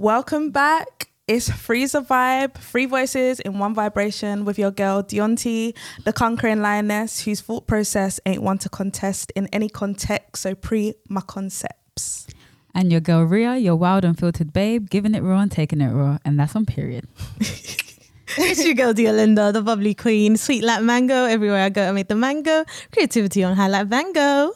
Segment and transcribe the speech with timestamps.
[0.00, 1.10] Welcome back.
[1.28, 5.76] It's Freezer Vibe, Free voices in one vibration with your girl Deonti,
[6.06, 10.94] the conquering lioness whose thought process ain't one to contest in any context, so pre
[11.10, 12.26] my concepts.
[12.74, 16.16] And your girl Ria, your wild unfiltered babe, giving it raw and taking it raw,
[16.24, 17.06] and that's on period.
[18.38, 21.24] It's your girl Diolinda, the bubbly queen, sweet like mango.
[21.24, 22.64] Everywhere I go, I make the mango.
[22.92, 24.54] Creativity on high like Van Gogh.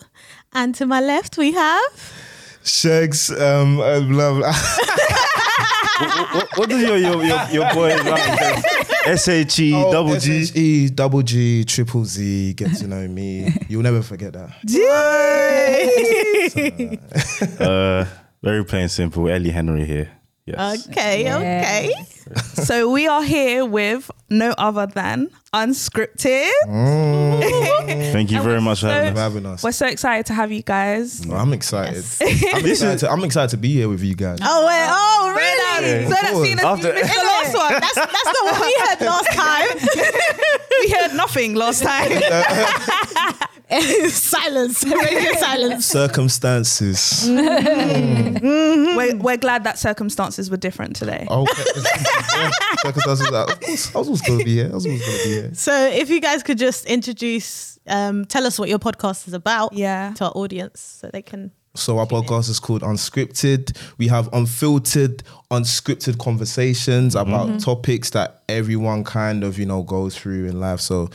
[0.54, 2.33] And to my left, we have.
[2.64, 4.38] Shags, um, I love.
[5.98, 8.64] what, what, what does your your your, your boy like?
[9.06, 10.46] S H E double G.
[10.54, 12.54] E double G triple Z.
[12.54, 13.50] Get to know me.
[13.68, 14.50] You'll never forget that.
[17.60, 18.04] Uh,
[18.42, 19.28] very plain simple.
[19.28, 20.10] Ellie Henry here.
[20.46, 20.88] Yes.
[20.88, 21.92] Okay, okay.
[22.54, 26.50] So we are here with no other than Unscripted.
[26.66, 28.12] Mm.
[28.12, 29.22] Thank you very much for having for us.
[29.22, 29.62] having us.
[29.62, 31.24] We're so excited to have you guys.
[31.30, 32.04] I'm excited.
[32.20, 34.40] I'm, excited to, I'm excited to be here with you guys.
[34.42, 34.86] Oh, wait.
[34.90, 36.04] Oh, really?
[36.04, 36.48] So that's course.
[36.48, 37.72] seen as After- missed the last one.
[37.72, 39.78] That's, that's not what we had last time.
[40.80, 42.10] we heard nothing last time.
[44.10, 44.84] silence.
[44.84, 45.86] Radio silence.
[45.86, 47.28] Circumstances.
[47.28, 48.36] Mm-hmm.
[48.36, 48.96] Mm-hmm.
[48.96, 51.26] we're, we're glad that circumstances were different today.
[51.30, 51.62] Okay.
[51.84, 52.50] Yeah,
[52.82, 53.26] Circumstances.
[53.32, 54.70] I was, I was always going to be here.
[54.70, 55.54] I was always going to be here.
[55.54, 59.72] So, if you guys could just introduce, um, tell us what your podcast is about
[59.72, 60.12] Yeah.
[60.16, 61.52] to our audience so they can.
[61.76, 63.76] So our podcast is called Unscripted.
[63.98, 67.28] We have unfiltered, unscripted conversations mm-hmm.
[67.28, 67.58] about mm-hmm.
[67.58, 70.80] topics that everyone kind of, you know, goes through in life.
[70.80, 71.10] So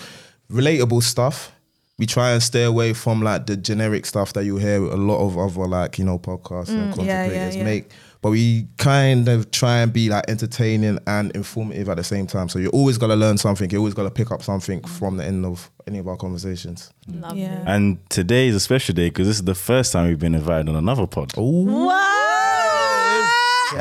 [0.51, 1.53] relatable stuff.
[1.97, 5.25] We try and stay away from like the generic stuff that you hear a lot
[5.25, 7.63] of other like, you know, podcasts and content yeah, yeah, creators yeah.
[7.63, 7.89] make.
[8.21, 12.49] But we kind of try and be like entertaining and informative at the same time.
[12.49, 13.69] So you're always gonna learn something.
[13.69, 16.91] You're always gonna pick up something from the end of any of our conversations.
[17.33, 17.63] Yeah.
[17.65, 20.67] And today is a special day because this is the first time we've been invited
[20.67, 21.31] on another pod.
[21.37, 22.19] What?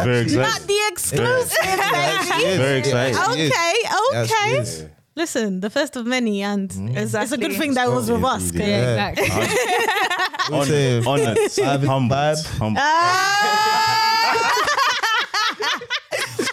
[0.05, 0.43] Very excited.
[0.43, 2.57] Not the exclusive, baby.
[2.59, 3.17] Very excited.
[3.17, 3.73] Okay,
[4.15, 4.53] okay.
[4.53, 4.85] yes.
[5.17, 6.97] Listen, the first of many, and mm.
[6.97, 8.53] it's a good thing that it was with us.
[8.53, 9.29] 'cause- Yeah, exactly.
[10.49, 11.07] What you saying?
[11.07, 12.75] Honored, Vibe, humbled, vibe.
[12.79, 13.78] Ah!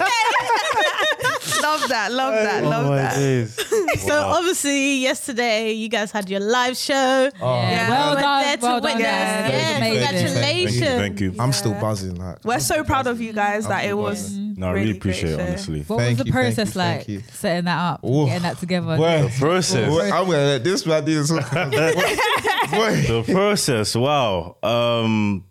[1.62, 3.14] love that, love that, Oh love my that.
[3.14, 3.54] days!
[4.02, 7.30] So obviously, yesterday you guys had your live show.
[7.40, 7.54] Oh.
[7.62, 9.06] Yeah, well Went done, there to well done, witness.
[9.06, 9.50] guys.
[9.52, 9.92] Yeah, Amazing.
[10.06, 10.34] congratulations.
[10.40, 11.34] Thank you, thank you.
[11.40, 12.16] I'm still buzzing.
[12.16, 14.36] Like We're so proud of you guys that it was.
[14.36, 15.82] No, I really Really appreciate it, honestly.
[15.82, 18.26] What Thank was the you, thank process you, like thank setting that up, Oof.
[18.28, 18.96] getting that together?
[18.96, 19.88] The process.
[19.90, 21.30] Boy, I'm gonna let this man do this.
[22.70, 23.02] Boy.
[23.02, 25.44] the process wow um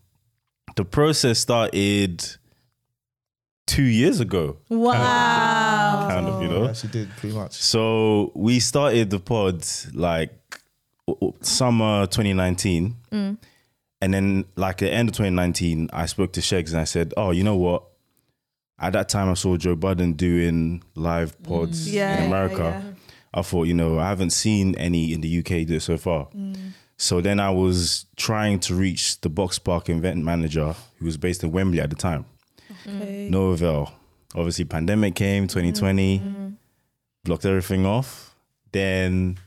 [0.76, 2.24] the process started
[3.68, 6.08] two years ago Wow.
[6.10, 7.54] kind of you know Yeah, she did pretty much.
[7.54, 10.32] so we started the pod like
[11.08, 13.38] w- w- summer 2019 mm.
[14.02, 17.14] and then like at the end of 2019 i spoke to shegs and i said
[17.18, 17.84] oh you know what
[18.78, 21.44] at that time i saw joe budden doing live mm.
[21.48, 22.92] pods Yeah, in america yeah.
[23.38, 26.30] I thought, you know, I haven't seen any in the UK do it so far.
[26.34, 26.56] Mm.
[26.98, 31.52] So then I was trying to reach the Boxpark event manager who was based in
[31.52, 32.26] Wembley at the time,
[32.88, 33.28] Okay.
[33.30, 33.92] no avail.
[34.34, 35.60] Obviously, pandemic came mm-hmm.
[35.60, 36.48] 2020, mm-hmm.
[37.24, 38.36] blocked everything off.
[38.72, 39.38] Then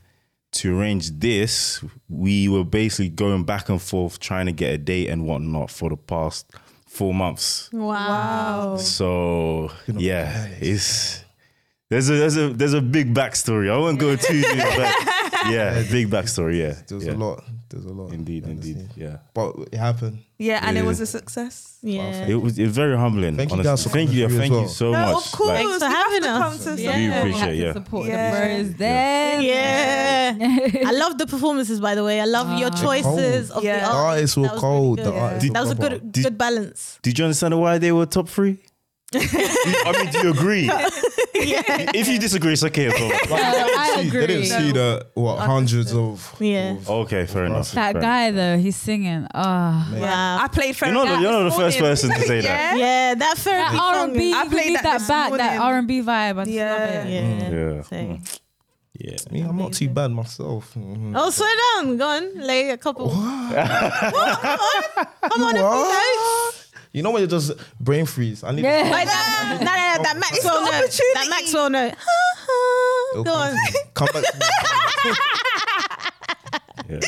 [0.51, 5.09] to arrange this, we were basically going back and forth trying to get a date
[5.09, 6.51] and whatnot for the past
[6.87, 7.69] four months.
[7.71, 8.77] Wow.
[8.77, 11.23] So yeah, it's
[11.89, 13.71] there's a there's a there's a big backstory.
[13.71, 14.93] I won't go too deep, but
[15.49, 16.57] yeah, big backstory.
[16.59, 17.13] Yeah, There's yeah.
[17.13, 17.43] a lot.
[17.69, 18.11] There's a lot.
[18.13, 18.89] Indeed, indeed.
[18.95, 20.19] Yeah, But it happened.
[20.39, 21.77] Yeah, and it was a success.
[21.83, 22.25] Yeah.
[22.27, 23.37] it was it's very humbling.
[23.37, 23.71] Thank you honestly.
[23.71, 25.25] guys for thank you, thank as you so No, much.
[25.27, 25.49] of course.
[25.49, 26.63] Like, Thanks for having us.
[26.63, 26.97] to Yeah.
[26.97, 27.73] We appreciate Had it, to yeah.
[27.73, 28.31] support Yeah.
[28.31, 29.41] the bros there.
[29.41, 30.87] Yeah.
[30.87, 32.19] I love the performances, by the way.
[32.21, 32.81] I love your ah.
[32.85, 33.75] choices of Yeah.
[33.75, 34.05] the The artists.
[34.09, 34.97] artists were That was cold.
[34.99, 35.21] really The good.
[35.21, 35.99] artists That was a were proper.
[35.99, 36.99] good, good balance.
[37.03, 38.57] Did you understand why they were top three?
[39.13, 40.65] I mean, do you agree?
[41.33, 41.91] yeah.
[41.95, 42.87] If you disagree, it's okay.
[42.87, 43.09] as well.
[43.41, 44.45] I See, They didn't agree.
[44.45, 46.35] see the what hundreds of.
[46.39, 46.71] Yeah.
[46.73, 47.71] of- Okay, fair enough.
[47.71, 49.25] That fair guy though, he's singing.
[49.33, 49.89] Ah.
[49.91, 50.39] Oh, Wow.
[50.43, 52.77] I played You're not, the- you're not the first person to say that.
[52.77, 54.03] Yeah, that that therapy R song.
[54.09, 54.33] and B.
[54.33, 55.31] I We played need that that this back.
[55.31, 55.59] That morning.
[55.61, 56.37] R and B vibe.
[56.39, 56.71] I just Yeah.
[56.71, 57.09] love it.
[57.09, 57.21] Yeah.
[57.21, 57.75] Mm.
[57.75, 57.81] Yeah.
[57.83, 58.17] Same.
[58.17, 58.39] Mm.
[58.99, 59.17] Yeah.
[59.29, 60.73] I mean, I'm not too bad myself.
[60.75, 61.13] Mhm.
[61.15, 61.97] Oh, swear down.
[61.97, 62.35] Go on.
[62.45, 63.09] Lay a couple.
[63.09, 63.23] Come
[65.43, 66.48] on, a few notes.
[66.91, 68.43] You know when you just brain freeze.
[68.43, 68.63] I need.
[68.63, 68.89] Yeah.
[68.91, 70.99] Like that, no, no, no, that Maxwell note.
[71.13, 71.93] That Maxwell note.
[73.13, 73.49] Go come on.
[73.49, 73.79] to me.
[73.93, 74.37] Come back to
[75.05, 75.11] me.
[76.89, 76.99] Yeah.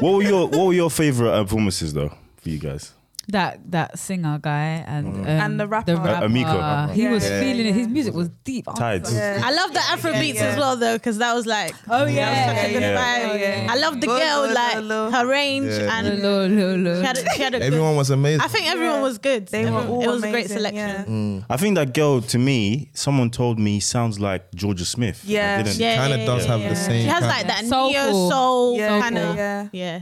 [0.00, 2.92] what were your What were your favorite uh, performances though for you guys?
[3.28, 5.96] That that singer guy and um, And the rapper.
[5.96, 6.92] rapper, Amiko.
[6.92, 7.10] He Yeah.
[7.10, 7.40] was Yeah.
[7.40, 7.74] feeling it.
[7.74, 8.68] His music was deep.
[8.68, 9.12] I Tides.
[9.14, 9.40] Yeah.
[9.42, 10.46] I love the Afro beats yeah.
[10.48, 13.34] as well though, because that was like Oh that was yeah, such a yeah.
[13.34, 13.72] Yeah.
[13.72, 15.10] I love the girl, like lo, lo.
[15.10, 15.96] her range, Yeah.
[15.98, 17.00] and Lo, lo, lo.
[17.00, 17.62] she had, a- she had a.
[17.62, 18.40] Everyone was amazing.
[18.42, 19.02] I think everyone Yeah.
[19.02, 19.48] was good.
[19.48, 21.38] They were Everyone- all it was a great selection.
[21.48, 21.54] yeah.
[21.54, 25.22] I think that girl, to me, someone told me sounds like Jorja Smith.
[25.26, 25.62] I Yeah.
[25.62, 26.68] didn't- Yeah, kind of yeah, does yeah, have yeah.
[26.68, 27.02] the same.
[27.02, 29.68] She has like that neo soul kind of yeah.
[29.72, 29.98] yeah,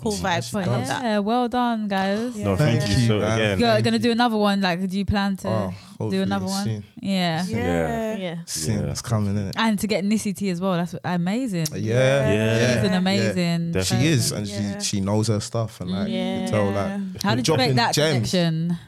[0.00, 0.52] cool vibe.
[0.52, 1.02] But I that.
[1.04, 2.36] yeah, well done, guys.
[2.36, 2.44] Yeah.
[2.44, 3.02] No, thank, Thank you.
[3.02, 3.08] you.
[3.08, 4.60] So again, you're gonna do another one.
[4.60, 6.64] Like, do you plan to Oh, do another one?
[6.64, 6.84] soon.
[7.00, 7.44] Yeah.
[7.46, 8.16] Yeah.
[8.16, 8.36] Yeah.
[8.46, 8.80] Soon.
[8.84, 8.90] Yeah.
[8.90, 9.54] It's coming in it.
[9.58, 10.72] And to get Nissy T as well.
[10.74, 11.66] That's amazing.
[11.74, 12.74] Yeah, Yeah.
[12.74, 13.72] She's an amazing.
[13.72, 14.06] Definitely.
[14.06, 14.78] She is, and Yeah.
[14.78, 17.74] she she knows her stuff, and like you can tell like How did you make
[17.76, 18.30] that gems.
[18.30, 18.78] connection?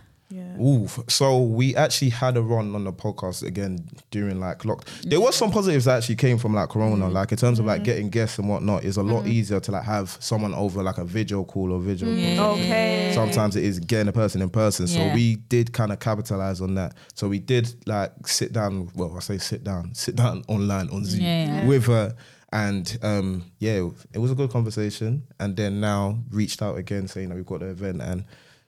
[0.60, 4.84] Ooh, so we actually had a run on the podcast again during like lock.
[5.02, 7.12] There was some positives that actually came from like Corona, Mm.
[7.12, 8.84] like in terms of like getting guests and whatnot.
[8.84, 12.08] It's a lot easier to like have someone over like a video call or video.
[12.36, 12.54] call.
[12.54, 13.12] Okay.
[13.14, 14.86] Sometimes it is getting a person in person.
[14.86, 15.14] So Yeah.
[15.14, 16.94] we did kind of capitalize on that.
[17.14, 18.90] So we did like sit down.
[18.94, 21.66] Well, I say sit down, sit down online on Zoom Yeah.
[21.66, 22.14] with her.
[22.54, 25.22] And um, yeah, it was a good conversation.
[25.40, 28.24] And then now reached out again saying that we've got the event and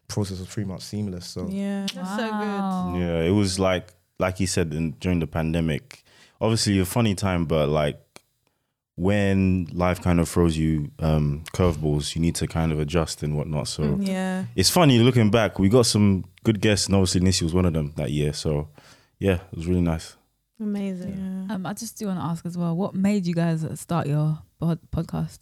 [0.09, 1.27] process was pretty much seamless.
[1.27, 1.87] So Yeah.
[1.95, 3.01] That's so good.
[3.01, 6.03] Yeah, it was like like he said in, during the pandemic.
[6.41, 8.01] Obviously, a funny time, but like
[8.97, 13.37] when life kind of throws you um, curveballs, you need to kind of adjust and
[13.37, 13.67] whatnot.
[13.67, 14.45] So Yeah.
[14.55, 15.59] it's funny looking back.
[15.59, 18.33] We got some good guests, and obviously Nissi was one of them that year.
[18.33, 18.69] So
[19.19, 20.17] yeah, it was really nice.
[20.61, 21.47] Amazing.
[21.49, 21.55] Yeah.
[21.57, 22.77] Um, I just do want to ask as well.
[22.77, 25.41] What made you guys start your pod- podcast?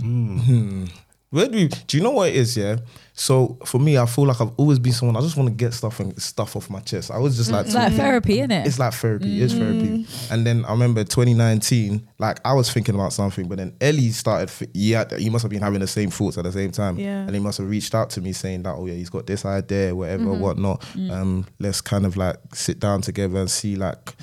[0.00, 0.86] Hmm.
[1.30, 2.56] Where do, we, do you know what it is?
[2.56, 2.76] Yeah.
[3.12, 5.16] So for me, I feel like I've always been someone.
[5.16, 7.10] I just want to get stuff and stuff off my chest.
[7.10, 8.66] I was just like, mm, It's like therapy, mm, isn't it?
[8.66, 9.42] it's like therapy.
[9.42, 9.58] It's mm.
[9.58, 10.06] therapy.
[10.30, 14.70] And then I remember 2019, like I was thinking about something, but then Ellie started.
[14.72, 16.98] Yeah, he must have been having the same thoughts at the same time.
[16.98, 17.22] Yeah.
[17.22, 19.44] And he must have reached out to me saying that, oh yeah, he's got this
[19.44, 20.40] idea, whatever, mm-hmm.
[20.40, 20.84] whatnot.
[21.10, 24.14] Um, let's kind of like sit down together and see like.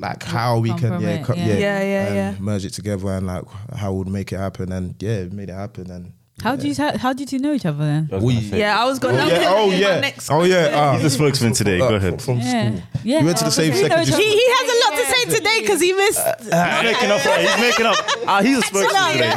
[0.00, 1.44] Like how we can, yeah, co- yeah.
[1.46, 2.34] yeah, Yeah, yeah, um, yeah.
[2.40, 3.44] merge it together and like
[3.76, 5.90] how we'd make it happen, and yeah, made it happen.
[5.90, 6.12] And
[6.42, 8.08] How do you how, how did you know each other then?
[8.10, 9.44] I We- Yeah, I was going Oh, yeah.
[9.48, 10.10] Oh, yeah.
[10.30, 10.70] Oh, yeah.
[10.74, 10.92] Ah.
[10.94, 11.78] He's the spokesman today.
[11.80, 12.22] Uh, Go ahead.
[12.22, 12.82] From Yeah, school.
[13.04, 13.20] yeah.
[13.20, 15.58] We went to the same We secondary He, he has a lot to say today
[15.60, 16.26] because he missed.
[16.40, 16.50] He's
[16.90, 17.20] making up.
[17.20, 17.96] He's making up.
[18.26, 19.34] Ah, he's a spokesman today.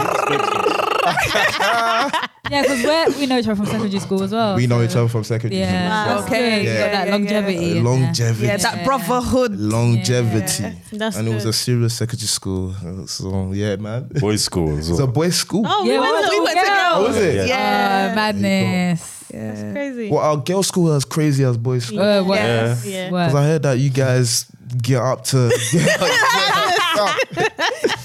[2.50, 2.84] He's a spokesman.
[2.92, 4.56] Yeah, because we know each other from secondary school as well.
[4.57, 5.62] We know so- each other from secondary.
[5.62, 6.06] Yeah, Wow.
[6.16, 6.63] that's Okay, good.
[6.66, 7.54] You yeah, got that longevity.
[7.54, 7.62] yeah.
[7.62, 7.84] in there.
[7.84, 8.45] Longevity.
[8.48, 9.51] Yeah, that brotherhood.
[9.57, 10.63] Longevity.
[10.92, 12.75] That's and it was a serious secondary school.
[13.07, 14.10] So yeah, man.
[14.19, 14.78] Boys' school.
[14.78, 15.13] as It's a well.
[15.13, 15.63] boys' school.
[15.66, 16.95] Oh, Yeah, we went, we to, we went to went girls.
[16.95, 17.48] Oh, was it?
[17.48, 18.07] Yeah.
[18.12, 19.01] Oh, madness.
[19.31, 19.72] That's Yeah.
[19.72, 20.10] crazy.
[20.12, 22.01] Well, our girls' school was as crazy as boys' school.
[22.01, 22.40] Uh, what?
[22.40, 22.75] Yeah.
[22.84, 23.10] Yeah.
[23.10, 23.28] What?
[23.28, 24.45] Because I heard that you guys
[24.81, 25.48] get up to.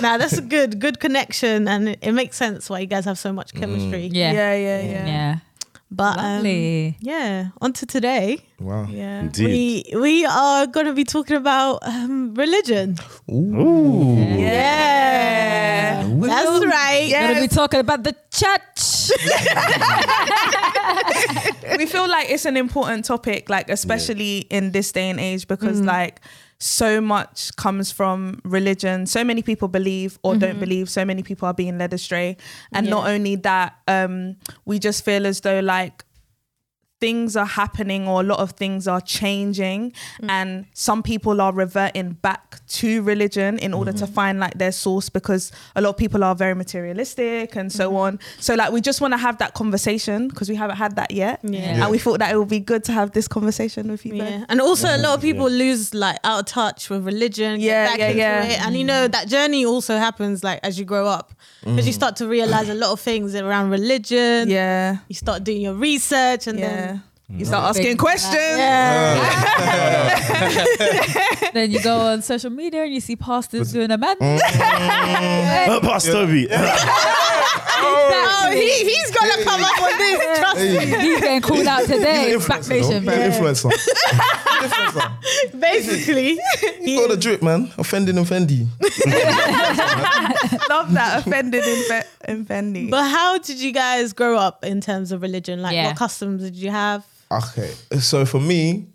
[0.00, 3.18] Nah, that's a good, good connection, and it, it makes sense why you guys have
[3.18, 4.06] so much chemistry.
[4.12, 4.32] Yeah.
[4.32, 5.06] Yeah, yeah, yeah.
[5.06, 5.38] Yeah.
[5.94, 8.38] But um, yeah, on to today.
[8.58, 8.86] wow.
[8.88, 9.20] Yeah.
[9.20, 9.90] Indeed.
[9.92, 12.96] We we are going to be talking about um, religion.
[13.30, 14.16] Ooh.
[14.16, 16.02] Yeah.
[16.02, 17.06] That's right.
[17.08, 17.20] Yeah.
[17.22, 19.10] We're gonna be talking about the church.
[21.78, 25.80] we feel like it's an important topic, like especially in this day and age, because
[25.82, 26.20] like
[26.62, 29.06] so much comes from religion.
[29.06, 30.88] So many people believe or don't believe.
[30.88, 32.36] So many people are being led astray,
[32.72, 36.04] and not only that, um, we just feel as though like
[37.00, 39.92] things are happening or a lot of things are changing.
[40.28, 44.14] And some people are reverting back to religion in order to mm-hmm.
[44.14, 47.96] find like their source because a lot of people are very materialistic and so mm-hmm.
[47.96, 51.10] on so like we just want to have that conversation because we haven't had that
[51.10, 51.82] yet Yeah.
[51.82, 54.46] and we thought that it would be good to have this conversation with you both.
[54.48, 57.60] And also a lot of people lose like out of touch with religion.
[57.60, 58.44] get Yeah, back yeah, into yeah.
[58.44, 58.66] It.
[58.66, 61.34] And you know that journey also happens like as you grow up.
[61.60, 62.02] Because you mm.
[62.02, 64.48] start to realize a lot of things around religion.
[64.48, 67.02] yeah You start doing your research and yeah then
[67.34, 68.36] you start asking questions
[71.52, 74.16] then you go on social media and you see pastors doing a man.
[75.72, 76.48] Uh, Pastor Tobi.
[77.84, 80.38] Oh, he, he's gonna come up with this.
[80.38, 80.86] Trust me.
[81.00, 82.32] He's getting called out today.
[82.32, 83.14] He's an SPAC Nation, bro.
[83.14, 83.72] Influencer.
[83.72, 85.60] Influencer.
[85.60, 86.38] Basically,
[86.80, 87.72] he Got the drip, man.
[87.78, 88.66] Offending and Fendi.
[90.68, 95.22] love that offended infe- offending But how did you guys grow up in terms of
[95.22, 95.60] religion?
[95.62, 95.88] Like, Yeah.
[95.88, 97.04] what customs did you have?
[97.32, 97.72] Okay.
[98.00, 98.88] So for me,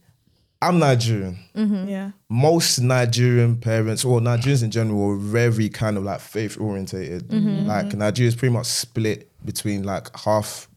[0.61, 1.37] I'm Nigerian.
[1.55, 1.87] Mm-hmm.
[1.87, 7.27] yeah most Nigerian parents or Nigerians in general are very kind of like faith orientated.
[7.29, 7.47] Mm-hmm.
[7.47, 7.67] Mm-hmm.
[7.67, 10.67] Like Nigeria is pretty much split between like half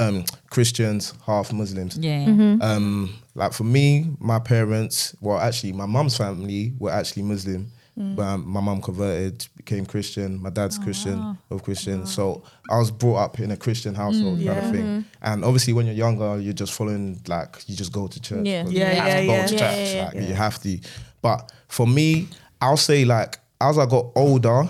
[0.00, 1.96] um, Christians, half Muslims.
[1.96, 2.56] Yeah.
[2.60, 7.70] Um, like for me, my parents, well, actually, my mum's family were actually Muslim.
[7.98, 8.14] Mm.
[8.16, 10.40] But um, my mom converted, became Christian.
[10.40, 11.36] My dad's Oh, Christian, wow.
[11.50, 12.06] of Christian.
[12.06, 14.64] So I was brought up in a Christian household, mm, kind Yeah.
[14.68, 14.84] of thing.
[14.84, 15.00] Mm-hmm.
[15.22, 18.46] And obviously, when you're younger, you're just following like you just go to church.
[18.46, 18.62] Yeah.
[18.62, 19.46] 'cause Yeah, you have yeah, to go yeah.
[19.46, 19.76] to Yeah, church.
[19.88, 20.20] yeah, yeah.
[20.20, 20.78] Like, You have to.
[21.22, 22.28] But for me,
[22.60, 24.68] I'll say like as I got older,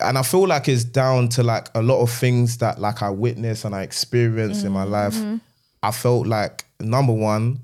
[0.00, 3.08] and I feel like it's down to like a lot of things that like I
[3.08, 5.14] witnessed and I experienced in my life.
[5.14, 5.36] Mm-hmm.
[5.82, 7.60] I felt like number one.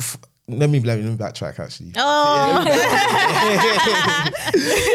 [0.00, 0.18] f-
[0.58, 1.92] Let me let me, let me backtrack actually.
[1.96, 2.64] Oh,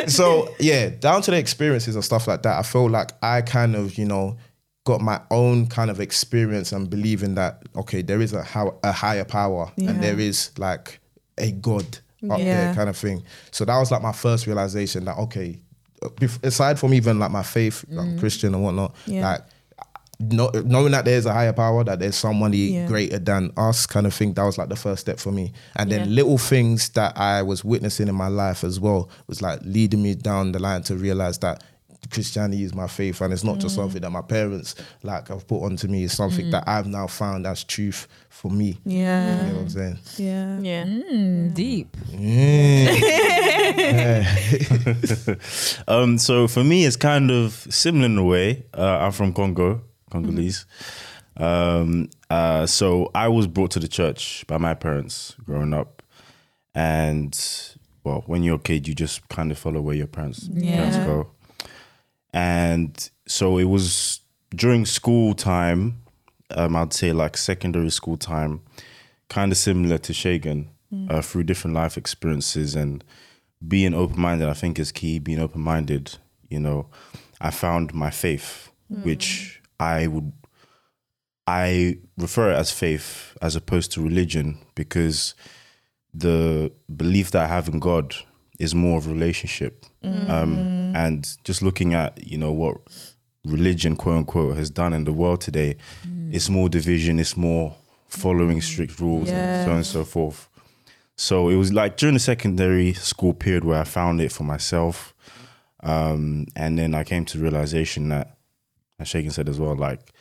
[0.07, 3.75] so yeah, down to the experiences and stuff like that, I feel like I kind
[3.75, 4.37] of, you know,
[4.85, 8.91] got my own kind of experience and believing that okay, there is a how a
[8.91, 9.89] higher power Yeah.
[9.91, 10.99] and there is like
[11.37, 11.85] a God
[12.29, 12.45] up Yeah.
[12.45, 13.23] there, kind of thing.
[13.51, 15.59] So that was like my first realization that okay,
[16.43, 18.19] aside from even like my faith, I'm mm.
[18.19, 19.41] Christian and whatnot, like.
[20.19, 22.87] No, knowing that there's a higher power, that there's somebody Yeah.
[22.87, 24.33] greater than us, kind of thing.
[24.33, 25.51] That was like the first step for me.
[25.75, 26.15] And then Yeah.
[26.15, 30.15] little things that I was witnessing in my life as well was like leading me
[30.15, 31.63] down the line to realize that
[32.09, 35.61] Christianity is my faith and it's not just something that my parents like have put
[35.63, 36.05] onto me.
[36.05, 38.77] It's something that I've now found as truth for me.
[38.85, 39.41] Yeah.
[39.45, 39.97] You know what I'm saying?
[40.17, 40.59] Yeah.
[40.61, 40.83] yeah.
[40.85, 41.95] Mm, deep.
[45.87, 48.63] Um, so for me, it's kind of similar in a way.
[48.73, 49.81] Uh, I'm from Congo,
[50.23, 50.65] Congolese.
[51.37, 56.01] Um, uh, so I was brought to the church by my parents growing up,
[56.73, 57.37] and
[58.03, 61.31] well, when you're a kid, you just kind of follow where your parents, parents go.
[62.33, 64.21] And so it was
[64.55, 66.01] during school time.
[66.51, 68.61] Um, I'd say like secondary school time,
[69.27, 70.67] kind of similar to Shagan,
[71.09, 73.03] uh, through different life experiences and
[73.67, 75.19] being open minded, I think is key.
[75.19, 76.17] Being open minded,
[76.49, 76.87] you know,
[77.41, 78.69] I found my faith,
[79.03, 80.31] which I would,
[81.45, 85.35] I refer it as faith as opposed to religion because
[86.13, 88.15] the belief that I have in God
[88.59, 89.85] is more of a relationship.
[90.03, 90.57] Um,
[90.95, 92.77] and just looking at, you know, what
[93.45, 95.75] religion, quote unquote, has done in the world today,
[96.31, 97.75] it's more division, it's more
[98.07, 99.35] following strict rules Yeah.
[99.37, 100.49] and so on and so forth.
[101.17, 105.13] So it was like during the secondary school period where I found it for myself.
[105.83, 108.36] Um, and then I came to the realization that,
[108.99, 110.11] as Shaken said as well, like,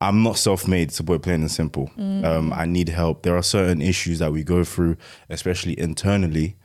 [0.00, 1.90] I'm not self-made to put it plain and simple.
[1.96, 3.22] Um, I need help.
[3.22, 4.96] There are certain issues that we go through,
[5.30, 6.56] especially internally,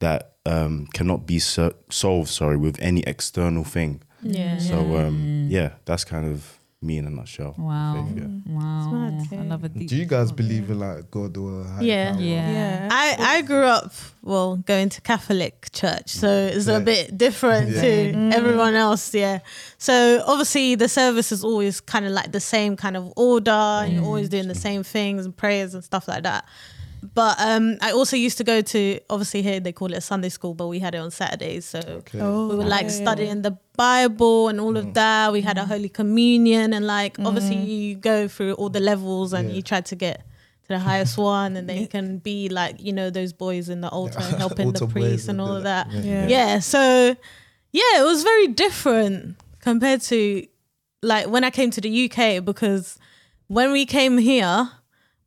[0.00, 2.30] that um, cannot be so- solved.
[2.30, 4.02] Sorry, with any external thing.
[4.22, 4.58] Yeah.
[4.58, 7.54] So um, yeah, that's kind of me in a nutshell.
[7.58, 8.06] Wow.
[8.08, 8.54] Faith, yeah.
[8.54, 8.90] Wow.
[8.90, 9.88] mad, I love a deep.
[9.88, 12.12] Do you guys believe in like God or higher Yeah.
[12.12, 12.20] power?
[12.22, 12.52] Yeah.
[12.52, 12.88] Yeah.
[12.90, 16.78] I, I grew up well going to Catholic church, so it's Yeah.
[16.78, 17.82] a bit different Yeah.
[17.82, 18.32] to mm.
[18.32, 19.12] everyone else.
[19.12, 19.40] Yeah.
[19.76, 23.92] So obviously the service is always kind of like the same kind of order, and
[23.92, 24.06] you're mm.
[24.06, 26.46] always doing the same things and prayers and stuff like that.
[27.02, 30.28] But um, I also used to go to obviously here they call it a Sunday
[30.28, 31.64] school, but we had it on Saturdays.
[31.64, 32.20] So Okay.
[32.20, 32.94] Oh, we were like okay.
[32.94, 34.94] studying the Bible and all of mm.
[34.94, 35.32] that.
[35.32, 35.68] We had a mm.
[35.68, 37.26] Holy Communion and like mm.
[37.26, 39.56] obviously you go through all the levels and Yeah.
[39.56, 40.18] you try to get
[40.64, 43.80] to the highest one and then you can be like, you know, those boys in
[43.80, 45.90] the altar and helping Altar the priest and and all of that.
[45.90, 46.26] Yeah.
[46.28, 46.58] Yeah.
[46.58, 47.16] So
[47.72, 50.46] yeah, it was very different compared to
[51.02, 52.98] like when I came to the UK because
[53.46, 54.70] when we came here,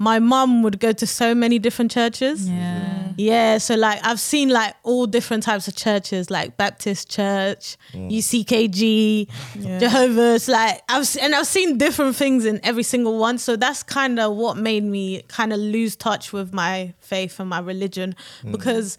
[0.03, 2.49] my mum would go to so many different churches.
[2.49, 3.13] Yeah.
[3.15, 8.11] Yeah, so like I've seen like all different types of churches, like Baptist Church, mm.
[8.11, 9.79] UCKG, Yeah.
[9.79, 10.47] Jehovah's.
[10.49, 13.37] Like I've and I've seen different things in every single one.
[13.37, 17.49] So that's kind of what made me kind of lose touch with my faith and
[17.49, 18.51] my religion mm.
[18.51, 18.97] because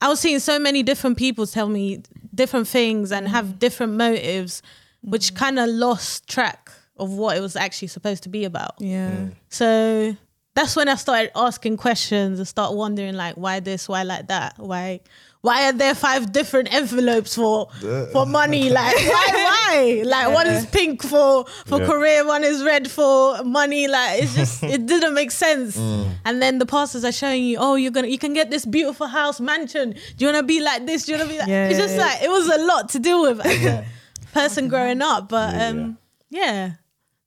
[0.00, 2.02] I was seeing so many different people tell me
[2.34, 3.58] different things and have mm.
[3.58, 4.60] different motives,
[5.02, 8.74] which kind of lost track of what it was actually supposed to be about.
[8.80, 9.28] Yeah.
[9.48, 10.16] So
[10.54, 14.54] that's when I started asking questions and start wondering like why this, why like that,
[14.58, 15.00] why
[15.40, 17.68] why are there five different envelopes for
[18.12, 18.70] for money?
[18.78, 20.02] Like why why?
[20.06, 21.86] Like one is pink for for Yeah.
[21.86, 23.88] career, one is red for money.
[23.88, 25.76] Like it's just it didn't make sense.
[26.24, 29.06] And then the pastors are showing you, oh, you're gonna you can get this beautiful
[29.08, 29.92] house mansion.
[30.16, 31.06] Do you wanna be like this?
[31.06, 33.22] Do you wanna be like Yeah, it's just like it was a lot to deal
[33.22, 33.84] with as a
[34.32, 35.28] person growing up.
[35.30, 35.98] But Yeah, um
[36.30, 36.72] yeah.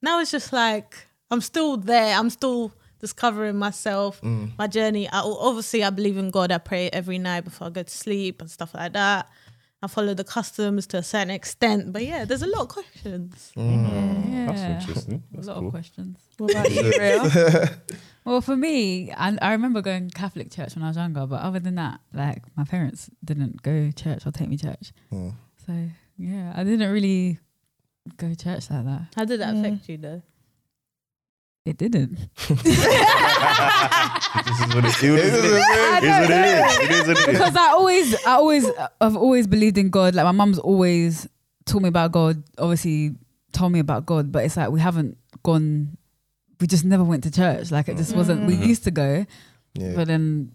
[0.00, 2.16] Now it's just like I'm still there.
[2.16, 5.08] I'm still discovering myself, my journey.
[5.08, 6.50] I, obviously, I believe in God.
[6.52, 9.28] I pray every night before I go to sleep and stuff like that.
[9.82, 11.92] I follow the customs to a certain extent.
[11.92, 13.52] But yeah, there's a lot of questions.
[13.54, 14.46] Yeah.
[14.46, 15.22] That's interesting.
[15.36, 15.66] A lot cool.
[15.66, 16.18] of questions.
[16.38, 17.78] What about you, Rhea?
[18.24, 21.60] Well, for me, I, I remember going Catholic church when I was younger, but other
[21.60, 24.92] than that, like my parents didn't go church or take me church.
[25.12, 25.34] Mm.
[25.66, 27.38] So yeah, I didn't really
[28.16, 29.08] go church like that.
[29.14, 29.60] How did that Mm.
[29.60, 30.22] affect you though?
[31.66, 32.18] It didn't.
[34.46, 35.32] This is what it, it is.
[35.32, 35.64] What it is.
[35.96, 36.78] It is what it is.
[36.78, 37.26] It is what it is.
[37.26, 38.70] because I always, I always,
[39.00, 40.14] I've always believed in God.
[40.14, 41.28] Like my mum's always
[41.64, 42.42] taught me about God.
[42.58, 43.16] Obviously,
[43.52, 45.96] told me about God, but it's like we haven't gone.
[46.60, 47.70] We just never went to church.
[47.70, 48.16] Like it just mm.
[48.16, 48.46] wasn't.
[48.46, 48.64] We mm-hmm.
[48.64, 49.26] used to go,
[49.74, 49.92] Yeah.
[49.96, 50.52] but then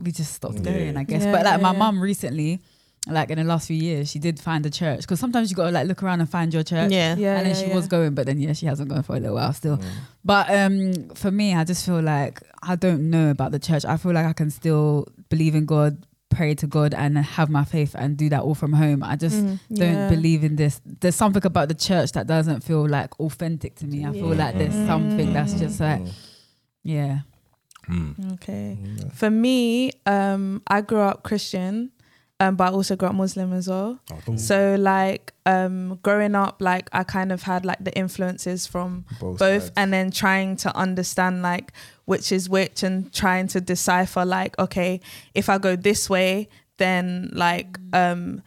[0.00, 0.72] we just stopped Yeah.
[0.72, 0.96] going.
[0.96, 1.24] I guess.
[1.24, 1.78] Yeah, but like my yeah.
[1.78, 2.60] mum recently,
[3.06, 5.66] like in the last few years, she did find a church because sometimes you got
[5.66, 6.90] to like look around and find your church.
[6.90, 7.14] Yeah.
[7.16, 7.74] Yeah, and then yeah, she yeah.
[7.74, 9.76] was going, but then yeah, she hasn't gone for a little while still.
[9.76, 9.84] Mm.
[10.24, 13.84] But um, for me, I just feel like I don't know about the church.
[13.84, 17.64] I feel like I can still believe in God, pray to God, and have my
[17.64, 19.02] faith and do that all from home.
[19.02, 19.58] I just Mm.
[19.74, 20.08] don't Yeah.
[20.08, 20.80] believe in this.
[20.86, 24.06] There's something about the church that doesn't feel like authentic to me.
[24.06, 26.12] I feel like there's something that's just like, Mm.
[26.84, 27.18] yeah,
[28.32, 28.78] Okay.
[28.80, 29.12] Mm.
[29.12, 31.90] For me, um, I grew up Christian,
[32.48, 33.98] um, but I also grew up Muslim as well.
[34.38, 39.38] So like um, growing up, like I kind of had like the influences from Both
[39.38, 41.72] both, and then trying to understand like
[42.06, 45.00] which is which, and trying to decipher like okay,
[45.34, 46.48] if I go this way,
[46.78, 48.42] then like um,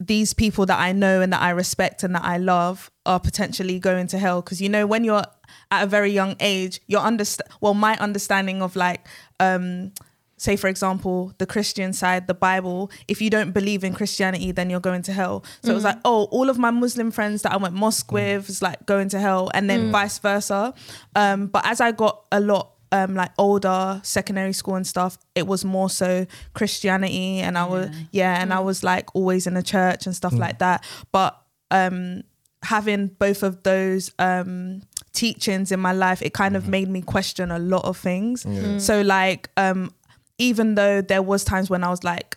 [0.00, 3.78] these people that I know and that I respect and that I love are potentially
[3.78, 4.42] going to hell.
[4.42, 5.24] Because you know when you're
[5.70, 9.06] at a very young age, your understand well my understanding of like
[9.40, 9.92] um
[10.36, 14.68] say for example the christian side the bible if you don't believe in christianity then
[14.68, 15.44] you're going to hell.
[15.62, 18.48] So it was like oh all of my muslim friends that i went mosque with
[18.48, 20.74] is like going to hell and then vice versa.
[21.14, 25.46] Um but as i got a lot um like older secondary school and stuff it
[25.46, 28.40] was more so christianity and i was yeah.
[28.40, 30.84] and i was like always in a church and stuff like that.
[31.12, 31.40] But
[31.70, 32.22] um
[32.62, 37.50] having both of those um teachings in my life it kind of made me question
[37.50, 38.44] a lot of things.
[38.84, 39.92] So like um
[40.38, 42.36] even though there was times when i was like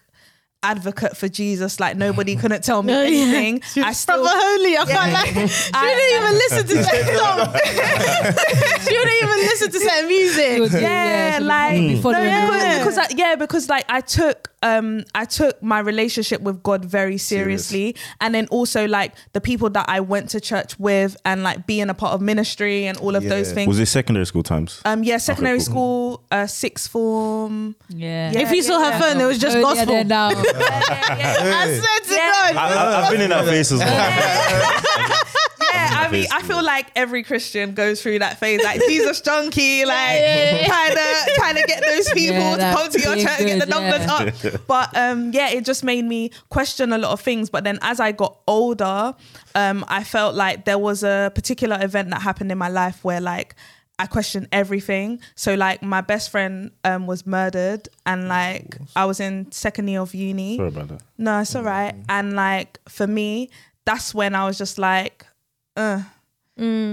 [0.62, 3.08] advocate for jesus like nobody couldn't tell me Oh, yeah.
[3.24, 4.78] anything She was i still proper holy.
[4.78, 5.50] I can't like.
[5.50, 8.84] She didn't even listen to certain songs.
[8.84, 10.82] she didn't even listen to certain music.
[10.82, 12.78] yeah, she was like probably no, yeah, the because, rules.
[12.80, 17.18] because I, yeah, because like I took um I took my relationship with God very
[17.18, 21.66] seriously, and then also like the people that I went to church with, and like
[21.68, 23.68] being a part of ministry and all of those things.
[23.68, 24.82] Was it secondary school times?
[24.86, 25.66] um, yeah, secondary cool.
[25.66, 27.76] school, uh, sixth form.
[27.90, 28.32] yeah.
[28.32, 28.40] Yeah.
[28.42, 29.00] If you saw her yeah.
[29.00, 29.94] phone, it was just Earlier gospel.
[29.96, 30.30] than now.
[30.34, 32.54] I swear to Yeah.
[32.54, 32.56] God.
[32.56, 35.24] I, I, I've been in that phase as well.
[35.74, 39.86] Yeah, I mean, I feel like every Christian goes through that phase, like Jesus junkie,
[39.86, 40.20] like
[40.66, 43.48] trying to trying to get those people Yeah, to come to your being church and
[43.48, 44.06] get the numbers
[44.44, 44.52] yeah.
[44.54, 44.68] up.
[44.68, 47.50] But um, yeah, it just made me question a lot of things.
[47.50, 49.16] But then as I got older,
[49.56, 53.22] um, I felt like there was a particular event that happened in my life where
[53.22, 53.56] like.
[54.02, 55.20] I questioned everything.
[55.36, 60.00] So like my best friend um, was murdered and like I was in second year
[60.00, 60.56] of uni.
[60.56, 61.02] Sorry about that.
[61.18, 61.94] No, it's all right.
[62.08, 63.50] And like for me,
[63.84, 65.26] that's when I was just like,
[65.80, 66.02] uh,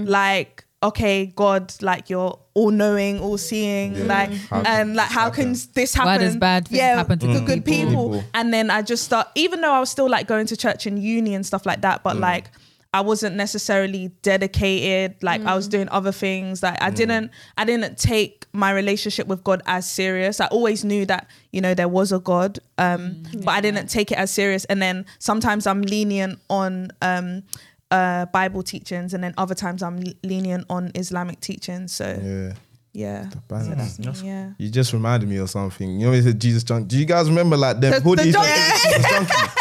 [0.05, 5.53] like, okay, God, like you're all knowing, all seeing, like, How and like, how happen?
[5.53, 6.07] can this happen?
[6.13, 7.89] Why does bad things happen to good, good good people?
[7.89, 8.09] people?
[8.13, 8.29] People.
[8.33, 10.97] And then I just start, even though I was still like going to church in
[10.97, 12.49] uni and stuff like that, but like.
[12.93, 15.21] I wasn't necessarily dedicated.
[15.21, 16.63] Like I was doing other things.
[16.63, 20.39] Like I didn't, I didn't take my relationship with God as serious.
[20.39, 24.11] I always knew that you know there was a God, um, but I didn't take
[24.11, 24.63] it as serious.
[24.65, 27.43] And then sometimes I'm lenient on um,
[27.91, 31.93] uh, Bible teachings, and then other times I'm le- lenient on Islamic teachings.
[31.93, 32.53] So Yeah.
[32.93, 33.39] yeah, so
[33.75, 34.21] that's.
[34.23, 34.51] Yeah.
[34.57, 35.89] You just reminded me of something.
[35.99, 36.87] You know, when you said Jesus junkie.
[36.87, 38.33] Do you guys remember like them The- the hoodies?
[38.33, 38.89] junkie.
[38.89, 39.51] Jesus junkie.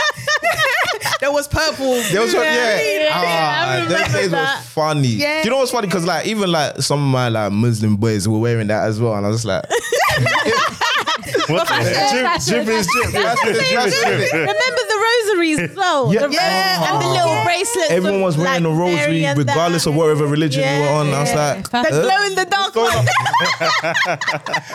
[1.21, 1.95] There was purple.
[2.13, 2.43] There was yeah,
[2.83, 4.59] yeah, ah, I them remember days that.
[4.59, 5.09] was funny.
[5.09, 5.41] Yeah.
[5.43, 5.87] Do you know what's funny?
[5.87, 9.15] Because like even like some of my like Muslim boys were wearing that as well,
[9.15, 9.65] and I was just like,
[11.49, 11.75] What the
[12.45, 13.13] drip, drip is drip.
[13.13, 14.33] That's it.
[14.33, 16.13] Remember the rosaries as well?
[16.13, 16.27] Yeah.
[16.27, 16.93] The- Yeah.
[16.93, 17.13] And the oh.
[17.13, 17.91] little bracelets.
[17.91, 19.91] Everyone was wearing like, a rosary, regardless that.
[19.91, 21.09] of whatever religion you were on.
[21.09, 22.03] I was like, The huh?
[22.03, 23.07] glow in the dark one.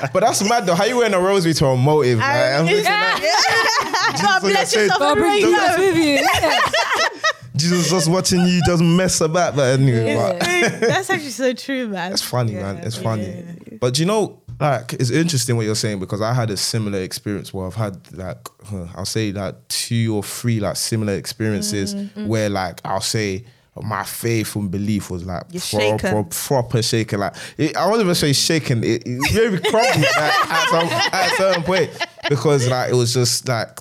[0.13, 0.75] but that's mad though.
[0.75, 2.19] How you wearing a rosary to a motive?
[2.19, 5.85] Like, I'm thinking, like, God bless yourself God and bring raise Jesus you.
[5.85, 7.21] with you.
[7.55, 9.55] Jesus just watching you, doesn't mess about.
[9.55, 12.11] But anyway, but That's actually so true, man.
[12.13, 12.77] It's funny, man.
[12.77, 13.43] It's funny.
[13.79, 17.53] But you know, like it's interesting what you're saying because I had a similar experience
[17.53, 22.27] where I've had like huh, I'll say like two or three like similar experiences Mm,
[22.27, 23.43] where like I'll say
[23.81, 26.25] my faith and belief was like proper, shaken.
[26.25, 27.19] proper shaken.
[27.21, 28.83] Like it, I won't even say shaken.
[28.83, 31.89] It, it maybe crumbled like, at, some, at a certain point
[32.29, 33.79] because like it was just like.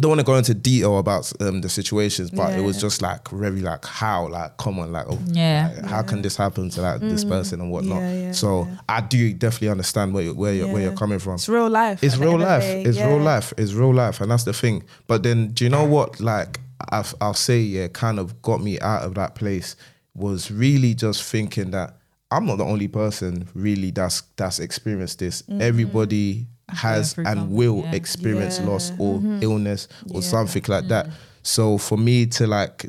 [0.00, 3.02] I don't want to go into detail about um, the situations, but it was just
[3.02, 5.74] like very like how like come on like oh, Yeah.
[5.76, 7.98] like, how can this happen to like this person and whatnot.
[7.98, 8.00] Mm.
[8.14, 8.78] Yeah, yeah, so yeah.
[8.88, 11.34] I do definitely understand where you're, where you're, where you're coming from.
[11.34, 12.02] It's real life.
[12.02, 12.86] It's real end of the life.
[12.86, 13.52] It's real life.
[13.58, 14.84] It's real life, and that's the thing.
[15.06, 16.18] But then, do you know what?
[16.18, 19.76] Like, I've, I'll say, yeah, kind of got me out of that place
[20.14, 21.96] was really just thinking that
[22.30, 25.42] I'm not the only person really that's that's experienced this.
[25.60, 27.92] Everybody has for and example, will yeah.
[27.94, 28.66] experience Yeah.
[28.66, 29.38] loss or mm-hmm.
[29.42, 30.28] illness or Yeah.
[30.28, 31.06] something like that.
[31.08, 31.12] Mm.
[31.42, 32.86] So for me to like,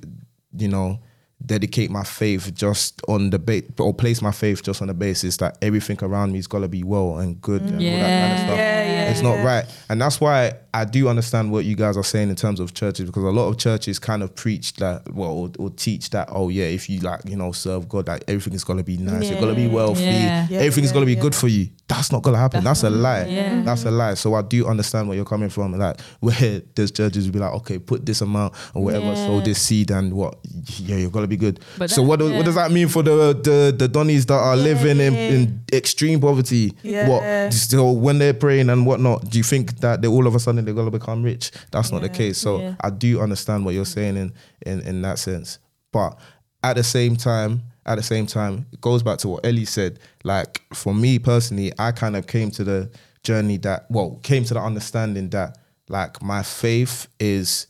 [0.58, 1.00] you know,
[1.44, 5.38] dedicate my faith just on the base or place my faith just on the basis
[5.38, 8.00] that everything around me is gonna be well and good and all that kind of
[8.00, 8.38] Yeah.
[8.46, 8.58] stuff.
[8.58, 9.65] Yeah, yeah, it's not right.
[9.89, 13.08] And that's why I do understand what you guys are saying in terms of churches
[13.08, 16.50] because a lot of churches kind of preach that well or, or teach that oh
[16.50, 19.39] yeah if you like you know serve God like everything is gonna be nice you're
[19.41, 20.48] gonna be wealthy Yeah.
[20.48, 21.22] Yeah, everything is gonna be yeah.
[21.22, 23.62] good for you that's not gonna happen that's, a lie Yeah.
[23.63, 27.25] that's a lie so I do understand where you're coming from like where there's judges
[27.25, 30.38] will be like okay put this amount or whatever sow this seed and what
[30.80, 32.38] yeah you're gonna be good But so that- what, do- yeah.
[32.38, 35.19] what does that mean for the the the Donnies that are living in, Yeah.
[35.36, 37.10] in extreme poverty Yeah.
[37.10, 40.39] what still when they're praying and whatnot, do you think that they all of a
[40.39, 41.51] sudden they're gonna become rich?
[41.71, 42.38] That's not the case.
[42.38, 42.75] So Yeah.
[42.82, 44.32] I do understand what you're saying in,
[44.65, 45.60] in in that sense.
[45.91, 46.17] But
[46.63, 49.99] at the same time, at the same time, it goes back to what Ellie said.
[50.23, 52.89] Like for me personally, I kind of came to the
[53.23, 55.58] journey that well, came to the understanding that
[55.89, 57.67] like my faith is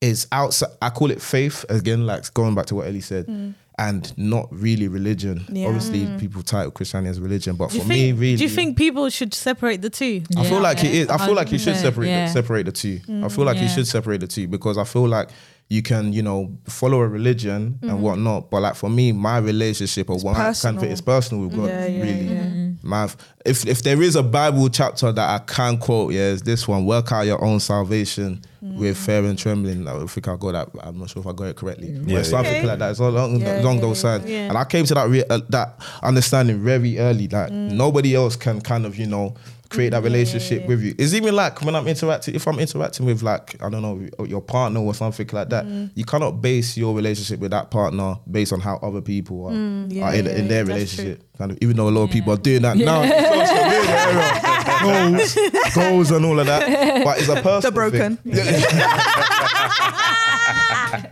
[0.00, 3.26] is outside I call it faith again, like going back to what Ellie said.
[3.26, 3.54] Mm.
[3.76, 5.44] And not really religion.
[5.48, 5.66] Yeah.
[5.66, 6.20] Obviously, mm.
[6.20, 7.88] people title Christianity as religion, but Do for think?
[7.88, 10.22] me, really, do you think people should separate the two?
[10.36, 10.60] I feel Yeah.
[10.60, 11.08] like it is.
[11.08, 12.26] I feel like you should separate yeah.
[12.26, 13.00] the, separate the two.
[13.24, 13.74] I feel like you mm.
[13.74, 15.30] should separate the two because I feel like
[15.68, 18.00] you can, you know, follow a religion and mm-hmm.
[18.00, 18.50] whatnot.
[18.50, 20.84] But like for me, my relationship or what I kind of personal.
[20.84, 21.68] is personal with God.
[21.68, 22.42] Yeah, yeah, really, yeah.
[22.42, 22.88] Mm-hmm.
[22.88, 23.08] my
[23.44, 26.84] if if there is a Bible chapter that I can quote, yeah, it's this one:
[26.84, 29.06] "Work out your own salvation with mm.
[29.06, 30.86] fear and trembling." I think I got that.
[30.86, 31.98] I'm not sure if I got it correctly.
[31.98, 32.66] But Yeah, it's something Okay.
[32.66, 32.90] like that.
[32.90, 36.98] It's along, along those sides, and I came to that re- uh, that understanding very
[36.98, 37.28] early.
[37.28, 37.72] Like mm.
[37.72, 39.34] nobody else can kind of you know
[39.74, 40.94] create that relationship with you.
[40.98, 44.40] It's even like when I'm interacting, if I'm interacting with like I don't know your
[44.40, 48.60] partner or something like that, you cannot base your relationship with that partner based on
[48.60, 49.52] how other people are,
[49.88, 51.22] yeah, are in, yeah, in their relationship.
[51.36, 55.10] Kind of, even though a lot of people are doing that now, social media era,
[55.10, 55.36] goals,
[55.74, 57.04] goals, and all of that.
[57.04, 58.18] But it's a personal The broken.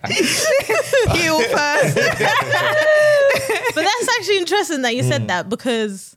[1.13, 1.95] Heal first.
[3.75, 5.09] but that's actually interesting that you Mm.
[5.09, 6.17] said that because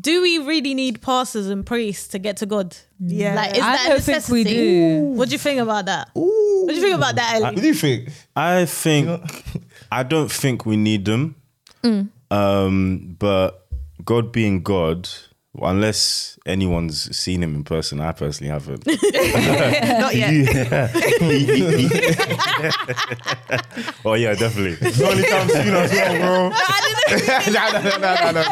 [0.00, 2.76] do we really need pastors and priests to get to God?
[2.98, 3.34] Yeah.
[3.34, 4.54] Like, is I that don't think we necessity?
[4.54, 5.00] do.
[5.04, 6.10] What do you think about that?
[6.14, 7.44] What do you think about that, Ellie?
[7.44, 8.08] What do you think?
[8.34, 9.20] I think
[9.92, 11.36] I don't think we need them.
[12.30, 13.66] Um, but
[14.04, 15.08] God being God,
[15.62, 18.86] unless anyone's seen him in person, I personally haven't.
[18.86, 19.02] Not
[20.14, 20.90] yet.
[24.04, 24.76] oh yeah, definitely.
[24.86, 26.48] It's The only time I've seen us well, bro.
[27.52, 28.44] no, no, no, no, no.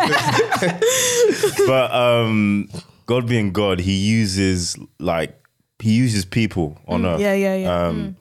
[1.67, 2.69] but um,
[3.07, 5.35] God being God, He uses like
[5.79, 7.21] He uses people on earth.
[7.21, 7.87] Yeah, yeah, yeah.
[7.87, 8.17] Um,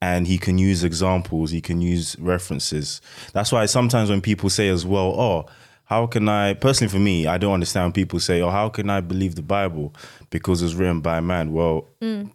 [0.00, 1.52] And he can use examples.
[1.52, 3.00] He can use references.
[3.34, 5.46] That's why sometimes when people say as well, "Oh,
[5.92, 9.00] how can I?" Personally, for me, I don't understand people say, "Oh, how can I
[9.00, 9.86] believe the Bible
[10.30, 11.76] because it's written by man?" Well,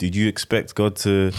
[0.04, 1.32] did you expect God to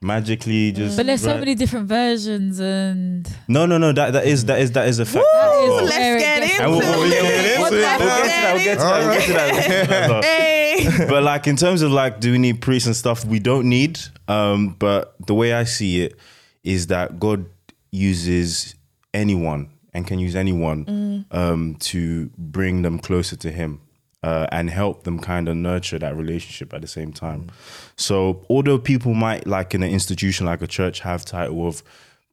[0.00, 0.96] magically just?
[0.96, 3.92] But there's so many different versions, and No, no, no.
[3.92, 5.24] That that is that is that is a fact.
[5.32, 6.70] That is Well, Let's where get gets- into it.
[6.70, 8.00] We'll get to that.
[8.00, 9.04] We'll get to that.
[9.04, 9.52] We'll get to that.
[9.52, 10.24] We'll get to that.
[10.24, 11.06] Hey.
[11.08, 13.98] but like in terms of like do we need priests and stuff we don't need
[14.26, 16.16] um but the way i see it
[16.64, 17.44] is that god
[17.90, 18.74] uses
[19.14, 23.80] anyone and can use anyone um to bring them closer to him
[24.24, 27.50] uh, and help them kind of nurture that relationship at the same time
[27.96, 31.82] so although people might like in an institution like a church have title of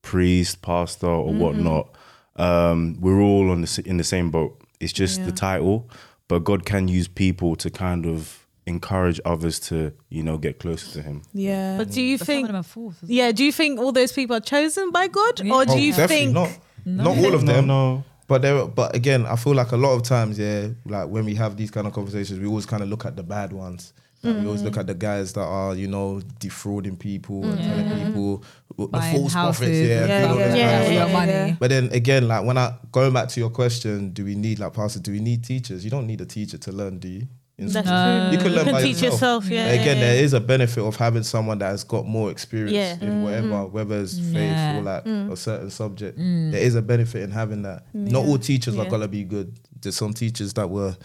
[0.02, 1.89] priest pastor or whatnot
[2.36, 5.89] um we're all on the in the same boat it's just the title
[6.28, 10.91] but God can use people to kind of encourage others to, you know, get closer
[10.91, 11.24] to Him.
[11.34, 11.76] Yeah.
[11.76, 12.48] But do you but some of think?
[12.48, 12.95] them are false.
[13.04, 15.91] Yeah, do you think all those people are chosen by God, or do Oh, you
[15.91, 16.34] think?
[16.34, 16.52] not?
[16.97, 17.67] Not all of them.
[17.67, 21.25] No, But there, but again, I feel like a lot of times, yeah, like when
[21.25, 23.93] we have these kind of conversations, we always kind of look at the bad ones.
[24.21, 24.80] Like, We always look mm.
[24.80, 27.63] at the guys that are, you know, defrauding people and mm.
[27.63, 28.43] telling people
[28.78, 31.32] the Buying false prophets, houses, yeah, Yeah, yeah, yeah, yeah, money.
[31.32, 31.56] yeah.
[31.58, 34.73] But then again, like when I going back to your question, do we need like
[34.73, 34.99] pastor?
[34.99, 35.86] Do we need teachers?
[35.86, 37.28] You don't need a teacher to learn, do you?
[37.60, 38.30] In That's school.
[38.30, 38.32] true.
[38.32, 39.43] You can learn you by teach yourself.
[39.43, 39.50] yourself.
[39.50, 39.65] Yeah.
[39.67, 40.22] Again, yeah, yeah.
[40.22, 42.93] is a benefit of having someone that has got more experience Yeah.
[42.93, 43.24] in mm-hmm.
[43.24, 44.78] whatever, whether it's faith Yeah.
[44.78, 45.32] or like mm.
[45.32, 46.17] a certain subject.
[46.17, 46.52] Mm.
[46.52, 47.84] There is a benefit in having that.
[47.93, 49.54] Not all teachers are gonna be good.
[49.82, 50.95] There's some teachers that were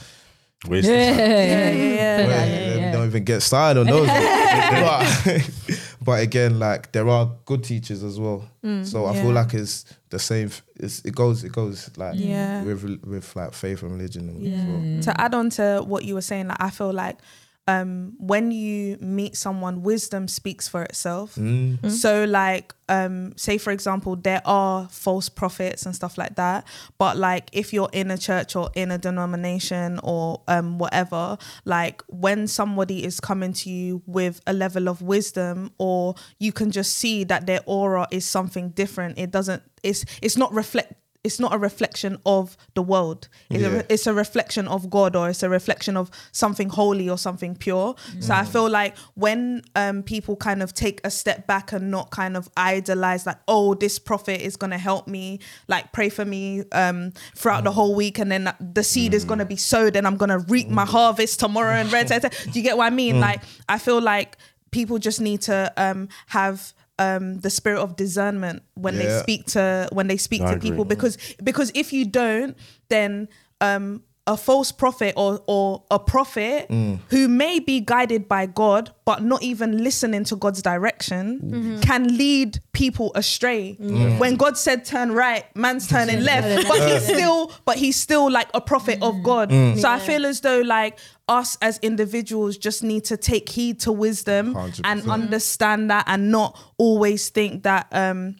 [0.68, 1.18] waste Yeah, time.
[1.18, 2.26] yeah, yeah, yeah.
[2.26, 2.92] well, yeah, they yeah.
[2.92, 4.06] don't even get started on those.
[4.06, 5.50] but,
[6.04, 8.48] but again, like there are good teachers as well.
[8.64, 9.22] Mm, so I yeah.
[9.22, 10.50] feel like it's the same.
[10.76, 11.44] It's, it goes.
[11.44, 12.62] It goes like Yeah.
[12.62, 14.28] with with like faith and religion.
[14.28, 14.56] And Yeah.
[14.56, 15.14] as well.
[15.14, 17.18] To add on to what you were saying, like I feel like
[17.66, 21.90] um when you meet someone wisdom speaks for itself Mm.
[21.90, 26.66] so like um say for example there are false prophets and stuff like that
[26.98, 32.02] but like if you're in a church or in a denomination or um whatever like
[32.08, 36.92] when somebody is coming to you with a level of wisdom or you can just
[36.98, 40.92] see that their aura is something different it doesn't it's it's not reflect
[41.24, 43.28] it's not a reflection of the world.
[43.50, 43.68] It's, Yeah.
[43.80, 47.56] a, it's a reflection of God or it's a reflection of something holy or something
[47.56, 47.94] pure.
[48.20, 52.10] So I feel like when um, people kind of take a step back and not
[52.10, 56.24] kind of idolize, like, oh, this prophet is going to help me, like, pray for
[56.26, 59.96] me um, throughout the whole week, and then the seed is going to be sowed
[59.96, 61.72] and I'm going to reap my harvest tomorrow.
[61.72, 63.18] And red, do you get what I mean?
[63.18, 64.36] Like, I feel like
[64.70, 66.74] people just need to um, have.
[66.96, 70.70] Um, the spirit of discernment when they speak to when they speak I to agree.
[70.70, 72.56] people because because if you don't
[72.88, 73.26] then
[73.60, 77.00] um a false prophet or or a prophet Mm.
[77.10, 81.80] who may be guided by God but not even listening to God's direction Mm-hmm.
[81.80, 83.74] can lead people astray.
[84.22, 88.48] When God said turn right, man's turning left, but he's still but he's still like
[88.54, 89.50] a prophet of God.
[89.50, 89.78] Mm.
[89.80, 90.98] So I feel as though like
[91.28, 95.10] us as individuals just need to take heed to wisdom and 100%.
[95.12, 98.36] understand that and not always think that um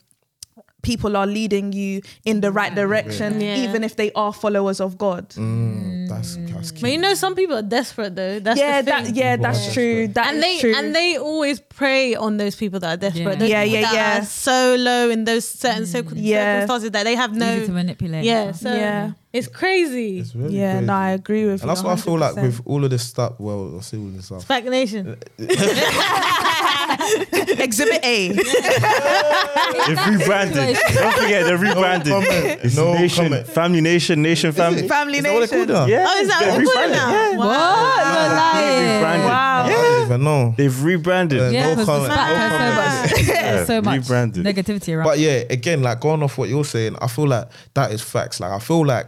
[0.85, 3.57] people are leading you in the right direction Yeah.
[3.65, 5.31] even if they are followers of God.
[5.31, 6.81] Mm, that's that's key.
[6.83, 8.39] But you know, some people are desperate though.
[8.39, 9.05] That's yeah, the thing.
[9.05, 9.73] that yeah, that's Wow.
[9.75, 10.09] true.
[10.09, 10.75] That and they true.
[10.77, 13.25] and they always prey on those people that are desperate.
[13.25, 13.39] Yeah.
[13.41, 14.19] Those Yeah, yeah, that yeah.
[14.21, 16.61] Are so low in those certain circum- Yeah.
[16.61, 17.51] circumstances that they have no.
[17.57, 18.25] Easy to manipulate.
[18.25, 19.13] yeah, so Yeah.
[19.33, 20.21] it's crazy.
[20.21, 20.87] It's really yeah, crazy.
[20.87, 21.63] no, I agree with you.
[21.63, 23.33] and that's what I feel like with all of this stuff.
[23.39, 24.47] Well, I say all this stuff.
[24.47, 25.17] SPAC Nation.
[27.61, 28.29] Exhibit A.
[29.87, 30.77] They've rebranded.
[30.95, 32.13] Don't forget, they've rebranded.
[32.13, 32.61] comment.
[32.63, 33.47] It's No Nation, comment.
[33.47, 34.89] Family Nation, Nation Family.
[34.89, 35.67] Family oh, Is that what they Nation.
[35.67, 35.89] call that?
[35.89, 36.07] Yeah.
[36.09, 36.97] Oh, is that they've what we're calling rebranded.
[36.97, 37.39] now?
[37.39, 37.47] What?
[37.49, 38.15] Wow.
[38.15, 38.95] You're lying.
[38.97, 39.27] rebranded.
[39.27, 39.65] Wow.
[39.65, 40.55] I don't even know.
[40.57, 41.53] They've rebranded.
[41.53, 42.09] Yeah, No comment.
[42.09, 44.45] the fact No has so much, Yeah, so much rebranded.
[44.47, 45.05] negativity around.
[45.05, 48.41] But yeah, again, like going off what you're saying, I feel like that is facts.
[48.41, 49.07] Like I feel like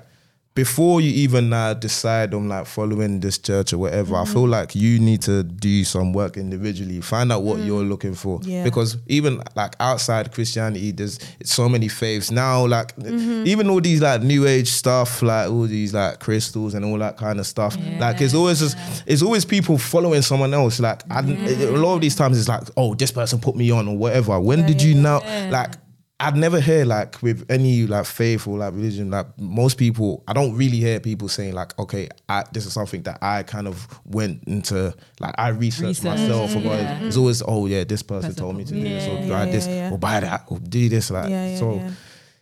[0.57, 4.51] before you even uh, decide on like following this church or whatever, I feel mm.
[4.51, 7.66] like you need to do some work individually, find out what mm.
[7.66, 8.40] you're looking for.
[8.42, 8.64] Yeah.
[8.64, 12.66] Because even like outside Christianity, there's so many faiths now.
[12.66, 13.47] Like mm-hmm.
[13.47, 17.19] even all these like new age stuff, like all these like crystals and all that
[17.19, 17.77] kind of stuff.
[17.99, 20.81] Like it's always just it's always people following someone else.
[20.81, 23.87] Like I, a lot of these times it's like, oh, this person put me on
[23.88, 24.40] or whatever.
[24.40, 25.21] When did you know?
[25.51, 25.75] Like
[26.18, 30.33] I'd never hear like with any like faith or like religion, like most people, I
[30.33, 33.87] don't really hear people saying like, okay, I, this is something that I kind of
[34.07, 36.70] went into, like I researched Research, myself about mm-hmm.
[36.70, 37.00] yeah.
[37.00, 37.07] it.
[37.07, 39.92] It's always, oh yeah, this person told me to do this or buy yeah, this
[39.92, 41.11] or buy that or do this.
[41.11, 41.83] Like, so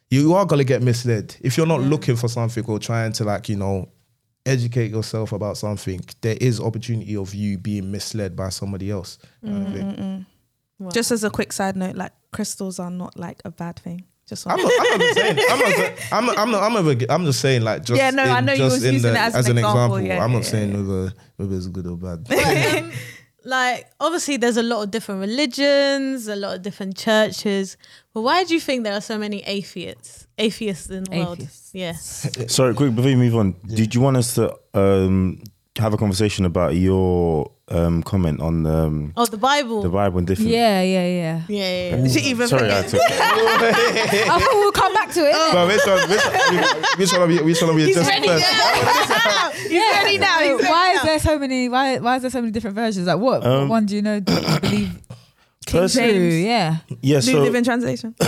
[0.08, 3.48] you are gonna get misled if you're not looking for something or trying to like
[3.48, 3.88] you know
[4.46, 6.00] educate yourself about something.
[6.20, 9.18] There is opportunity of you being misled by somebody else.
[9.42, 10.22] I mm-hmm, mm-hmm.
[10.78, 10.92] Think.
[10.92, 14.04] Just as a quick side note, like crystals are not like a bad thing.
[14.26, 15.38] Just I'm not, I'm not saying.
[15.50, 15.92] I'm not.
[16.12, 16.38] I'm not.
[16.38, 16.62] I'm not.
[16.62, 17.98] I'm, not, I'm just saying like just.
[17.98, 20.00] Yeah, no, I know you just was using the- it as an example.
[20.00, 20.76] Yeah, I'm not yeah, saying yeah.
[20.78, 22.26] whether whether it's good or bad.
[22.32, 22.92] um,
[23.44, 27.76] like obviously there's a lot of different religions, a lot of different churches.
[28.14, 30.26] But why do you think there are so many atheists?
[30.38, 31.40] Atheists in the world.
[31.40, 31.74] Atheists.
[31.74, 32.30] Yes.
[32.48, 35.42] Sorry, quick before you move on, did you want us to um,
[35.78, 39.82] have a conversation about your um, comment on um, Oh, the Bible.
[39.82, 40.50] the Bible and different?
[40.50, 41.42] yeah, yeah, yeah.
[41.48, 42.08] yeah, yeah, yeah.
[42.08, 45.34] She even Sorry, I took I thought we'll come back to it.
[45.34, 45.52] innit?
[45.52, 46.08] but which one?
[46.10, 46.98] Which one?
[46.98, 47.42] Which one are we?
[47.42, 48.44] Which one are we just ready first?
[49.70, 50.02] yeah.
[50.02, 51.04] ready now, he's ready why is now.
[51.04, 51.68] there so many?
[51.68, 53.06] Why why is there so many different versions?
[53.08, 54.20] Like what, what Um, one do you know?
[54.20, 54.98] Do you believe
[55.66, 56.04] First- true?
[56.04, 56.76] Yeah.
[57.00, 58.14] Yeah, New so Living Translation.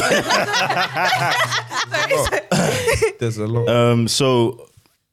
[3.18, 3.68] There's a lot.
[3.68, 4.68] um, so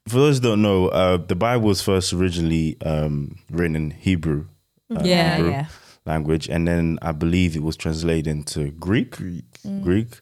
[0.08, 4.46] for those who don't know, uh, the Bible was first originally um, written in Hebrew.
[4.94, 5.66] uh, Yeah, Hebrew yeah.
[6.06, 9.12] language, and then I believe it was translated into Greek.
[9.12, 9.44] Greek.
[9.82, 10.20] Greek.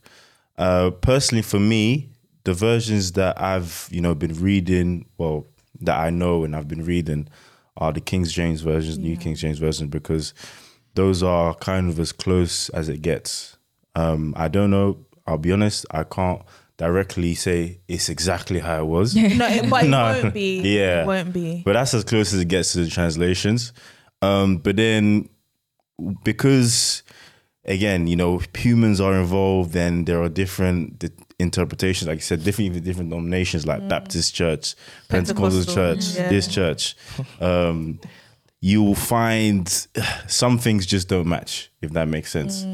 [0.57, 2.11] Uh, personally, for me,
[2.45, 5.47] the versions that I've you know been reading, well,
[5.81, 7.29] that I know and I've been reading,
[7.77, 10.33] are the King James versions, New King James version, because
[10.95, 13.57] those are kind of as close as it gets.
[13.97, 14.99] Um, I don't know.
[15.27, 15.87] I'll be honest.
[15.91, 16.43] I can't
[16.83, 19.15] directly say it's exactly how it was.
[19.43, 20.21] no, it, but it No.
[20.21, 20.61] won't be.
[20.79, 21.03] Yeah.
[21.03, 21.63] It won't be.
[21.65, 23.73] But that's as close as it gets to the translations.
[24.21, 25.29] Um, but then
[26.25, 27.03] because
[27.65, 32.43] again, you know, humans are involved and there are different d- interpretations, like you said,
[32.43, 34.75] different even different denominations like Baptist church,
[35.09, 36.29] Pentecostal, Pentecostal, church, yeah.
[36.29, 36.97] this church.
[37.41, 38.01] Um,
[38.65, 39.69] you will find
[40.29, 42.65] some things just don't match, if that makes sense.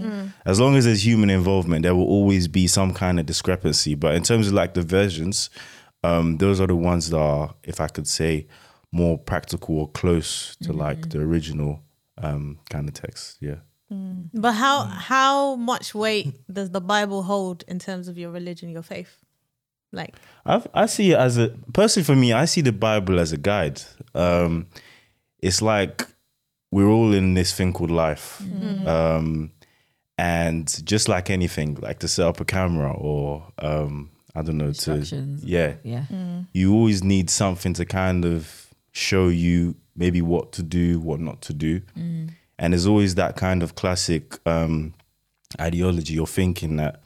[0.45, 3.95] As long as there's human involvement, there will always be some kind of discrepancy.
[3.97, 5.51] But in terms of like the versions,
[6.05, 8.47] um, those are the ones that are, if I could say,
[8.93, 11.83] more practical or close to like the original
[12.19, 13.39] um, kind of text.
[13.41, 13.57] Yeah.
[13.91, 18.83] But how how much weight does the Bible hold in terms of your religion, your
[18.83, 19.17] faith?
[19.93, 22.35] Like I I see it as a personally for me.
[22.35, 23.81] I see the Bible as a guide.
[24.15, 24.67] Um,
[25.41, 26.07] it's like
[26.71, 28.43] we're all in this thing called life,
[28.87, 29.51] um,
[30.19, 34.73] and just like anything, like to set up a camera or um, I don't know
[34.73, 35.45] to Instructions.
[35.45, 36.05] yeah, Yeah.
[36.53, 41.41] you always need something to kind of show you maybe what to do, what not
[41.43, 41.81] to do.
[42.61, 44.95] And there's always that kind of classic um,
[45.61, 47.01] ideology or thinking that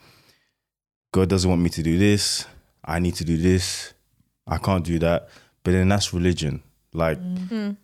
[1.13, 2.47] God doesn't want me to do this,
[2.85, 3.93] I need to do this,
[4.47, 5.29] I can't do that.
[5.63, 6.63] But then that's religion.
[6.95, 7.19] Like,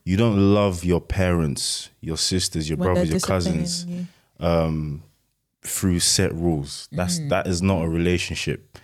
[0.04, 4.06] you don't love your parents, your sisters, your When brothers, your cousins you.
[4.40, 5.02] um,
[5.62, 6.88] through set rules.
[6.92, 8.78] That's that is not a relationship,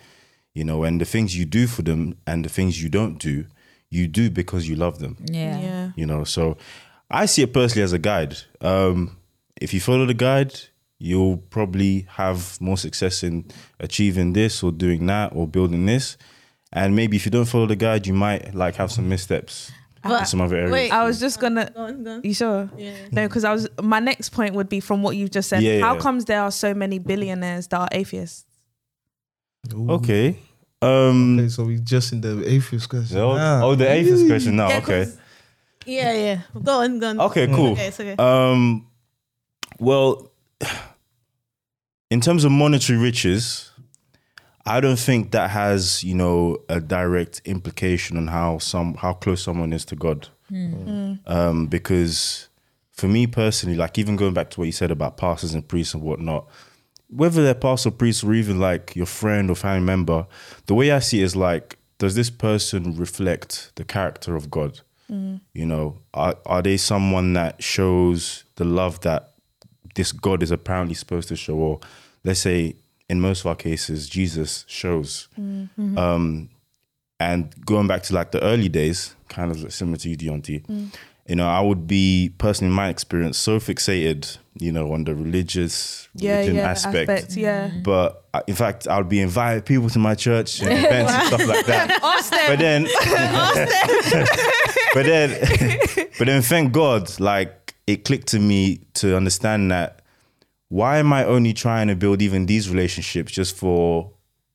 [0.53, 0.83] you know.
[0.83, 3.45] And the things you do for them and the things you don't do,
[3.89, 5.59] you do because you love them, Yeah.
[5.59, 5.91] Yeah.
[5.95, 6.23] you know.
[6.23, 6.57] So
[7.09, 8.35] I see it personally as a guide.
[8.61, 9.17] Um,
[9.61, 10.53] if you follow the guide,
[10.97, 13.45] you'll probably have more success in
[13.79, 16.17] achieving this or doing that or building this.
[16.73, 19.75] And maybe if you don't follow the guide, you might like have some missteps in
[20.09, 20.71] But- some other areas.
[20.71, 20.91] wait.
[20.91, 21.69] I was just gonna.
[21.73, 22.21] go on, go on.
[22.23, 22.69] You sure?
[22.77, 22.93] Yeah.
[23.11, 23.67] No, because I was.
[23.81, 25.61] My next point would be from what you've just said.
[25.63, 25.99] Yeah, How yeah.
[25.99, 28.45] comes there are so many billionaires that are atheists?
[29.73, 29.89] Ooh.
[29.91, 30.37] Okay.
[30.81, 33.17] Um, Okay, so we just in the atheist question.
[33.17, 33.61] oh, Ah.
[33.63, 34.69] oh, the atheist question now.
[34.69, 35.03] Yeah, okay.
[35.05, 35.17] 'cause-
[35.87, 36.41] Yeah, yeah.
[36.63, 37.19] Go on, go on.
[37.21, 37.71] Okay, cool.
[37.71, 38.15] Okay, it's okay.
[38.19, 38.85] Um,
[39.79, 40.31] well,
[42.11, 43.71] in terms of monetary riches,
[44.65, 49.43] I don't think that has you know a direct implication on how some how close
[49.43, 50.27] someone is to God.
[51.27, 52.49] Um, because
[52.91, 55.93] for me personally, like even going back to what you said about pastors and priests
[55.93, 56.47] and whatnot,
[57.09, 60.25] whether they're pastor, priest, or even like your friend or family member,
[60.65, 64.81] the way I see it is like, does this person reflect the character of God?
[65.53, 69.33] You know, are are they someone that shows the love that
[69.93, 71.79] this God is apparently supposed to show, or
[72.23, 72.75] let's say
[73.09, 75.27] in most of our cases, Jesus shows.
[75.37, 76.49] Um,
[77.19, 80.91] and going back to like the early days, kind of similar to you, Deonti,
[81.27, 85.15] you know, I would be personally, in my experience, so fixated, you know, on the
[85.15, 86.69] religious Yeah, religion yeah.
[86.69, 87.09] aspect.
[87.09, 87.71] Aspect, yeah.
[87.83, 91.27] But uh, in fact, I would be inviting people to my church and events and
[91.27, 92.01] stuff like that.
[92.47, 92.83] But then,
[94.93, 100.01] but then, but then, thank God, like it clicked to me to understand that
[100.75, 104.11] why am I only trying to build even these relationships just for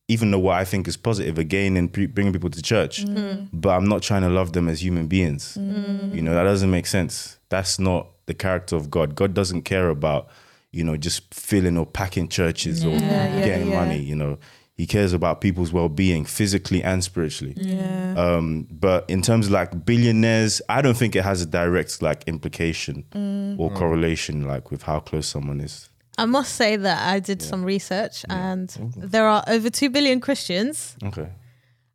[0.07, 3.49] even though what I think is positive again and pre- bringing people to church, mm.
[3.55, 5.57] but I'm not trying to love them as human beings.
[5.59, 6.15] Mm.
[6.15, 7.39] You know that doesn't make sense.
[7.49, 9.15] That's not the character of God.
[9.15, 10.29] God doesn't care about
[10.73, 13.81] you know just filling or packing churches or yeah, getting yeah.
[13.81, 14.01] money.
[14.01, 14.39] You know,
[14.75, 17.55] He cares about people's well-being physically and spiritually.
[17.57, 18.15] Yeah.
[18.17, 22.25] Um, but in terms of like billionaires, I don't think it has a direct like
[22.27, 23.59] implication mm.
[23.59, 25.90] or correlation like with how close someone is.
[26.19, 30.21] I must say that I did some research and oh, there are over 2 billion
[30.21, 31.29] Christians Okay.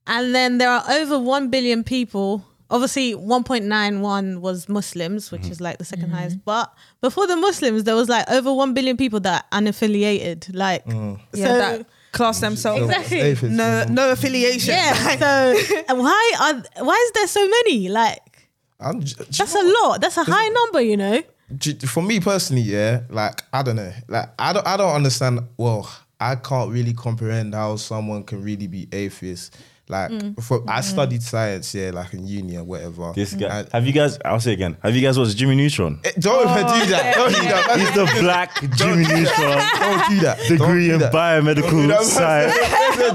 [0.08, 2.44] and then there are over 1 billion people.
[2.72, 5.52] Obviously, 1.91 was Muslims, which mm-hmm.
[5.52, 6.12] is like the 2nd mm-hmm.
[6.14, 6.44] highest.
[6.44, 10.50] But before the Muslims, there was like over 1 billion people that are unaffiliated.
[10.56, 11.20] Like, mm.
[11.32, 12.82] Yeah, so, that class themselves.
[12.82, 13.20] Exactly.
[13.20, 13.44] Atheist.
[13.44, 14.14] No, no mm-hmm.
[14.14, 14.74] affiliation.
[14.74, 15.18] yeah.
[15.20, 17.90] So, why are why is there so many?
[17.90, 18.50] Like,
[18.80, 20.02] I'm j- j- that's a lot.
[20.02, 21.22] That's a high number, you know.
[21.58, 25.40] J- for me personally, yeah, like I don't know, like I don't, I don't understand.
[25.58, 29.56] Well, I can't really comprehend how someone can really be atheist.
[29.88, 30.10] Like,
[30.42, 33.12] for, I studied science, yeah, like in uni or whatever.
[33.14, 33.60] This guy.
[33.60, 34.18] And- have you guys?
[34.26, 34.78] I'll say again.
[34.82, 36.00] Have you guys watched Jimmy Neutron?
[36.04, 37.14] Eh, don't even do that.
[37.16, 37.78] Don't do that.
[37.80, 40.38] He's the black Jimmy Neutron, Don't do that.
[40.40, 41.14] Don't degree do in that.
[41.14, 42.56] biomedical science.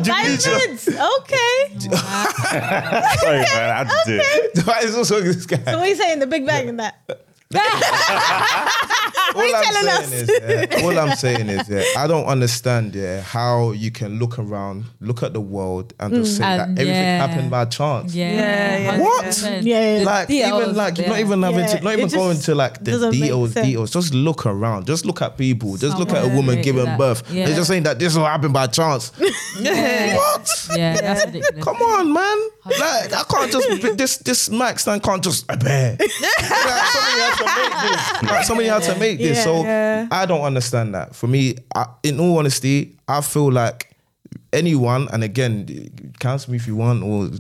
[0.06, 0.88] Diamonds.
[0.88, 1.78] Okay.
[3.18, 4.58] Sorry, man, I had to do it.
[4.66, 6.20] Why is also this So what are you saying?
[6.20, 7.00] The Big Bang and that.
[9.32, 10.12] All I'm telling saying us?
[10.12, 14.38] is, yeah, all I'm saying is, yeah, I don't understand, yeah, how you can look
[14.38, 17.26] around, look at the world, and just mm, say And, that everything yeah.
[17.26, 18.14] happened by chance.
[18.14, 18.30] Yeah.
[18.32, 19.42] Yeah, yeah, What?
[19.62, 20.04] Yeah, yeah.
[20.04, 22.54] like details, even like you're not even having Yeah, to not even just going to
[22.54, 26.10] like the doesn't make details details just look around just look at people just look
[26.10, 26.98] at a woman giving that.
[26.98, 27.46] birth Yeah.
[27.46, 29.12] they're just saying that this will happen by chance
[29.60, 30.16] Yeah.
[30.16, 31.64] what Yeah, that's ridiculous.
[31.64, 35.96] come on man like I can't just this this Max stand can't just a bear
[36.00, 39.44] like, somebody had to make this somebody had to make this Yeah.
[39.44, 40.09] so Yeah.
[40.11, 43.87] I don't understand that for me I, in all honesty I feel like
[44.53, 45.66] anyone and again
[46.18, 47.31] cancel me if you want or No,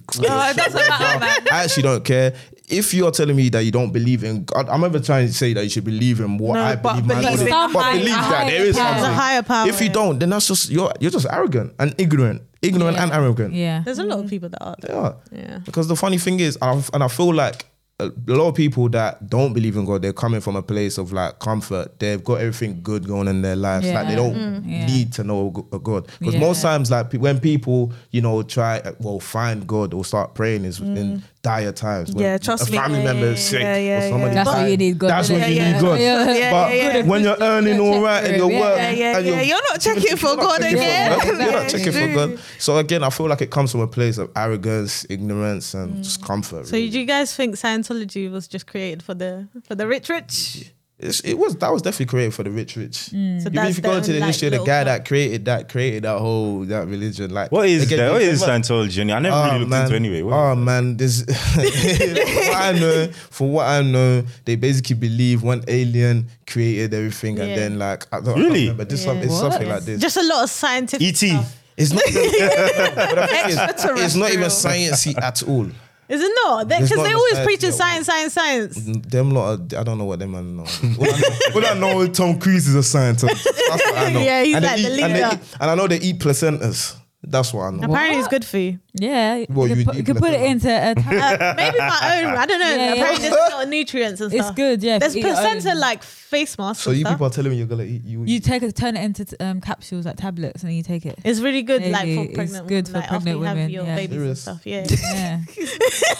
[0.48, 1.36] it doesn't matter, man.
[1.52, 2.34] I actually don't care.
[2.68, 5.52] If you're telling me that you don't believe in God, I'm never trying to say
[5.54, 7.04] that you should believe in what No, I believe.
[7.06, 8.86] man, believe or in but high- believe a that there is power.
[8.94, 9.10] something.
[9.10, 12.42] A higher power, If you don't, then that's just you're you're just arrogant and ignorant,
[12.62, 13.02] ignorant Yeah.
[13.02, 13.54] and arrogant.
[13.54, 13.82] Yeah.
[13.84, 14.30] There's a lot of mm.
[14.30, 14.76] people that are.
[14.80, 15.16] They are.
[15.32, 15.58] Yeah.
[15.64, 17.66] Because the funny thing is, I, and I feel like
[18.06, 21.12] a lot of people that don't believe in God, they're coming from a place of
[21.12, 21.98] like comfort.
[21.98, 23.86] They've got everything good going in their lives.
[23.92, 24.86] Like they don't Yeah.
[24.86, 26.40] need to know a God because Yeah.
[26.40, 30.64] most times, like when people, you know, try uh, well find God or start praying
[30.64, 32.12] is in dire times.
[32.12, 32.78] when Yeah, trust a me.
[32.78, 34.44] family Yeah, member yeah, is sick yeah, yeah, or somebody yeah.
[34.44, 34.70] That's when died.
[34.70, 35.32] you need God, That's innit?
[35.40, 36.00] when you Yeah, need God.
[36.00, 37.02] yeah, yeah, but yeah, yeah.
[37.02, 39.40] when you're earning all right and your Yeah, work, Yeah, yeah, and yeah.
[39.42, 41.26] You're not checking for you're not God checking for again.
[41.40, 42.14] You're not checking for.
[42.14, 42.40] God.
[42.58, 46.20] So again, I feel like it comes from a place of arrogance, ignorance, and just
[46.20, 46.26] mm.
[46.26, 46.66] comfort.
[46.66, 46.90] So really.
[46.90, 50.72] do you guys think Scientology was just created for the for the rich rich?
[51.02, 53.10] It's, it was that was definitely created for the rich, rich.
[53.12, 53.40] Mm.
[53.40, 54.86] So Even that's if you go into the own, like, history, the guy club.
[54.86, 57.30] that created that created that whole that religion.
[57.32, 58.12] Like What is again, that?
[58.12, 59.14] What you- Scientology?
[59.14, 60.22] I never ah, really Oh looked man, into it anyway.
[60.22, 63.08] What oh man, this what I know.
[63.30, 68.20] For what I know, they basically believe one alien created everything, and then like I
[68.20, 68.70] don't, Really?
[68.70, 68.84] I.
[68.84, 69.22] This some, Yeah.
[69.24, 69.52] it's What?
[69.52, 70.00] something like this.
[70.00, 71.06] Just a lot of scientific.
[71.06, 71.28] E.T.
[71.30, 71.56] stuff.
[71.76, 72.06] It's not.
[72.08, 72.22] even,
[72.94, 75.66] but the thing is, it's not even sciencey at all.
[76.10, 76.66] Is it not?
[76.66, 77.76] Because they always science, preaching yeah.
[77.76, 78.74] science, science, science.
[79.06, 80.64] Them lot, are, I don't know what them man know.
[80.98, 83.44] All I know, all I know is Tom Cruise is a scientist.
[83.44, 84.20] That's what I know.
[84.24, 85.30] Yeah, he's and they like the eat- and, leader.
[85.34, 86.96] eat- and I know they eat placentas.
[87.22, 87.82] That's what I know.
[87.92, 88.78] Apparently, it's good for you.
[88.94, 90.90] Yeah, Well, you, you- could put, you you could put it can- into a.
[90.92, 92.34] Uh, maybe my own.
[92.34, 92.66] I don't know.
[92.70, 92.92] Yeah, yeah.
[92.94, 94.46] Apparently, there's a lot of nutrients and stuff.
[94.48, 94.94] It's good, yeah.
[94.94, 96.82] if There's you eat your placenta like face masks.
[96.84, 97.14] So and you stuff.
[97.16, 98.24] people are telling me you're gonna eat you.
[98.24, 101.18] You take it, turn it into um, capsules like tablets, and then you take it.
[101.22, 103.38] It's really good, Yeah, like yeah, for it's pregnant good women, for like, after pregnant
[103.38, 103.96] you have women, your yeah.
[103.96, 104.40] babies Serious?
[104.42, 104.66] stuff.
[104.66, 104.86] Yeah.
[104.88, 105.40] Yeah.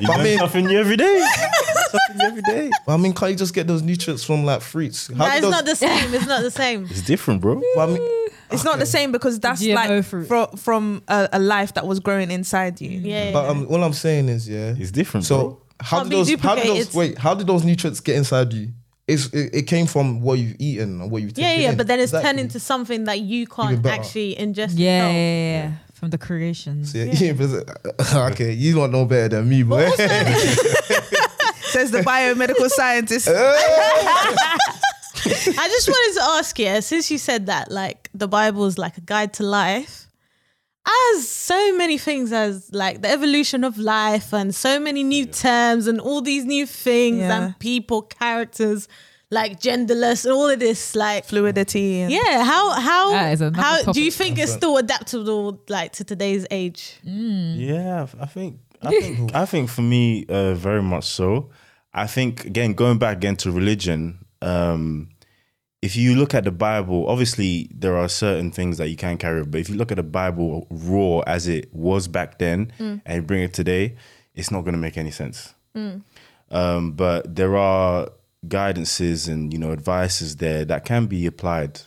[0.00, 1.18] You I learn mean- something new every day.
[1.90, 2.70] something new every day.
[2.86, 5.08] I mean, can't you just get those nutrients from like fruits?
[5.08, 6.14] How No, do it's those- not the same.
[6.14, 6.84] It's not the same.
[6.90, 7.60] It's different, bro.
[7.74, 10.26] But I mean, It's not the same because that's GMO like fruit.
[10.28, 12.90] fro- from a, a life that was growing inside you.
[12.90, 13.32] Yeah.
[13.32, 14.74] but um, all I'm saying is, yeah.
[14.76, 15.62] It's different, So bro.
[15.80, 16.40] how Can't did those?
[16.40, 16.94] How did those?
[16.94, 18.68] Wait, how did those nutrients get inside you?
[19.08, 21.70] It's, it, it came from what you've eaten and what you've yeah, taken yeah.
[21.70, 21.76] in.
[21.76, 22.28] But then it's Exactly.
[22.28, 24.72] turned into something that you can't actually ingest.
[24.76, 25.72] Yeah, yeah, yeah, yeah.
[25.94, 26.84] From the creation.
[26.84, 27.32] So, yeah, yeah,
[27.96, 29.88] but- okay, you don't know better than me, boy.
[31.70, 33.28] Says the biomedical scientist.
[35.58, 38.96] I just wanted to ask you, since you said that, like the Bible is like
[38.96, 40.06] a guide to life,
[41.14, 45.86] as so many things as like the evolution of life and so many new terms
[45.88, 47.36] and all these new things Yeah.
[47.46, 48.86] and people, characters,
[49.30, 52.00] like genderless and all of this, like Fluidity.
[52.02, 55.92] And yeah, how how That is another how do you think it's still adaptable like
[55.94, 57.00] to today's age?
[57.02, 61.50] Yeah, I think I think I think for me, uh, very much so.
[61.92, 65.08] I think again, going back again to religion, um,
[65.82, 69.44] if you look at the Bible, obviously there are certain things that you can carry,
[69.44, 73.22] but if you look at the Bible raw as it was back then and you
[73.22, 73.94] bring it today,
[74.34, 75.54] it's not going to make any sense.
[76.50, 78.08] Um, but there are
[78.46, 81.80] guidances and you know advices there that can be applied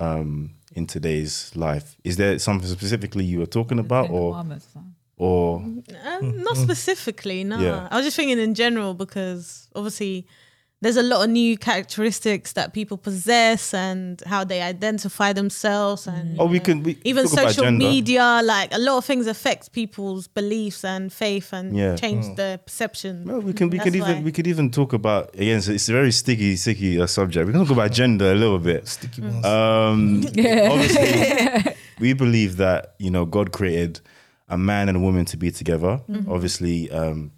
[0.00, 1.96] um, in today's life.
[2.04, 4.34] Is there something specifically you were talking about, or
[5.16, 7.58] or Um, not specifically, no.
[7.58, 7.88] Yeah.
[7.90, 10.26] I was just thinking in general because obviously
[10.82, 16.40] there's a lot of new characteristics that people possess and how they identify themselves and
[16.40, 19.72] Oh, we you know, can we even social media like a lot of things affect
[19.72, 21.96] people's beliefs and faith and Yeah.
[21.96, 23.24] change their perception.
[23.26, 25.58] Well, we can we That's could even we could even talk about again.
[25.58, 27.46] It's, it's a very sticky, sticky uh, subject.
[27.46, 28.88] We can talk about gender a little bit.
[28.88, 29.44] Sticky ones.
[29.44, 30.24] Um,
[30.72, 34.00] obviously, we believe that you know God created
[34.48, 36.00] a man and a woman to be together.
[36.26, 37.32] Obviously, um,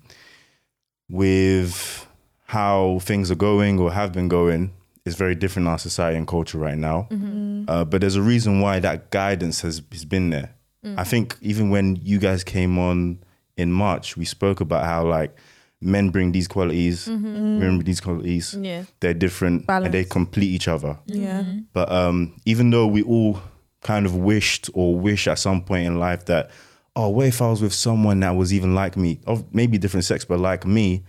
[1.08, 2.06] with
[2.52, 4.74] how things are going or have been going,
[5.06, 7.08] is very different in our society and culture right now.
[7.10, 7.62] Mm-hmm.
[7.62, 7.70] Mm-hmm.
[7.70, 10.54] Uh, but there's a reason why that guidance has, has been there.
[10.84, 11.00] Mm-hmm.
[11.00, 13.24] I think even when you guys came on
[13.56, 15.34] in March, we spoke about how like
[15.80, 18.54] men bring these qualities, women bring these qualities.
[18.60, 18.84] Yeah.
[19.00, 20.98] They're different and they complete each other.
[21.06, 21.44] yeah.
[21.72, 23.40] But um, even though we all
[23.80, 26.50] kind of wished or wish at some point in life that,
[26.96, 30.04] oh, what if I was with someone that was even like me, of maybe different
[30.04, 31.02] sex, but like me,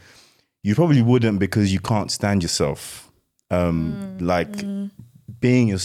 [0.63, 3.11] you probably wouldn't because you can't stand yourself.
[3.51, 4.63] Um, like
[5.39, 5.79] being your,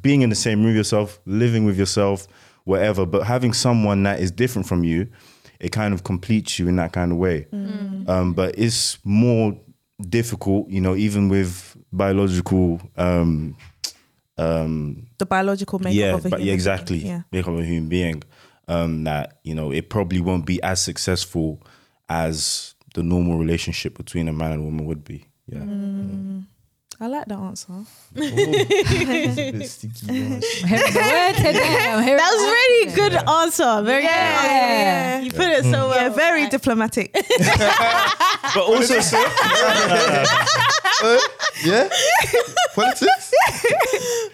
[0.00, 2.26] being in the same room yourself, living with yourself,
[2.64, 3.06] whatever.
[3.06, 5.08] But having someone that is different from you,
[5.60, 7.46] it kind of completes you in that kind of way.
[8.08, 9.58] Um, but it's more
[10.00, 13.56] difficult, you know, even with biological um,
[14.38, 16.98] um, The biological makeup yeah, of a but human yeah, exactly.
[16.98, 17.10] being.
[17.10, 17.22] Yeah.
[17.32, 18.22] Make of a human being.
[18.68, 21.62] Um, that you know, it probably won't be as successful
[22.08, 25.26] as the normal relationship between a man and woman would be.
[25.46, 25.58] Yeah.
[25.58, 26.10] Mm.
[26.10, 26.44] Mm.
[26.98, 27.66] I like that answer.
[27.70, 27.86] Oh.
[28.16, 30.46] It's a bit sticky ones.
[30.64, 33.82] Hearing the word today, I'm hearing That was the word really good answer.
[33.82, 34.40] Very Yeah.
[34.40, 35.24] good answer.
[35.26, 35.72] You put it mm.
[35.72, 36.02] so well.
[36.02, 37.12] Yeah, very Like, diplomatic.
[38.54, 39.18] But also, so,
[41.02, 41.28] oh,
[41.62, 41.88] yeah,
[42.74, 43.32] politics.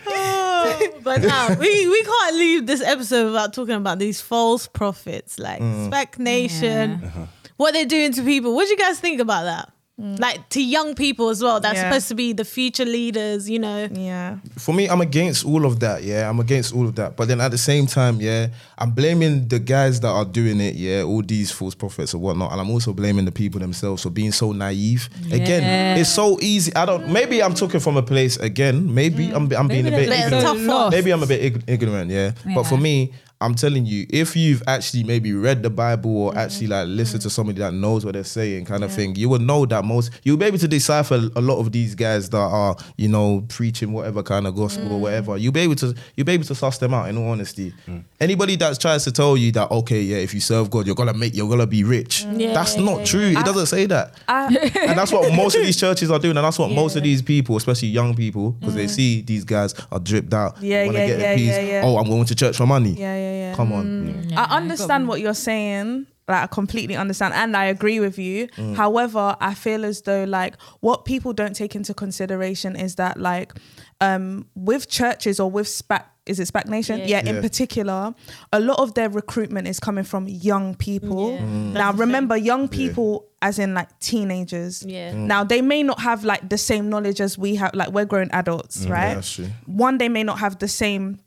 [0.07, 5.41] Oh, but now we, we can't leave this episode without talking about these false prophets
[5.41, 7.01] like SPAC Nation.
[7.03, 7.27] Uh-huh.
[7.57, 8.55] What they're doing to people.
[8.55, 9.73] What do you guys think about that?
[10.01, 10.19] Mm.
[10.19, 11.61] Like to young people as well.
[11.61, 11.91] That's Yeah.
[11.91, 13.49] supposed to be the future leaders.
[13.49, 13.89] You know.
[13.93, 14.37] Yeah.
[14.57, 16.03] for me, I'm against all of that.
[16.03, 17.15] Yeah, I'm against all of that.
[17.15, 18.47] But then at the same time, yeah,
[18.79, 20.77] I'm blaming the guys that are doing it.
[20.77, 24.11] Yeah, all these false prophets or whatnot, and I'm also blaming the people themselves for
[24.11, 25.11] being so naive.
[25.27, 25.37] Yeah.
[25.37, 26.75] Again, it's so easy.
[26.75, 27.09] I don't.
[27.13, 28.93] Maybe I'm talking from a place again.
[28.95, 29.35] Maybe mm.
[29.37, 29.53] I'm.
[29.53, 30.09] I'm being a bit.
[30.09, 30.67] they're They're ignorant.
[30.67, 30.91] tough.
[30.91, 32.33] Maybe I'm a bit ig- ignorant, yeah.
[32.55, 33.13] But for me,
[33.43, 36.39] I'm telling you, if you've actually maybe read the Bible or mm-hmm.
[36.39, 37.35] actually like listened to mm-hmm.
[37.35, 40.37] somebody that knows what they're saying, kind of thing, you would know that most you'll
[40.37, 44.23] be able to decipher a lot of these guys that are, you know, preaching whatever
[44.23, 45.01] kind of gospel or mm.
[45.01, 45.37] whatever.
[45.37, 47.75] You'll be able to you'll be able to suss them out in all honesty.
[47.87, 48.05] Mm.
[48.21, 51.15] Anybody that tries to tell you that, okay, yeah, if you serve God, you're gonna
[51.15, 52.25] make you're gonna be rich.
[52.25, 52.41] Mm.
[52.41, 53.29] Yeah, that's yeah, not yeah, true.
[53.29, 54.15] It doesn't say that.
[54.29, 54.47] I,
[54.87, 57.23] And that's what most of these churches are doing, and that's what most of these
[57.23, 60.61] people, especially young people, because they see these guys are dripped out.
[60.63, 61.47] Yeah, wanna yeah, a yeah, piece.
[61.49, 61.83] yeah, yeah.
[61.85, 62.91] Oh, I'm going to church for money.
[62.91, 63.55] yeah, yeah, yeah.
[63.57, 64.33] Come on.
[64.37, 66.07] I understand what you're saying.
[66.29, 68.47] Like I completely understand and I agree with you.
[68.57, 68.77] Mm.
[68.77, 73.53] However, I feel as though like what people don't take into consideration is that like
[74.01, 77.01] um with churches or with SPAC is it SPAC Nation?
[77.01, 77.07] Yeah.
[77.07, 77.41] Yeah, in Yeah.
[77.41, 78.15] particular,
[78.53, 81.33] a lot of their recruitment is coming from young people.
[81.33, 81.41] Yeah.
[81.41, 81.73] Mm.
[81.73, 84.85] Now remember young people as in like teenagers.
[84.87, 85.13] Yeah.
[85.13, 88.31] Now they may not have like the same knowledge as we have like we're grown
[88.31, 89.09] adults, right?
[89.09, 89.49] Yeah, that's true.
[89.67, 91.19] one they may not have the same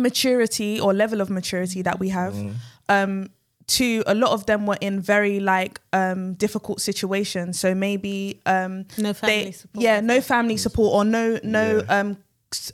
[0.00, 2.34] maturity or level of maturity that we have
[2.88, 3.28] um
[3.66, 7.58] two a lot of them were in very like um difficult situations.
[7.60, 9.82] So maybe um No family they, support.
[9.84, 12.16] yeah no family support or no no um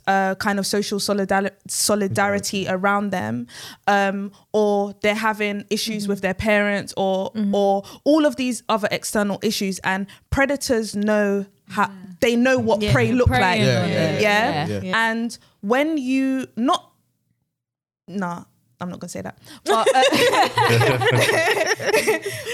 [0.07, 3.45] uh, kind of social solidar- solidarity around them
[3.87, 9.37] um or they're having issues with their parents or or all of these other external
[9.43, 9.77] issues.
[9.83, 12.91] And predators know how they know what Yeah.
[12.93, 13.59] prey look Preying like.
[13.59, 14.67] Yeah, on yeah, yeah.
[14.67, 14.79] Yeah.
[14.81, 15.09] Yeah.
[15.09, 16.91] And when you not
[18.07, 18.43] nah,
[18.79, 19.37] I'm not gonna say that.
[19.65, 20.03] But uh,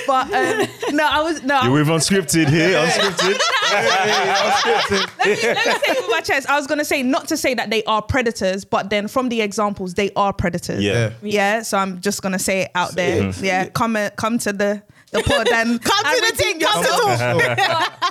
[0.07, 1.55] but um, no, I was no.
[1.55, 3.39] I You're with unscripted here, unscripted.
[3.73, 6.49] let me say it with my chest.
[6.49, 9.41] I was gonna say not to say that they are predators, but then from the
[9.41, 10.83] examples, they are predators.
[10.83, 11.11] Yeah.
[11.21, 11.61] Yeah.
[11.63, 13.31] So I'm just gonna say it out there.
[13.41, 13.69] Yeah.
[13.69, 14.81] Come uh, come to the
[15.11, 17.19] the pod and Come to the we thing, come to talk.
[17.37, 17.57] but,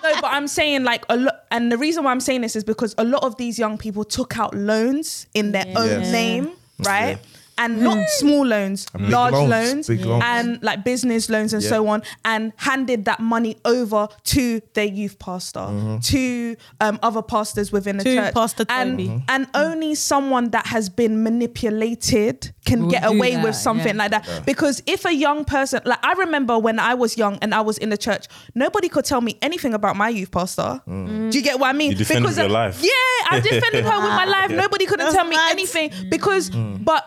[0.04, 2.62] no, but I'm saying like a lot, and the reason why I'm saying this is
[2.64, 6.12] because a lot of these young people took out loans in their own Yes.
[6.12, 7.18] name, right?
[7.20, 7.31] Yeah.
[7.64, 10.22] And not small loans, large loans, loans, big loans.
[10.26, 11.68] and like business loans and Yeah.
[11.68, 15.98] so on, and handed that money over to their youth pastor, Mm-hmm.
[16.12, 19.08] to um, other pastors within the To church, Pastor and Tobi.
[19.08, 19.22] Mhm.
[19.28, 23.94] and only someone that has been manipulated can Will get do away that, with something
[23.96, 24.02] yeah.
[24.02, 24.42] like that.
[24.46, 27.78] Because if a young person, like I remember when I was young and I was
[27.78, 30.80] in the church, nobody could tell me anything about my youth pastor.
[30.86, 31.90] Do you get what I mean?
[31.92, 32.78] You defended because your life.
[32.82, 32.90] Yeah,
[33.30, 34.50] I defended her with my life.
[34.50, 35.52] Nobody couldn't That's tell me mad.
[35.52, 37.06] anything because, but.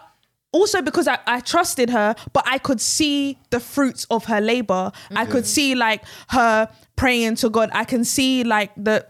[0.55, 4.93] Also because I, I trusted her, but I could see the fruits of her labor.
[5.13, 7.69] I could see like her praying to God.
[7.73, 9.05] I can see like the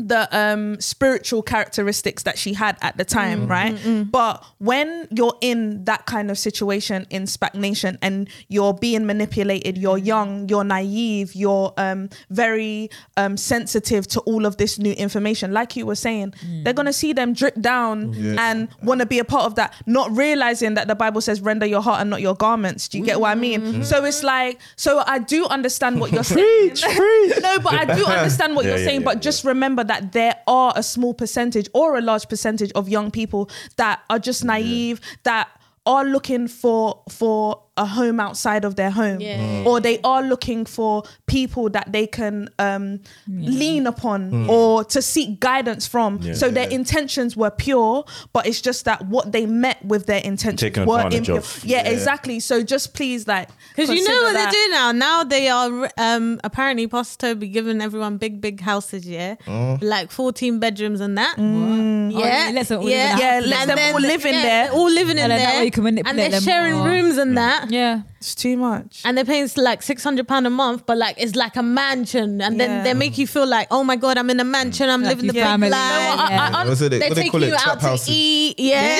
[0.00, 3.76] the um spiritual characteristics that she had at the time, right?
[4.10, 9.78] But when you're in that kind of situation in SPAC Nation and you're being manipulated,
[9.78, 15.52] you're young, you're naive, you're um very um sensitive to all of this new information,
[15.52, 16.34] like you were saying,
[16.64, 20.10] they're gonna see them drip down and want to be a part of that, not
[20.16, 22.88] realizing that the Bible says render your heart and not your garments.
[22.88, 23.84] Do you get what I mean?
[23.84, 26.74] So it's like, so I do understand what you're saying.
[27.42, 30.12] no, but I do understand what Yeah, you're yeah, saying, yeah, but just remember that
[30.12, 34.44] there are a small percentage or a large percentage of young people that are just
[34.44, 35.48] naive that
[35.84, 39.64] are looking for for a home outside of their home Yeah.
[39.68, 40.92] or they are looking for
[41.36, 42.84] people that they can um,
[43.28, 44.20] lean upon
[44.56, 46.34] or to seek guidance from Yeah.
[46.34, 46.80] so their Yeah.
[46.80, 48.04] intentions were pure
[48.34, 51.82] but it's just that what they met with their intentions Taken were advantage impure yeah,
[51.84, 51.94] Yeah.
[51.94, 54.50] exactly so just please like Because you know what that.
[54.52, 54.88] they do now.
[55.08, 55.70] Now they are
[56.08, 59.34] um apparently Pastor Tobi giving everyone big, big houses, yeah,
[59.94, 61.34] like fourteen bedrooms and that.
[61.36, 62.12] Mm.
[62.12, 64.42] Yeah, Oh, yeah, let's them all live in Yeah, let them all live in yeah,
[64.42, 64.64] there.
[64.72, 66.48] all living in And then that there, way you can manipulate and manipulate they're them
[66.48, 66.88] sharing more.
[66.88, 67.69] rooms and that.
[67.70, 68.02] Yeah.
[68.18, 71.36] it's too much And they're paying like six hundred pound a month, but like it's
[71.36, 72.66] like a mansion, and Yeah.
[72.66, 75.16] then they make you feel like, oh my god, I'm in a mansion, I'm Like
[75.16, 75.70] living the your big family.
[75.70, 76.16] life.
[76.16, 76.88] No, I- I- I- What's it?
[76.90, 77.54] they What do they take call you it?
[77.54, 78.08] out Trap to houses.
[78.10, 78.54] eat.
[78.58, 78.98] Yeah,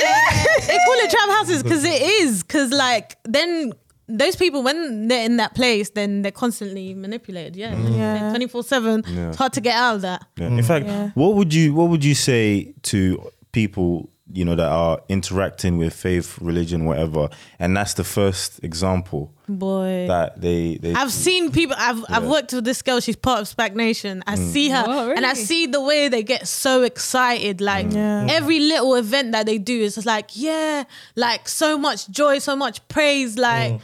[0.67, 2.43] they call it trap houses because it is.
[2.43, 3.73] Because like then
[4.09, 7.55] those people when they're in that place, then they're constantly manipulated.
[7.57, 7.97] Yeah, mm.
[7.97, 8.31] Yeah.
[8.31, 9.05] twenty four seven.
[9.07, 9.29] Yeah.
[9.29, 10.25] It's hard to get out of that.
[10.37, 10.49] Yeah.
[10.49, 11.11] In fact, Yeah.
[11.15, 13.01] what would you what would you say to
[13.53, 17.29] people you know that are interacting with faith, religion, whatever,
[17.59, 20.07] and that's the first example Boy.
[20.09, 21.77] that they they I've seen people.
[21.79, 23.01] I've I've worked with this girl.
[23.01, 24.23] She's part of SPAC Nation.
[24.27, 24.53] I mm.
[24.53, 27.61] see her, Oh, and I see the way they get so excited.
[27.61, 27.95] Like mm.
[27.95, 28.25] Yeah.
[28.25, 28.31] Mm.
[28.31, 30.85] every little event that they do is just like, yeah,
[31.17, 33.37] like so much joy, so much praise.
[33.39, 33.81] Like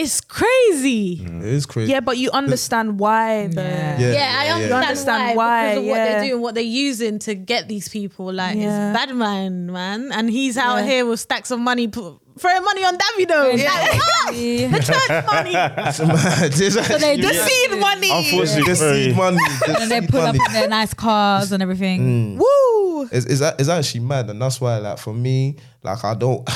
[0.00, 1.18] it's crazy.
[1.18, 1.42] Mm.
[1.42, 1.92] It is crazy.
[1.92, 3.98] Yeah, but you understand why the Yeah.
[3.98, 4.88] Yeah, Yeah, I understand, yeah.
[4.88, 6.04] understand why, why, because of what yeah.
[6.20, 8.32] they're doing, what they're using to get these people.
[8.32, 8.90] Like Yeah.
[8.90, 10.86] it's bad man, man, and he's out Yeah.
[10.86, 13.40] here with stacks of money, pu- throwing money on Davido.
[13.64, 14.34] Like, what?
[14.34, 14.68] Yeah.
[14.68, 15.54] the church money.
[15.88, 16.52] It's mad.
[16.60, 18.10] It's So they actually- do seed money.
[18.12, 19.38] Unfortunately, the very- seed money.
[19.66, 22.00] the and they seed pull up in their nice cars and everything.
[22.00, 22.38] Mm.
[22.38, 23.08] Woo!
[23.10, 26.48] It's, it's, a- it's actually mad, and that's why, like, for me, like, I don't.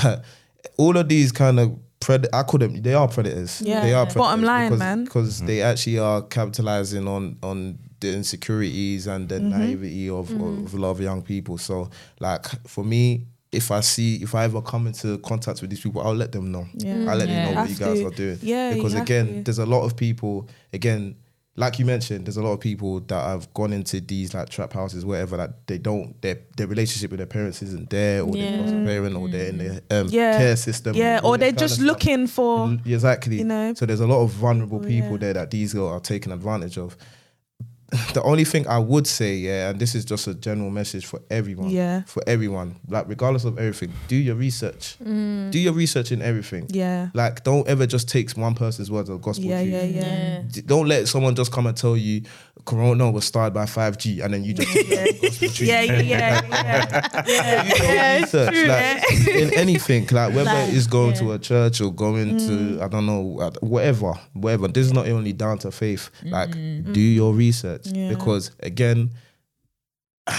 [0.76, 2.82] all of these kind of pred, I call them.
[2.82, 3.62] They are predators.
[3.62, 3.80] Yeah.
[3.82, 5.04] they are predators Bottom line, because, man.
[5.04, 5.46] because mm.
[5.46, 9.50] they actually are capitalizing on on the insecurities and the mm-hmm.
[9.50, 10.66] naivety of, mm-hmm.
[10.66, 11.58] of a lot of young people.
[11.58, 11.88] So,
[12.20, 13.26] like, for me.
[13.52, 16.50] If I see, if I ever come into contact with these people, I'll let them
[16.50, 16.64] know.
[16.72, 17.04] Yeah.
[17.06, 17.44] I'll let Yeah.
[17.44, 18.06] them know what you guys to.
[18.06, 18.38] are doing.
[18.40, 19.42] Yeah, because again, to.
[19.42, 20.48] there's a lot of people.
[20.72, 21.16] Again,
[21.54, 24.72] like you mentioned, there's a lot of people that have gone into these like trap
[24.72, 25.36] houses, whatever.
[25.36, 28.84] That they don't their their relationship with their parents isn't there, or they've lost a
[28.84, 30.38] parent, or they're in the um, Yeah.
[30.38, 30.96] care system.
[30.96, 32.68] Yeah, or they're just looking for.
[32.68, 33.38] Mm, exactly.
[33.38, 33.74] you know.
[33.74, 35.18] so there's a lot of vulnerable people yeah.
[35.18, 36.96] there that these girls are taking advantage of.
[38.14, 41.20] The only thing I would say, yeah, and this is just a general message for
[41.30, 42.02] everyone, Yeah.
[42.06, 46.66] for everyone, like regardless of everything, do your research, do your research in everything.
[46.68, 47.08] Yeah.
[47.14, 49.72] Like, don't ever just take one person's words as gospel Yeah, truth.
[49.74, 50.42] yeah, yeah.
[50.50, 52.22] D- Don't let someone just come and tell you
[52.64, 57.22] Corona was started by 5G and then you just Yeah, yeah, yeah, yeah, yeah.
[57.26, 57.62] yeah.
[57.64, 61.80] You don't research true, like in anything, like whether Like, it's going to a church
[61.80, 62.46] or going Mm.
[62.78, 64.68] to I don't know uh, whatever, whatever.
[64.68, 66.10] This is not only down to faith.
[66.24, 68.08] Like do your research Yeah.
[68.10, 69.10] because again,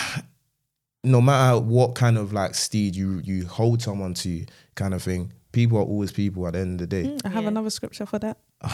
[1.04, 5.34] no matter what kind of like steed you you hold someone to, kind of thing,
[5.52, 7.18] people are always people at the end of the day.
[7.26, 7.50] I have Yeah.
[7.50, 8.38] another scripture for that.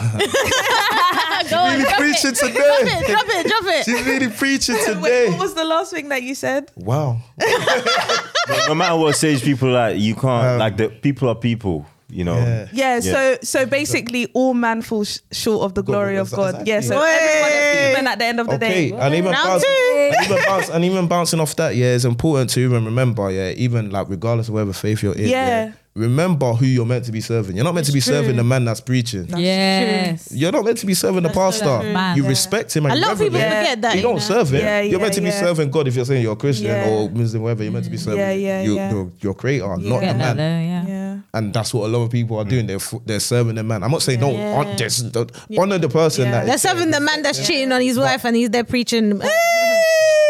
[1.50, 2.36] Go on, Really drop preaching it.
[2.36, 2.52] today.
[2.52, 3.84] Drop it, drop it, drop it.
[3.84, 5.28] She's really preaching Wait, today.
[5.30, 6.70] what was the last thing that you said?
[6.76, 7.16] Wow.
[8.68, 11.86] no matter what stage people are, you can't Um, like the people are people.
[12.12, 12.36] You know.
[12.36, 12.68] Yeah.
[12.72, 13.00] Yeah, Yeah.
[13.00, 16.52] so so basically, all man falls short of the glory of Exactly.
[16.58, 16.66] God.
[16.68, 17.18] Yeah, so Hey.
[17.20, 18.96] everyone is human at the end of the Okay, day.
[18.98, 22.60] and even, bounce, and, even bounce, and even bouncing off that, yeah, it's important to
[22.60, 25.46] even remember, yeah, even like regardless of whatever faith you're in, yeah.
[25.46, 25.72] Yeah.
[25.94, 27.56] remember who you're meant to be serving.
[27.56, 28.12] You're not meant to be true.
[28.14, 29.26] serving the man that's preaching.
[29.36, 30.28] Yes.
[30.32, 31.64] You're not meant to be serving the pastor.
[31.80, 31.92] true.
[31.92, 32.16] Man.
[32.16, 32.28] You Yeah.
[32.28, 32.86] respect him.
[32.86, 33.50] And A you lot of people him.
[33.50, 33.96] forget that.
[33.96, 34.18] You don't know?
[34.20, 34.60] serve him.
[34.60, 36.88] Yeah, you're yeah, meant to be serving God if you're saying you're a Christian Yeah.
[36.88, 37.62] or Muslim, whatever.
[37.64, 38.90] You're meant to be serving Yeah, yeah, your, yeah.
[38.92, 40.36] Your, your creator, not the Get that man.
[40.36, 40.84] there, yeah.
[41.32, 41.38] Yeah.
[41.38, 42.66] And that's what a lot of people are doing.
[42.66, 43.82] They're f- they're serving the man.
[43.82, 44.54] I'm not saying don't, Yeah.
[44.64, 46.30] hon- just don't honor the person Yeah.
[46.32, 49.20] that They're is serving the man that's cheating on his wife and he's there preaching.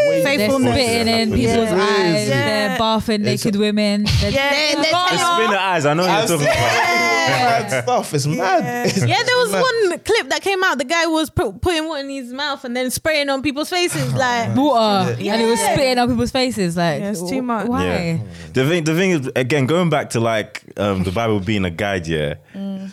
[0.08, 1.86] Wait, They're spitting in people's Yeah.
[2.00, 2.28] eyes.
[2.28, 2.68] Yeah.
[2.68, 4.04] They're bathing naked women.
[4.20, 5.10] They're Yeah, They- they- God.
[5.12, 5.86] The spin the eyes.
[5.86, 6.89] I know you're talking about.
[7.30, 8.14] Mad stuff.
[8.14, 8.86] It's mad.
[8.86, 9.62] It's Yeah, there was mad.
[9.62, 10.78] one clip that came out.
[10.78, 14.12] The guy was pu- putting water in his mouth and then spraying on people's faces.
[14.14, 16.76] Like, water, and it was spitting on people's faces.
[16.76, 17.66] Like, Yeah, it's too much.
[17.68, 17.84] Why?
[17.84, 18.18] Yeah.
[18.52, 21.70] The thing, the thing is, again, going back to like um, the Bible being a
[21.70, 22.34] guide, yeah.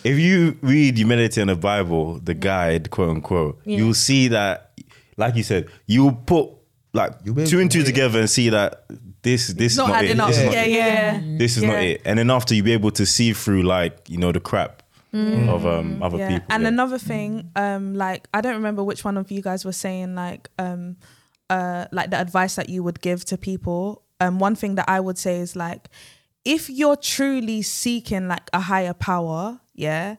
[0.04, 3.78] If you read, you meditate on the Bible, the guide, quote unquote, Yeah.
[3.80, 4.72] you'll see that,
[5.18, 6.50] like you said, you'll put
[6.94, 8.86] like two and two together and see that
[9.28, 10.11] this this is Not not, it.
[10.11, 10.28] adding.
[10.28, 10.71] This is not Yeah, it.
[10.71, 11.38] yeah.
[11.38, 12.01] This is not it.
[12.05, 15.65] And then after you be able to see through like you know the crap of
[15.65, 16.30] um other yeah.
[16.30, 16.47] people.
[16.49, 16.69] And yeah.
[16.69, 20.49] another thing, um, like I don't remember which one of you guys were saying, like,
[20.59, 20.97] um,
[21.49, 24.03] uh, like the advice that you would give to people.
[24.19, 25.89] Um, one thing that I would say is like,
[26.45, 30.15] if you're truly seeking like a higher power, yeah,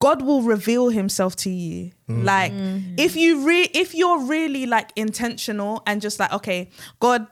[0.00, 1.92] God will reveal Himself to you.
[2.08, 2.52] Like,
[2.96, 7.26] if you re, if you're really like intentional and just like, okay, God.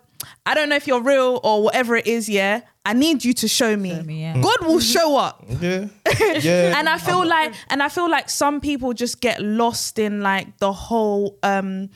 [0.44, 2.60] I don't know if you're real or whatever it is, yeah.
[2.84, 4.00] I need you to show me.
[4.02, 4.40] me, yeah.
[4.40, 5.86] God will show up Yeah.
[6.40, 6.78] Yeah.
[6.78, 10.56] and I feel like and I feel like some people just get lost in like
[10.58, 11.90] the whole um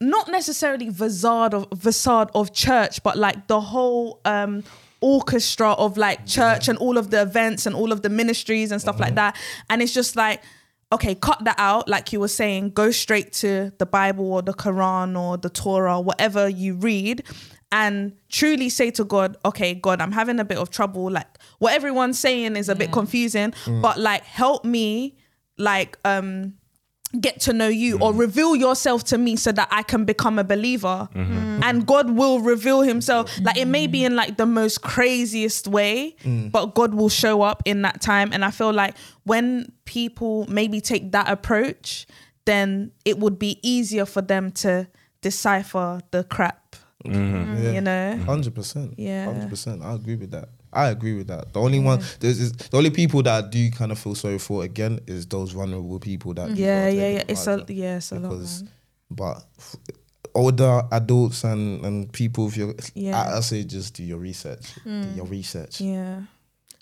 [0.00, 4.62] not necessarily facade of facade of church, but like the whole um
[5.00, 8.80] orchestra of like church and all of the events and all of the ministries and
[8.80, 9.36] stuff like that.
[9.70, 10.42] And it's just like
[10.90, 11.86] Okay, cut that out.
[11.88, 16.00] Like you were saying, go straight to the Bible or the Quran or the Torah,
[16.00, 17.24] whatever you read,
[17.70, 21.10] and truly say to God, okay, God, I'm having a bit of trouble.
[21.10, 21.26] Like
[21.58, 25.18] what everyone's saying is a bit confusing, but like help me,
[25.58, 26.54] like um
[27.20, 28.20] get to know you or mm-hmm.
[28.20, 31.08] reveal yourself to me so that I can become a believer.
[31.14, 31.62] Mm-hmm.
[31.62, 33.38] And God will reveal himself.
[33.40, 36.52] Like it may be in like the most craziest way, mm.
[36.52, 38.30] but God will show up in that time.
[38.32, 38.94] And I feel like
[39.24, 42.06] when people maybe take that approach,
[42.44, 44.88] then it would be easier for them to
[45.20, 46.76] decipher the crap.
[47.04, 47.74] Mm-hmm.
[47.74, 48.16] You know?
[48.26, 48.94] Hundred percent.
[48.98, 49.26] Yeah.
[49.26, 49.82] Hundred percent.
[49.82, 50.50] I agree with that.
[50.72, 51.52] I agree with that.
[51.52, 54.38] The only one there's is, the only people that I do kind of feel sorry
[54.38, 57.24] for again is those vulnerable people that Yeah, yeah, yeah.
[57.28, 58.32] It's a yeah, it's a lot.
[58.32, 58.70] Man.
[59.10, 59.76] but f-
[60.34, 63.20] older adults and and people if you're Yeah.
[63.20, 64.74] I, I say just do your research.
[64.84, 65.16] Do hmm.
[65.16, 65.80] your research.
[65.80, 66.22] Yeah.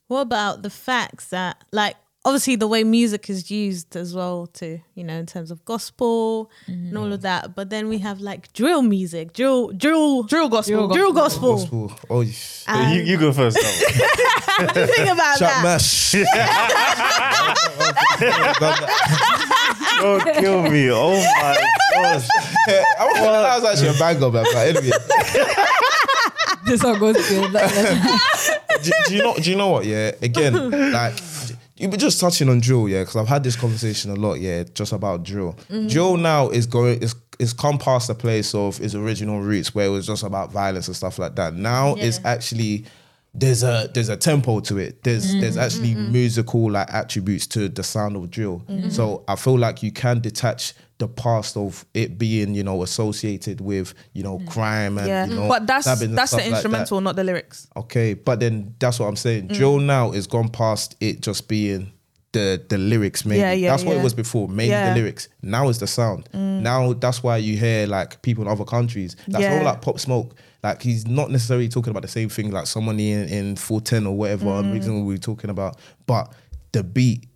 [0.09, 4.81] what about the facts that, like, obviously the way music is used as well to
[4.97, 7.23] you know in terms of gospel and all of mm-hmm.
[7.23, 7.55] that.
[7.55, 10.89] But then we have like drill music, drill, drill, Drill gospel.
[10.89, 11.57] drill gospel.
[11.57, 11.93] Gospel.
[12.11, 12.33] Oh, you-
[12.93, 13.57] you, you go first.
[13.57, 15.63] what do you think about Chat that?
[15.63, 16.13] mash.
[20.01, 20.91] Don't kill me.
[20.91, 21.57] Oh my
[21.95, 22.29] gosh.
[22.99, 24.45] I was that was actually a banger, man.
[24.53, 24.91] But anyway,
[26.67, 27.53] This song goes good.
[27.53, 29.35] Like, like- do, do you know?
[29.37, 29.85] Do you know what?
[29.85, 30.13] Yeah.
[30.21, 31.15] Again, like
[31.77, 34.65] you were just touching on drill, yeah, because I've had this conversation a lot, yeah,
[34.75, 35.53] just about drill.
[35.71, 35.89] Mm-hmm.
[35.89, 39.87] Drill now is going is is come past the place of its original roots where
[39.87, 41.55] it was just about violence and stuff like that.
[41.55, 42.87] Now it's actually
[43.39, 45.03] there's a there's a tempo to it.
[45.03, 48.63] There's Mm-hmm, there's actually musical like attributes to the sound of drill.
[48.69, 48.91] Mm-hmm.
[48.91, 53.61] So I feel like you can detach the past of it being you know associated
[53.61, 56.51] with you know crime and Yeah, you know but that's that's the stuff like that.
[56.53, 57.69] instrumental, not the lyrics.
[57.77, 59.49] Okay, but then that's what I'm saying.
[59.49, 61.93] Drill now is gone past it just being
[62.33, 63.25] the the lyrics.
[63.25, 64.01] Maybe Yeah, yeah, that's what yeah.
[64.01, 64.49] it was before.
[64.49, 64.95] Mm.
[64.95, 65.29] the lyrics.
[65.43, 66.29] Now is the sound.
[66.33, 69.17] Now that's why you hear like people in other countries.
[69.29, 70.35] That's all like Pop Smoke.
[70.67, 74.17] Like he's not necessarily talking about the same thing like someone in in 410 or
[74.17, 74.47] whatever.
[74.47, 74.59] Mm.
[74.59, 76.33] I'm reason we were talking about, but
[76.73, 77.29] the beat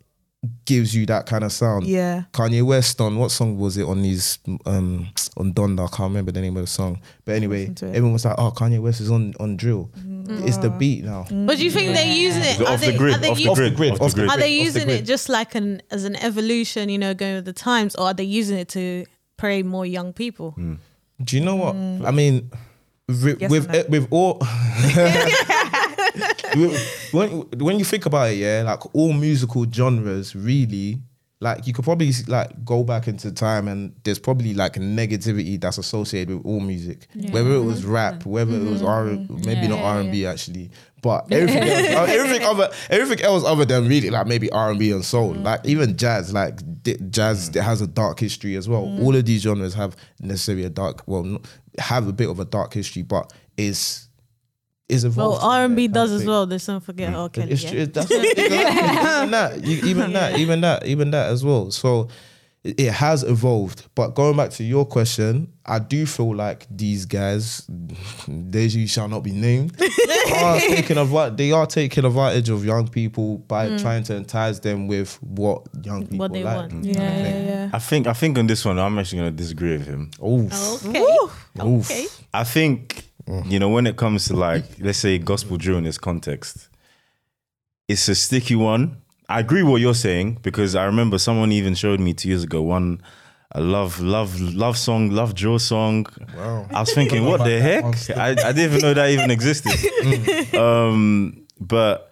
[0.65, 1.85] gives you that kind of sound.
[1.87, 2.23] Yeah.
[2.33, 5.07] Kanye West on what song was it on his um
[5.37, 5.85] on Donda?
[5.85, 6.99] I can't remember the name of the song.
[7.23, 7.89] But anyway, Listen to it.
[7.91, 10.45] everyone was like, "Oh, Kanye West is on on drill." Mm.
[10.45, 10.77] It's the mm.
[10.77, 11.23] beat now.
[11.29, 11.47] Mm.
[11.47, 12.59] But do you think they're using it?
[12.59, 13.13] Are Off the they, grid.
[13.13, 13.75] Off the u- Off the grid.
[13.77, 14.29] grid, Off the grid.
[14.29, 17.35] are they off the using it just like an as an evolution, you know, going
[17.35, 19.05] with the times, or are they using it to
[19.37, 20.53] prey more young people?
[21.23, 21.75] Do you know what
[22.05, 22.51] I mean?
[23.23, 23.79] With Yes with, no.
[23.79, 24.39] eh, with all
[27.11, 31.01] when when you think about it, yeah, like all musical genres, really,
[31.39, 35.77] like you could probably like go back into time and there's probably like negativity that's
[35.77, 39.79] associated with all music, whether it was rap, whether it was R, maybe Yeah, not
[39.79, 40.69] R and B actually,
[41.01, 44.79] but everything else, uh, everything other everything else other than really like maybe R and
[44.79, 45.43] B and soul, mm.
[45.43, 47.55] like even jazz, like di- jazz mm.
[47.57, 48.85] it has a dark history as well.
[48.85, 49.03] Mm.
[49.03, 51.45] All of these genres have necessarily a dark, well, not,
[51.77, 54.07] have a bit of a dark history, but is
[54.91, 55.35] is Well.
[55.35, 56.45] R and B does as well.
[56.45, 57.29] Let's not forget R.
[57.29, 57.51] Kelly.
[57.51, 57.69] It's yeah.
[57.71, 57.79] true.
[57.79, 58.35] It's, that's even
[59.31, 61.71] that, you, even that, even that, even that as well.
[61.71, 62.09] So
[62.63, 63.87] it, it has evolved.
[63.95, 67.69] But going back to your question, I do feel like these guys,
[68.27, 69.79] these you shall not be named,
[70.35, 71.37] are taking advantage.
[71.37, 76.07] They are taking advantage of young people by trying to entice them with what young
[76.07, 76.19] people Mm.
[76.19, 76.71] What they like.
[76.71, 76.83] want.
[76.83, 77.69] Yeah, yeah, yeah.
[77.73, 80.09] I think I think on this one, I'm actually gonna disagree with him.
[80.25, 80.85] Oof.
[80.85, 80.99] Okay.
[81.01, 81.91] Oof.
[81.91, 82.07] Okay.
[82.33, 83.05] I think
[83.45, 86.69] you know when it comes to like let's say gospel drill in this context,
[87.87, 88.97] it's a sticky one.
[89.29, 92.61] I agree what you're saying because I remember someone even showed me two years ago
[92.63, 93.01] one
[93.53, 96.05] a love love love song love Joe song.
[96.35, 96.67] Wow.
[96.71, 97.83] I was thinking, what the heck?
[98.17, 100.55] I, I didn't even know that even existed.
[100.55, 102.11] um, but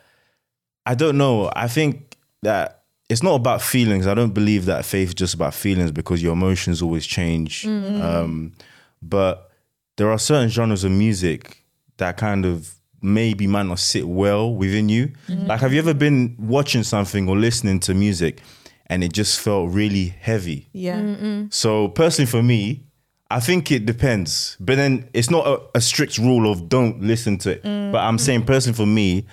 [0.85, 1.49] I don't know.
[1.55, 4.05] I think that it's not about feelings.
[4.05, 7.65] I don't believe that faith is just about feelings because your emotions always change.
[7.65, 8.53] Um,
[9.01, 9.49] but
[9.97, 11.63] there are certain genres of music
[11.97, 15.11] that kind of maybe might not sit well within you.
[15.27, 18.41] Like, have you ever been watching something or listening to music
[18.89, 20.69] and it just felt really heavy?
[20.73, 21.43] Yeah.
[21.51, 22.83] So personally, for me,
[23.31, 24.57] I think it depends.
[24.59, 27.63] But then it's not a, a strict rule of don't listen to it.
[27.63, 29.25] But I'm saying personally, for me,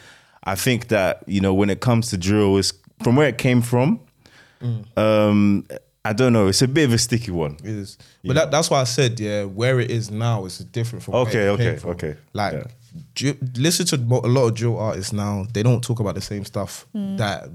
[0.45, 3.63] I think that you know when it comes to drill, is from where it came
[3.63, 4.01] from.
[4.97, 5.67] Um,
[6.05, 6.47] I don't know.
[6.49, 7.57] It's a bit of a sticky one.
[7.65, 7.99] It is.
[8.25, 11.39] But that, that's why I said, yeah, where it is now is different from Okay,
[11.47, 11.91] where it came okay, from.
[11.91, 12.17] okay.
[12.33, 12.65] Like, Yeah.
[13.15, 15.47] dri- listen to a lot of drill artists now.
[15.53, 17.49] They don't talk about the same stuff that uh,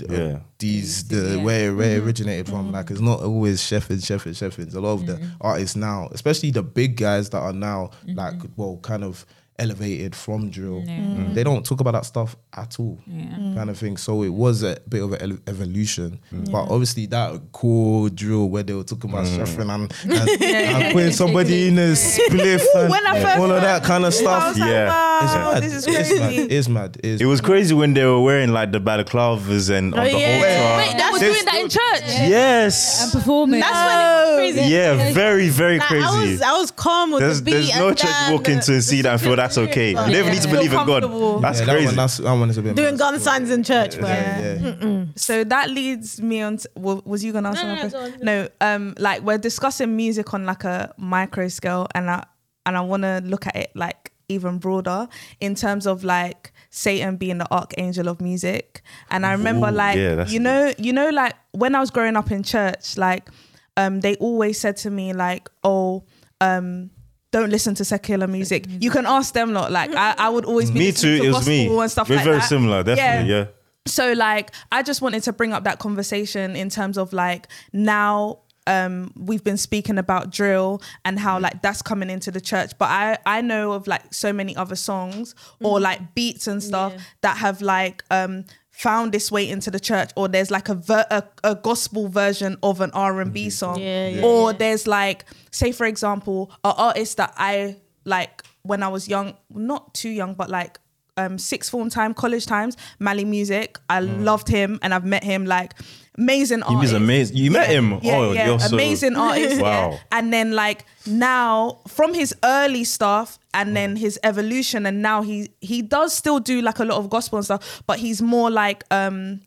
[0.00, 0.38] Uh, yeah.
[0.58, 2.06] these the where where it mm-hmm.
[2.06, 2.66] originated from.
[2.66, 2.74] Mm-hmm.
[2.74, 4.72] Like, it's not always Sheffield, Sheffield, Sheffield.
[4.74, 5.28] A lot of the mm-hmm.
[5.40, 9.26] artists now, especially the big guys that are now like, well, kind of
[9.62, 10.82] elevated from drill.
[10.82, 11.16] Mm.
[11.16, 11.34] mm.
[11.34, 13.54] They don't talk about that stuff at all, mm.
[13.54, 13.96] kind of thing.
[13.96, 16.50] So it was a bit of an evolution, mm.
[16.50, 21.12] but obviously that core drill where they were talking about shuffling and, and, and putting
[21.12, 24.48] somebody in a spliff and When I first all of that kind of stuff.
[24.48, 24.88] was like, Yeah.
[24.88, 25.62] wow, It's mad.
[25.62, 26.32] this is It's mad.
[26.32, 27.00] It's mad.
[27.04, 30.10] It's It was crazy when they were wearing like the balaclavas and oh, on Oh,
[30.10, 30.34] the yeah.
[30.34, 30.76] altar.
[30.78, 32.28] Wait, They were doing that in church.
[32.28, 33.02] yes.
[33.04, 33.60] And performing.
[33.60, 33.86] That's oh.
[33.86, 34.72] when it was crazy.
[34.74, 36.04] Yeah, very very Like, crazy.
[36.04, 37.52] I was I was calm with There's, the beat.
[37.52, 39.90] there's no and church then walk into and see that and feel that's okay.
[39.90, 41.42] You never need to believe in God.
[41.42, 41.86] That's yeah, that crazy.
[41.86, 42.98] One, that's, that one is a bit doing mad.
[42.98, 44.08] gun signs in church, bro.
[44.08, 44.50] Yeah,
[44.80, 45.04] yeah.
[45.16, 46.56] So that leads me on.
[46.58, 48.18] To, wa- was you gonna ask No, me no, a no, question?
[48.18, 52.24] go No, um, like we're discussing music on like a micro scale, and I
[52.66, 55.08] and I want to look at it like even broader
[55.40, 58.82] in terms of like Satan being the archangel of music.
[59.10, 62.16] And I remember Ooh, like yeah, you know you know like when I was growing
[62.16, 63.28] up in church, like
[63.76, 66.04] um, they always said to me like, oh,
[66.40, 66.90] um.
[67.32, 68.66] Don't listen to secular music.
[68.80, 69.72] You can ask them lot.
[69.72, 71.18] Like I, I would always be Me too.
[71.18, 71.66] to It was me.
[71.66, 72.48] and stuff We're like very that.
[72.48, 72.82] similar.
[72.84, 73.30] Definitely.
[73.32, 73.46] Yeah.
[73.86, 78.38] so like I just wanted to bring up that conversation in terms of like now
[78.68, 82.88] um we've been speaking about drill and how like that's coming into the church but
[82.90, 87.00] I I know of like so many other songs or like beats and stuff Yeah.
[87.22, 91.06] that have like um found its way into the church or there's like a ver-
[91.10, 93.78] a, a gospel version of an R&B song.
[93.78, 94.58] Yeah, yeah, or yeah.
[94.58, 99.94] there's like say for example an artist that I like when I was young not
[99.94, 100.78] too young but like
[101.18, 105.44] um sixth form time college times Mali Music I loved him and I've met him
[105.44, 105.74] like
[106.18, 106.70] amazing artist.
[106.70, 107.36] He was amazing.
[107.36, 107.98] You met him.
[108.02, 109.60] yeah, oh, yeah, you're so amazing artist.
[109.60, 109.90] Wow.
[109.92, 109.98] Yeah.
[110.12, 115.50] And then like now from his early stuff and then his evolution and now he
[115.60, 118.84] he does still do like a lot of gospel and stuff, but he's more like
[118.90, 119.40] um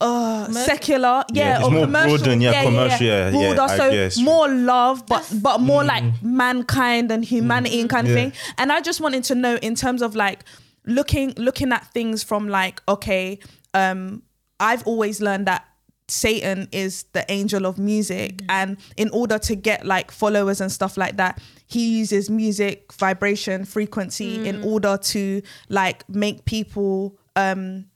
[0.00, 3.76] uh secular yeah, he's or more commercial broad than- yeah, commercial, yeah, yeah, broader I
[3.78, 4.18] so guess.
[4.18, 8.24] more love but but more like mankind and humanity and kind of Yeah.
[8.24, 10.44] thing and i just wanted to know in terms of like
[10.84, 13.38] looking looking at things from like okay
[13.72, 14.22] um
[14.60, 15.64] i've always learned that
[16.08, 20.96] satan is the angel of music and in order to get like followers and stuff
[20.96, 27.86] like that he uses music vibration frequency in order to like make people um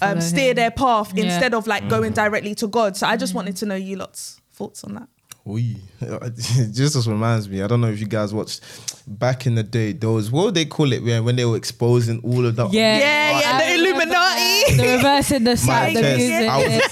[0.00, 0.56] um, steer him.
[0.56, 1.24] their path Yeah.
[1.24, 1.88] instead of like Mm.
[1.90, 2.96] going directly to God.
[2.96, 5.08] So I just wanted to know you lot's thoughts on that.
[5.46, 5.76] Oi.
[6.00, 7.62] It just reminds me.
[7.62, 8.60] I don't know if you guys watched
[9.06, 9.92] back in the day.
[9.92, 12.98] Those what would they call it when when they were exposing all of the Yeah,
[12.98, 14.14] Yeah, yeah, the Illuminati.
[14.14, 14.74] that.
[14.76, 16.18] The reversing the my sound, the chest.
[16.18, 16.48] music.
[16.48, 16.82] I, was,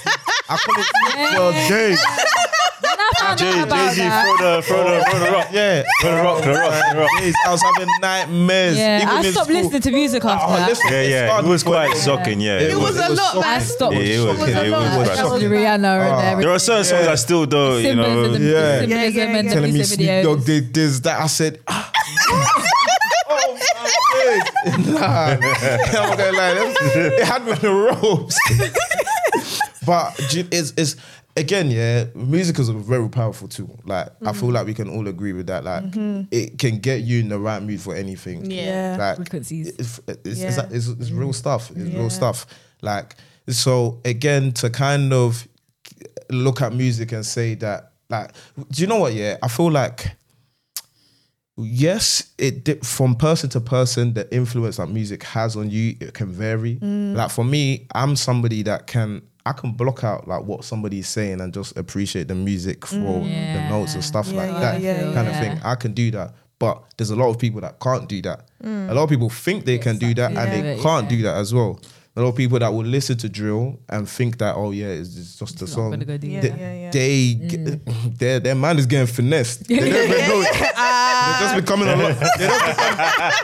[0.48, 0.86] I couldn't.
[1.38, 1.96] Well, Jay,
[2.80, 5.48] When I found Jay, out about Jay-Z, that, throw the, throw the, throw the rock.
[5.52, 7.20] yeah, Throw the rock, throw the rock, throw the rock.
[7.20, 8.76] Days, I was having nightmares.
[8.78, 9.56] yeah, Even I in stopped school.
[9.62, 10.68] listening to music after Oh, that.
[10.68, 11.24] listen, Yeah, yeah.
[11.24, 12.58] It started was quite shocking, yeah.
[12.58, 13.44] It was a lot, man.
[13.44, 13.94] I stopped.
[13.94, 14.80] Yeah, it was, was a it lot.
[14.80, 15.50] was quite That was Especially shocking.
[15.50, 16.18] Rihanna and Ah.
[16.20, 16.40] everything.
[16.40, 18.04] There are certain songs I still don't, you know.
[18.04, 18.80] Symbolism, Yeah.
[18.80, 19.42] symbolism Yeah, yeah, and yeah.
[19.42, 20.22] the telling me music Snoop videos.
[20.24, 21.20] Dogg did this, that.
[21.20, 21.92] I said, ah.
[23.28, 24.86] oh my days.
[24.88, 25.00] Nah,
[25.36, 26.74] I'm not gonna lie.
[26.94, 28.36] It had me on the ropes.
[29.86, 30.96] but do you- it's, it's
[31.36, 32.04] again, yeah.
[32.14, 33.78] Music is a very powerful tool.
[33.84, 35.64] Like I feel like we can all agree with that.
[35.64, 35.84] Like
[36.30, 38.50] it can get you in the right mood for anything.
[38.50, 38.96] Yeah.
[38.98, 39.68] Like Frequencies.
[39.78, 40.48] it's, it's, Yeah.
[40.70, 41.70] it's, it's, it's real stuff.
[41.70, 41.98] It's Yeah.
[41.98, 42.46] real stuff.
[42.82, 43.16] Like
[43.48, 45.46] so again to kind of
[46.30, 48.30] look at music and say that like
[48.70, 50.14] do you know what yeah i feel like
[51.56, 56.14] yes it di- from person to person the influence that music has on you it
[56.14, 57.14] can vary Mm.
[57.16, 61.40] like for me i'm somebody that can i can block out like what somebody's saying
[61.40, 63.68] and just appreciate the music for the Yeah.
[63.70, 64.34] notes and stuff Mm.
[64.34, 65.60] Yeah, like that yeah, kind of thing.
[65.64, 68.46] I can do that but there's a lot of people that can't do that.
[68.62, 71.54] A lot of people think they can do that and they can't do that as
[71.54, 71.80] well.
[72.16, 75.16] A lot of people that will listen to drill and think that oh yeah it's,
[75.16, 76.90] it's just a It's song go do Yeah, they, yeah, yeah.
[76.90, 77.86] they get-
[78.18, 79.64] their their mind is getting finessed.
[79.68, 80.42] They don't even know.
[80.42, 80.74] It.
[81.38, 82.16] They're just becoming a lot.
[82.38, 82.96] They're just, become-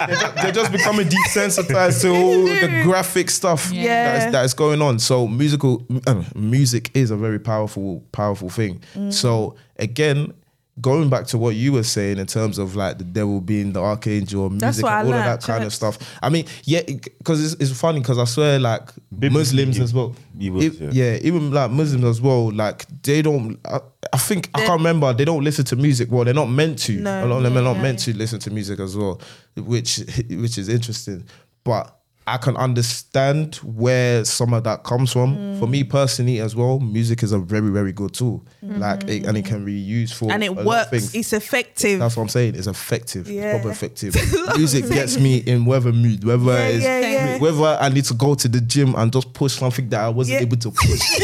[0.06, 4.18] they're just, they're just becoming desensitized to all the graphic stuff Yeah.
[4.18, 4.98] that, is, that is going on.
[4.98, 8.80] So musical uh, music is a very powerful powerful thing.
[8.94, 9.12] Mm.
[9.12, 10.32] So again.
[10.78, 13.80] Going back to what you were saying in terms of like the devil being the
[13.80, 15.98] archangel or music what I and all of learned, that kind of stuff.
[16.22, 20.14] I mean, yeah, because it's, it's funny because I swear like Muslims you- as well.
[20.36, 20.90] you would, If- yeah.
[20.92, 23.58] yeah, even like Muslims as well, like they don't.
[23.64, 23.80] I,
[24.12, 25.14] I think I can't remember.
[25.14, 26.10] They don't listen to music.
[26.12, 26.92] Well, they're not meant to.
[27.00, 27.24] No.
[27.24, 29.18] a lot of them are not Yeah, meant to listen to music as well,
[29.56, 29.96] which
[30.28, 31.24] which is interesting.
[31.64, 31.96] But
[32.28, 35.36] I can understand where some of that comes from.
[35.36, 35.58] Mm.
[35.60, 38.44] For me personally, as well, music is a very very good tool.
[38.62, 40.32] Like, it, and it can be used for Mm.
[40.34, 41.14] and it a lot of works.
[41.14, 42.00] It's effective.
[42.00, 42.56] That's what I'm saying.
[42.56, 43.28] It's effective.
[43.28, 43.42] Yeah.
[43.54, 44.16] It's proper effective.
[44.56, 47.38] Music gets me in whatever mood, whether Yeah, it's yeah, yeah.
[47.38, 50.40] whether I need to go to the gym and just push something that I wasn't
[50.40, 50.46] Yeah.
[50.46, 51.00] able to push.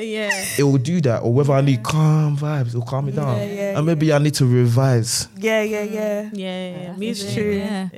[0.00, 0.44] yeah.
[0.58, 1.18] it will do that.
[1.22, 3.36] Or whether I need calm vibes, it'll calm me down.
[3.36, 5.28] Yeah, yeah, and maybe I need to revise.
[5.36, 6.30] yeah, yeah, yeah.
[6.32, 6.96] Yeah, yeah, yeah.
[6.96, 7.34] Music.
[7.34, 7.52] true.
[7.56, 7.88] Yeah.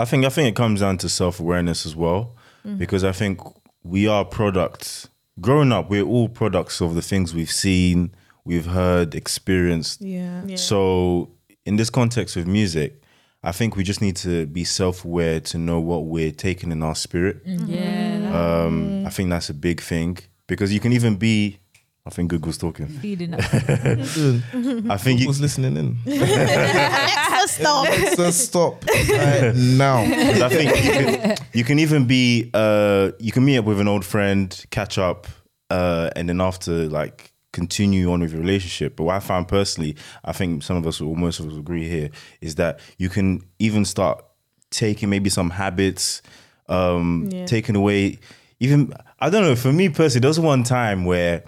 [0.00, 0.08] It is.
[0.08, 2.78] I think I think it comes down to self awareness as well, mm-hmm.
[2.78, 3.40] because I think
[3.82, 5.08] we are products.
[5.40, 10.02] Growing up, we're all products of the things we've seen, we've heard, experienced.
[10.02, 10.42] Yeah.
[10.44, 10.56] Yeah.
[10.56, 11.30] So,
[11.64, 13.00] in this context with music,
[13.42, 16.82] I think we just need to be self aware to know what we're taking in
[16.82, 17.46] our spirit.
[17.46, 17.72] Mm-hmm.
[17.72, 18.34] Yeah, mm-hmm.
[18.34, 21.59] Um, I think that's a big thing because you can even be.
[22.06, 22.86] I think Google's talking.
[22.86, 23.40] feeding that.
[24.90, 25.96] I think you, Who's listening in?
[26.06, 27.86] Extra stop.
[28.16, 30.04] so stop right now.
[30.06, 33.80] 'Cause I think you can, you can even be uh you can meet up with
[33.80, 35.26] an old friend, catch up,
[35.68, 38.96] uh, and then after like continue on with your relationship.
[38.96, 39.94] But what I found personally,
[40.24, 43.42] I think some of us or most of us agree here, is that you can
[43.58, 44.24] even start
[44.70, 46.22] taking maybe some habits,
[46.68, 47.44] um, Yeah.
[47.44, 48.18] taking away
[48.58, 51.42] even I don't know, for me personally, there was one time where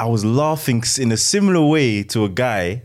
[0.00, 2.82] I was laughing in a similar way to a guy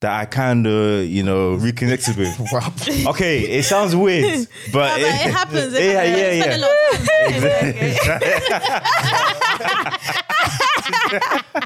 [0.00, 2.34] that I kind of you know reconnected with.
[2.52, 2.72] Wow.
[3.10, 5.74] Okay, it sounds weird, but, No, but it happens.
[5.78, 6.18] It yeah, happens.
[6.18, 6.66] yeah, Spend a yeah.
[6.66, 7.04] lot of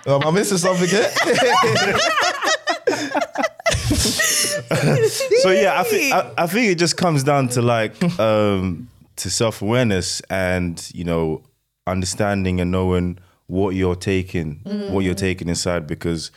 [0.04, 0.14] time.
[0.14, 1.10] Um, I'm missing something here.
[5.42, 9.30] so yeah, I think I, I think it just comes down to like um to
[9.30, 11.42] self awareness and you know
[11.86, 13.18] understanding and knowing
[13.48, 14.60] what you're taking,
[14.92, 15.18] what you're mm.
[15.18, 16.30] taking inside, because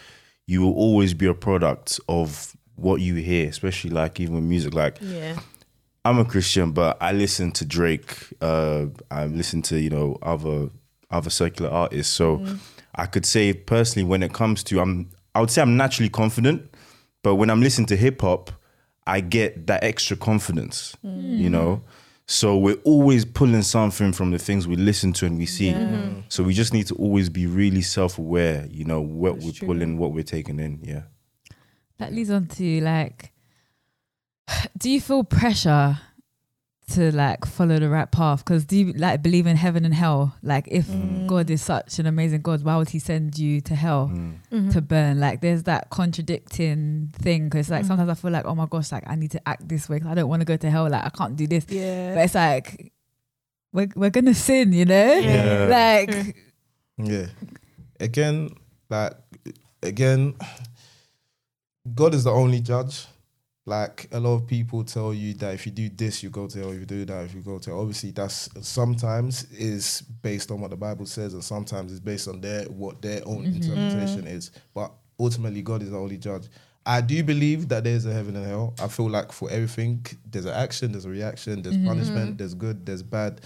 [0.48, 4.74] you will always be a product of what you hear, especially like even with music.
[4.74, 5.40] Like Yeah.
[6.04, 8.16] I'm a Christian, but I listen to Drake.
[8.42, 10.70] Uh, I listen to you know other
[11.12, 12.14] other secular artists.
[12.14, 12.58] So mm.
[12.96, 16.74] I could say personally, when it comes to, I'm I would say I'm naturally confident,
[17.24, 18.52] but when I'm listening to hip hop,
[19.06, 20.96] I get that extra confidence.
[21.06, 21.38] Mm.
[21.38, 21.82] You know.
[22.32, 25.74] So we're always pulling something from the things we listen to and we see.
[25.74, 26.22] Mm-hmm.
[26.30, 30.14] So we just need to always be really self-aware, you know, what we're pulling, what
[30.14, 30.80] we're taking in.
[30.82, 31.02] Yeah.
[31.98, 33.34] That leads on to like,
[34.78, 36.00] do you feel pressure
[36.92, 38.44] to like follow the right path?
[38.44, 40.36] Because do you like believe in heaven and hell?
[40.44, 41.24] Like, if mm.
[41.24, 41.28] Mm.
[41.28, 44.36] God is such an amazing God, why would He send you to hell mm.
[44.52, 44.70] mm-hmm.
[44.70, 45.20] to burn?
[45.20, 47.50] Like, there's that contradicting thing.
[47.50, 49.90] Because like sometimes I feel like, oh my gosh, like I need to act this
[49.90, 50.90] way because I don't want to go to hell.
[50.90, 51.66] Like I can't do this.
[51.70, 52.16] Yeah.
[52.16, 52.92] But it's like
[53.74, 55.14] we're we're gonna sin, you know?
[55.14, 55.68] Yeah.
[55.70, 56.36] Like
[56.98, 57.28] Yeah.
[58.00, 58.50] Again,
[58.90, 59.14] like
[59.84, 60.36] again,
[61.94, 63.08] God is the only judge.
[63.72, 66.60] Like a lot of people tell you that if you do this, you go to
[66.60, 66.72] hell.
[66.72, 67.80] If you do that, if you go to hell.
[67.80, 72.42] obviously that's sometimes is based on what the Bible says, and sometimes it's based on
[72.42, 73.62] their what their own mm-hmm.
[73.62, 74.52] interpretation is.
[74.74, 76.50] But ultimately, God is the only judge.
[76.86, 78.74] I do believe that there's a heaven and hell.
[78.78, 81.88] I feel like for everything, there's an action, there's a reaction, there's mm-hmm.
[81.88, 83.40] punishment, there's good, there's bad.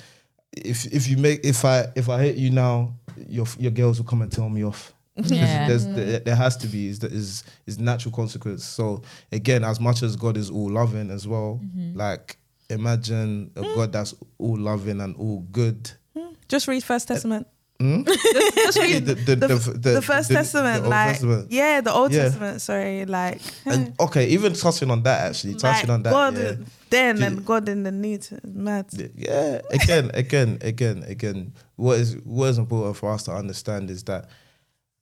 [0.53, 2.95] If if you make if I if I hit you now,
[3.29, 4.94] your your girls will come and tell me off.
[5.27, 5.67] Yeah.
[5.69, 8.65] There's, there, there has to be is is is natural consequence.
[8.65, 9.01] So
[9.31, 11.97] again, as much as God is all loving as well, mm-hmm.
[11.97, 12.37] like
[12.69, 13.75] imagine a hmm.
[13.75, 15.91] God that's all loving and all good.
[16.17, 16.33] Hmm.
[16.49, 17.47] Just read First uh, Testament.
[17.79, 18.03] Hmm?
[18.03, 20.87] just, just read The- the- the, the- First Testament.
[20.87, 21.51] like, Testament.
[21.51, 22.23] yeah, the Old Yeah.
[22.23, 22.61] Testament.
[22.61, 26.55] Sorry, like, And okay, even touching on that actually, touching like on that, God yeah.
[26.89, 28.87] then and God in the New mad.
[29.15, 34.03] yeah again again again again what is what is important for us to understand is
[34.03, 34.29] that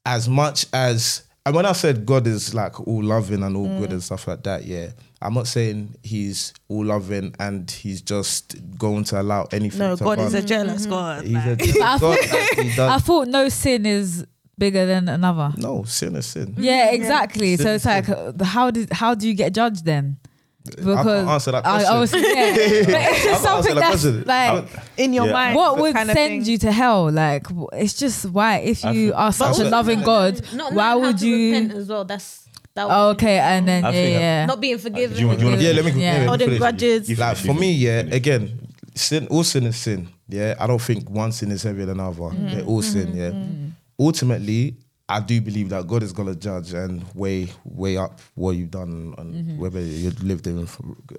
[0.06, 3.90] as much as and when I said God is like all loving and all good
[3.90, 3.94] Mm.
[3.94, 4.92] and stuff like that, yeah,
[5.22, 9.80] I'm not saying he's all loving and he's just going to allow anything.
[9.80, 10.48] No, to God is a run.
[10.48, 11.26] jealous God.
[11.26, 12.20] He's a jealous I God.
[12.20, 14.26] thought- I thought no sin is
[14.58, 15.52] bigger than another.
[15.58, 16.56] no sin is sin.
[16.58, 17.58] Yeah, exactly.
[17.58, 20.18] Sin So it's like, uh, how did how do you get judged then?
[20.66, 21.92] I can't answer that question.
[21.94, 22.20] I was, yeah.
[22.22, 24.24] but it's I just can't something that that's question.
[24.26, 25.34] like, in your Yeah.
[25.34, 25.56] mind.
[25.56, 26.52] what would kind of send thing.
[26.52, 27.12] you to hell?
[27.12, 30.96] Like, it's just why if you think- are such a also- loving God, Not why
[30.96, 31.56] would you?
[31.76, 32.06] as well?
[32.06, 32.88] That's that.
[32.90, 34.46] Oh, okay, and then yeah, yeah.
[34.46, 35.16] Not being forgiven.
[35.16, 36.12] do you want- do you want Yeah, let me, Yeah.
[36.14, 36.60] let me Holding finish.
[36.60, 37.20] grudges.
[37.20, 38.60] Like for me, yeah, again,
[38.96, 40.08] sin all sin is sin.
[40.30, 40.56] Yeah.
[40.60, 42.22] I don't think one sin is heavier than another.
[42.32, 42.50] Mm-hmm.
[42.56, 43.30] They're all sin, yeah.
[43.32, 43.68] Mm-hmm.
[44.00, 44.78] Ultimately,
[45.14, 49.14] I do believe that God is gonna judge and weigh weigh up what you've done
[49.20, 50.68] and whether you lived in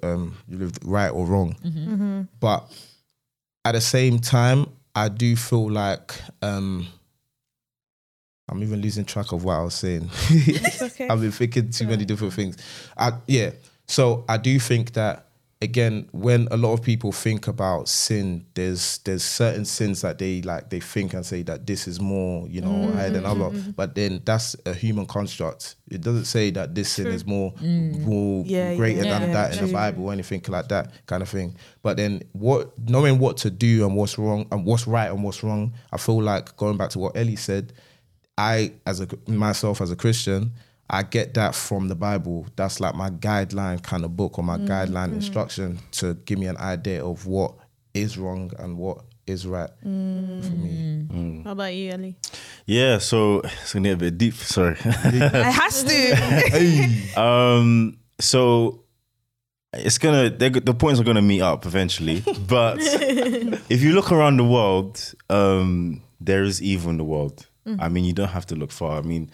[0.03, 2.27] um you lived right or wrong.
[2.41, 2.69] But
[3.63, 6.87] at the same time, I do feel like um
[8.49, 10.09] I'm even losing track of what I was saying.
[10.29, 11.07] It's okay.
[11.09, 12.57] I've been thinking too many different things.
[12.97, 13.51] I, yeah.
[13.87, 15.29] So I do think that
[15.61, 20.41] again, when a lot of people think about sin, there's there's certain sins that they
[20.41, 23.31] like they think and say that this is more, you know, mm, higher than mm,
[23.31, 23.57] other.
[23.57, 25.75] Mm, but then that's a human construct.
[25.89, 29.57] It doesn't say that this sin is more more Yeah, greater yeah, than yeah, that
[29.57, 29.73] in the.
[29.73, 31.55] Bible or anything like that kind of thing.
[31.81, 35.43] But then what knowing what to do and what's wrong and what's right and what's
[35.43, 37.73] wrong, I feel like going back to what Ellie said,
[38.37, 40.53] I as a myself as a Christian,
[40.89, 42.45] I get that from the Bible.
[42.55, 45.15] That's like my guideline kind of book or my mm, guideline mm.
[45.15, 47.55] instruction to give me an idea of what
[47.93, 51.07] is wrong and what is right for me.
[51.07, 51.43] Mm.
[51.43, 52.15] How about you, Ellie?
[52.65, 54.35] Yeah, so it's gonna get a bit deep.
[54.35, 54.77] Sorry.
[54.79, 57.19] it has to.
[57.21, 58.83] um, so
[59.73, 62.23] it's gonna the points are gonna meet up eventually.
[62.47, 67.47] But if you look around the world, um, there is evil in the world.
[67.79, 68.99] I mean, you don't have to look far.
[68.99, 69.31] I mean,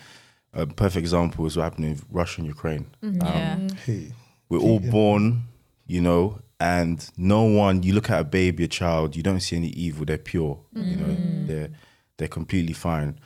[0.53, 2.87] a perfect example is what happened in Russia and Ukraine.
[3.03, 3.21] Mm-hmm.
[3.21, 3.75] Um, yeah.
[3.85, 4.13] Hey,
[4.49, 5.43] We're all born,
[5.87, 7.83] you know, and no one.
[7.83, 10.05] You look at a baby, a child, you don't see any evil.
[10.05, 10.59] They're pure.
[10.73, 11.47] You know, mm-hmm.
[11.47, 11.69] they're
[12.17, 13.19] they're completely fine.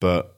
[0.00, 0.34] But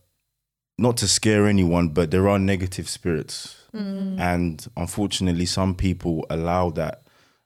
[0.78, 4.18] not to scare anyone, but there are negative spirits, mm.
[4.20, 7.03] and unfortunately, some people allow that,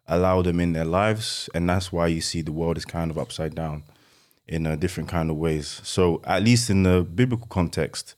[0.07, 3.17] allow them in their lives, and that's why you see the world is kind of
[3.17, 3.85] upside down
[4.49, 5.81] in a different kind of ways.
[5.85, 8.17] So, at least in the biblical context,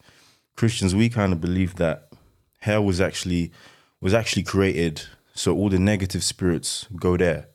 [0.57, 2.09] Christians we kind of believe that
[2.61, 3.53] hell was actually
[4.01, 5.03] was actually created
[5.35, 7.49] so all the negative spirits go there.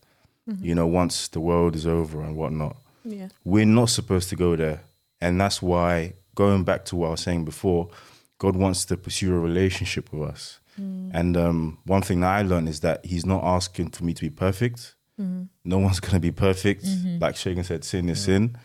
[0.49, 0.65] Mm-hmm.
[0.65, 2.77] You know, once the world is over and whatnot.
[3.03, 3.27] Yeah.
[3.43, 4.81] We're not supposed to go there.
[5.21, 7.89] And that's why, going back to what I was saying before,
[8.37, 10.59] God wants to pursue a relationship with us.
[10.79, 11.11] Mm.
[11.13, 14.21] And um, one thing that I learned is that He's not asking for me to
[14.21, 14.95] be perfect.
[15.19, 15.43] Mm-hmm.
[15.65, 16.85] No one's going to be perfect.
[16.85, 17.19] Mm-hmm.
[17.19, 18.57] Like Shagan said, sin is sin.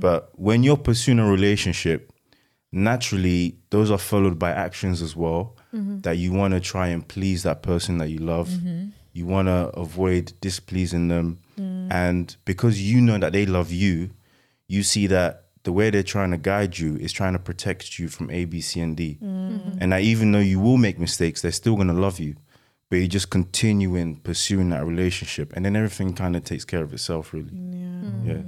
[0.00, 2.12] But when you're pursuing a relationship,
[2.72, 6.00] naturally, those are followed by actions as well mm-hmm.
[6.00, 8.48] that you want to try and please that person that you love.
[8.48, 8.88] Mm-hmm.
[9.12, 11.40] You want to avoid displeasing them.
[11.58, 11.90] Mm.
[11.90, 14.10] And because you know that they love you,
[14.68, 18.08] you see that the way they're trying to guide you is trying to protect you
[18.08, 19.18] from A, B, C, and D.
[19.20, 19.78] Mm-hmm.
[19.80, 22.36] And that even though you will make mistakes, they're still going to love you.
[22.90, 25.52] But you just continue in pursuing that relationship.
[25.54, 27.50] And then everything kind of takes care of itself, really.
[28.24, 28.40] Yeah.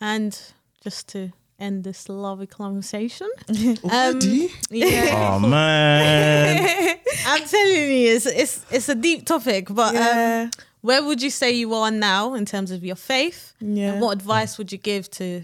[0.00, 0.40] And
[0.82, 3.28] just to end this lovely conversation.
[3.84, 4.50] Already?
[4.70, 5.10] Yeah.
[5.34, 6.98] Oh, man.
[7.26, 10.42] I'm telling you, it's it's it's a deep topic, but Yeah.
[10.44, 10.50] um,
[10.80, 13.52] where would you say you are now in terms of your faith?
[13.60, 13.92] Yeah.
[13.92, 15.42] And what advice would you give to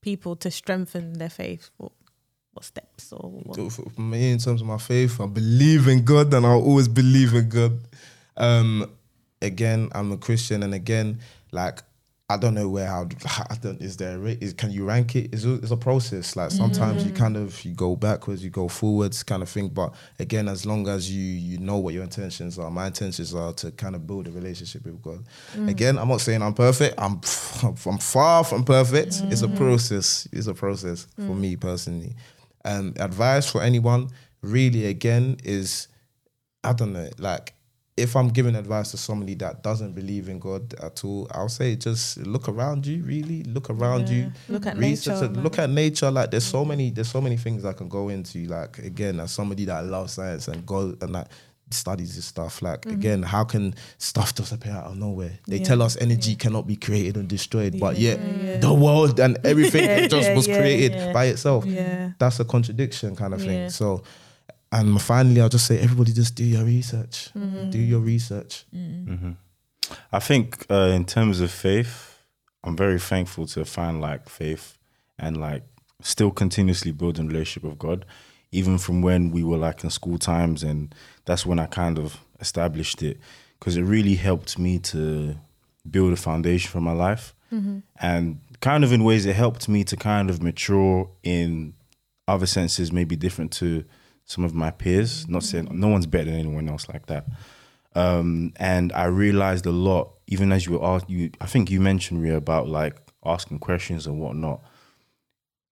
[0.00, 1.70] people to strengthen their faith?
[1.76, 1.92] What,
[2.52, 3.72] what steps or what?
[3.72, 7.34] For me, in terms of my faith, I believe in God, and I'll always believe
[7.34, 7.78] in God.
[8.36, 8.90] Um,
[9.40, 11.20] again, I'm a Christian, and again,
[11.52, 11.80] like
[12.30, 13.06] I don't know where how
[13.50, 13.80] I don't.
[13.82, 15.34] Is there a can you rank it?
[15.34, 16.36] It's a, it's a process.
[16.36, 17.16] Like sometimes you mm.
[17.16, 19.68] kind of you go backwards, you go forwards, kind of thing.
[19.68, 23.52] But again, as long as you you know what your intentions are, my intentions are
[23.54, 25.24] to kind of build a relationship with God.
[25.54, 25.68] Mm.
[25.68, 26.94] Again, I'm not saying I'm perfect.
[26.96, 27.12] I'm
[27.62, 29.20] I'm far from perfect.
[29.24, 29.56] It's a mm.
[29.56, 30.26] process.
[30.32, 32.16] It's a process for me personally.
[32.64, 34.08] And advice for anyone
[34.40, 35.88] really again is
[36.62, 37.52] I don't know, like
[37.96, 41.76] if I'm giving advice to somebody that doesn't believe in God at all, I'll say
[41.76, 44.32] just look around you, really look around you.
[44.48, 46.10] Look at research nature, look at nature.
[46.10, 46.68] Like there's so mm-hmm.
[46.70, 48.46] many, there's so many things I can go into.
[48.46, 51.28] Like again, as somebody that loves science and go and like
[51.70, 52.62] studies this stuff.
[52.62, 52.98] Like mm-hmm.
[52.98, 55.38] again, how can stuff just appear out of nowhere?
[55.46, 55.64] They Yeah.
[55.64, 60.08] tell us energy cannot be created and destroyed, but yet the world and everything Yeah,
[60.08, 61.12] just yeah, was yeah, created yeah.
[61.12, 61.64] by itself.
[61.64, 62.10] Yeah.
[62.18, 63.46] That's a contradiction kind of Yeah.
[63.46, 63.70] thing.
[63.70, 64.02] So
[64.74, 67.30] and finally I'll just say everybody just do your research.
[67.34, 67.70] Mm-hmm.
[67.70, 68.64] Do your research.
[68.74, 69.14] Mm-hmm.
[69.14, 69.32] Mm-hmm.
[70.12, 72.18] I think uh, in terms of faith,
[72.64, 74.76] I'm very thankful to find like faith
[75.18, 75.62] and like
[76.02, 78.04] still continuously building relationship with God,
[78.50, 80.94] even from when we were like in school times, and
[81.24, 83.18] that's when I kind of established it
[83.58, 85.36] because it really helped me to
[85.88, 87.34] build a foundation for my life,
[88.00, 91.74] and kind of in ways it helped me to kind of mature in
[92.26, 93.84] other senses, maybe different to
[94.24, 95.28] some of my peers.
[95.28, 97.26] Not saying no one's better than anyone else like that
[97.94, 101.80] um, and I realized a lot, even as you were asked, you I think you
[101.80, 104.62] mentioned Ria about like asking questions and whatnot.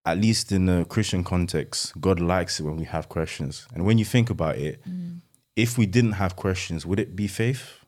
[0.05, 3.69] At least in the Christian context, God likes it when we have questions.
[3.73, 4.83] And when you think about it,
[5.55, 7.79] if we didn't have questions, would it be faith?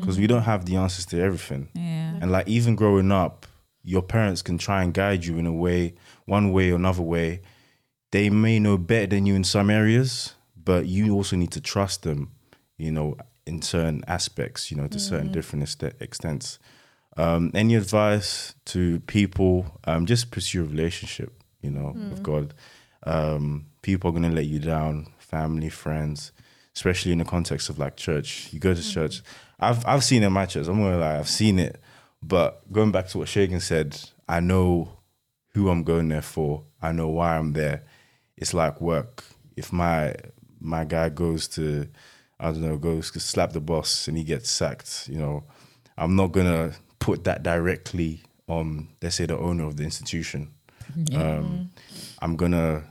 [0.00, 1.68] Because we don't have the answers to everything.
[1.74, 2.18] Yeah.
[2.20, 3.46] And like even growing up,
[3.84, 5.94] your parents can try and guide you in a way,
[6.24, 7.42] one way or another way.
[8.14, 12.04] They may know better than you in some areas, but you also need to trust
[12.04, 12.30] them,
[12.78, 16.60] you know, in certain aspects, you know, to certain different est- extents.
[17.16, 19.80] Um, any advice to people?
[19.82, 22.54] Um, just pursue a relationship, you know, with God.
[23.02, 26.30] Um, people are going to let you down, family, friends,
[26.76, 28.48] especially in the context of like church.
[28.52, 29.22] You go to church.
[29.58, 30.68] I've I've seen it in my church.
[30.68, 31.80] I'm gonna lie, I've seen it.
[32.22, 34.98] But going back to what Shagan said, I know
[35.54, 36.62] who I'm going there for.
[36.80, 37.82] I know why I'm there.
[38.36, 39.24] It's like work.
[39.56, 40.14] If my
[40.60, 41.88] my guy goes to
[42.40, 45.44] I don't know, goes to slap the boss and he gets sacked, you know,
[45.96, 50.52] I'm not gonna put that directly on let's say the owner of the institution.
[51.14, 51.70] Um,
[52.20, 52.84] I'm gonna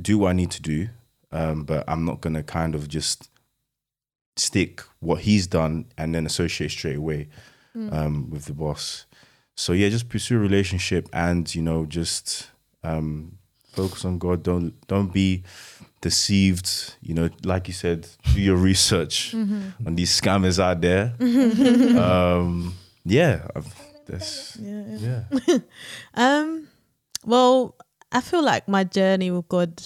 [0.00, 0.88] do what I need to do,
[1.32, 3.30] um, but I'm not gonna kind of just
[4.36, 7.28] stick what he's done and then associate straight away
[7.92, 9.06] um, with the boss.
[9.56, 12.50] So yeah, just pursue a relationship and you know just
[12.82, 13.38] um,
[13.72, 14.42] focus on God.
[14.42, 15.42] Don't don't be
[16.00, 16.94] deceived.
[17.00, 21.14] You know, like you said, do your research on these scammers out there.
[22.00, 22.74] um,
[23.04, 23.74] yeah, I've,
[24.06, 25.22] that's yeah.
[26.14, 26.68] Um,
[27.24, 27.76] well,
[28.12, 29.82] I feel like my journey with God,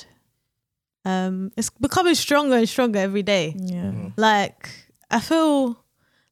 [1.04, 3.54] um, it's becoming stronger and stronger every day.
[3.58, 3.92] Yeah.
[4.16, 4.70] Like
[5.10, 5.78] I feel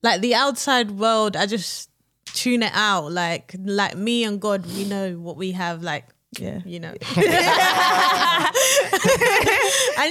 [0.02, 1.90] like the outside world, I just
[2.24, 3.12] tune it out.
[3.12, 5.82] Like like me and God, we know what we have.
[5.82, 6.06] Like
[6.38, 6.60] Yeah.
[6.64, 6.98] you know, and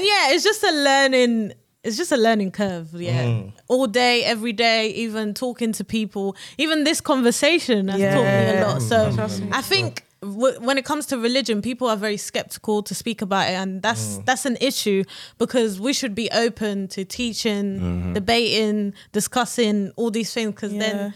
[0.04, 1.54] yeah, it's just a learning.
[1.84, 3.24] It's just a learning curve, yeah.
[3.24, 3.54] Mm.
[3.68, 8.68] All day, every day, even talking to people, even this conversation has taught me a
[8.68, 8.82] lot.
[8.84, 9.46] So Trust mm.
[9.46, 9.52] me.
[9.52, 13.50] I think w- when it comes to religion, people are very skeptical to speak about
[13.50, 14.26] it, and that's mm.
[14.26, 15.04] that's an issue
[15.40, 18.14] because we should be open to teaching, mm-hmm.
[18.14, 20.80] debating, discussing all these things because Yeah.
[20.80, 21.14] then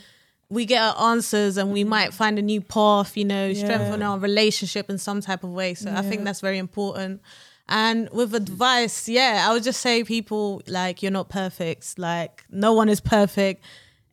[0.55, 1.87] we get our answers and we mm.
[1.87, 5.73] might find a new path, you know, strengthen our relationship in some type of way.
[5.73, 7.21] So I think that's very important.
[7.67, 11.99] And with advice, yeah, I would just say people like you're not perfect.
[11.99, 13.63] Like no one is perfect.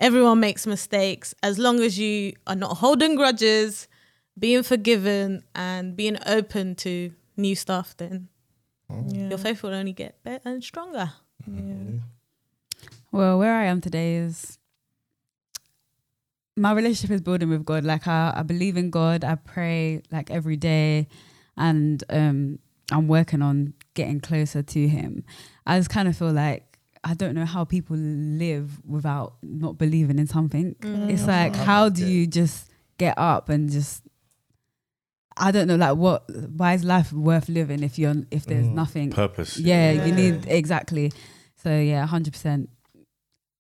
[0.01, 1.35] Everyone makes mistakes.
[1.43, 3.87] As long as you are not holding grudges,
[4.37, 8.29] being forgiven and being open to new stuff, then
[8.91, 9.29] mm-hmm.
[9.29, 11.13] your faith will only get better and stronger.
[11.49, 11.99] Mm-hmm.
[13.13, 14.59] Well, where I am today is
[16.57, 17.85] my relationship is building with God.
[17.85, 19.25] Like I, I believe in God.
[19.25, 21.09] I pray like every day,
[21.57, 22.59] and um,
[22.91, 25.25] I'm working on getting closer to Him.
[25.67, 30.19] I just kind of feel like I don't know how people live without not believing
[30.19, 30.77] in something.
[30.83, 34.03] It's like how do you just get up and just
[35.37, 36.25] I don't know, like what?
[36.31, 39.11] Why is life worth living if you're if there's nothing?
[39.11, 39.59] Purpose.
[39.59, 41.11] yeah, you need exactly.
[41.57, 42.69] So yeah, hundred percent.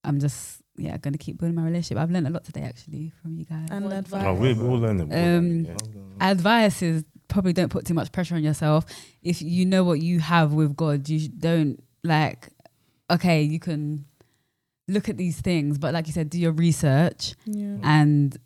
[0.05, 1.99] I'm just yeah gonna keep building my relationship.
[1.99, 3.69] I've learned a lot today actually from you guys.
[3.70, 4.24] And What advice.
[4.27, 5.09] Oh, we're all learning.
[5.09, 5.66] we're Um, learning,
[6.20, 6.31] yeah.
[6.31, 8.85] Advice is probably don't put too much pressure on yourself.
[9.23, 12.49] If you know what you have with God, you don't like.
[13.11, 14.07] Okay, you can
[14.89, 17.77] look at these things, but like you said, do your research Yeah.
[17.82, 18.36] and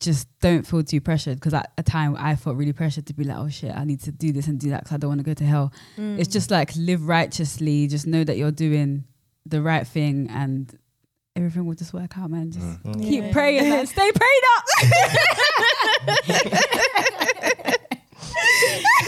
[0.00, 1.36] just don't feel too pressured.
[1.36, 4.00] Because at a time I felt really pressured to be like, oh shit, I need
[4.00, 5.72] to do this and do that because I don't want to go to hell.
[5.96, 7.86] It's just like live righteously.
[7.86, 9.04] Just know that you're doing
[9.46, 10.76] the right thing and
[11.36, 12.50] everything will just work out, man.
[12.50, 13.32] Just keep Yeah.
[13.32, 13.86] praying, man.
[13.86, 14.64] Stay prayed up.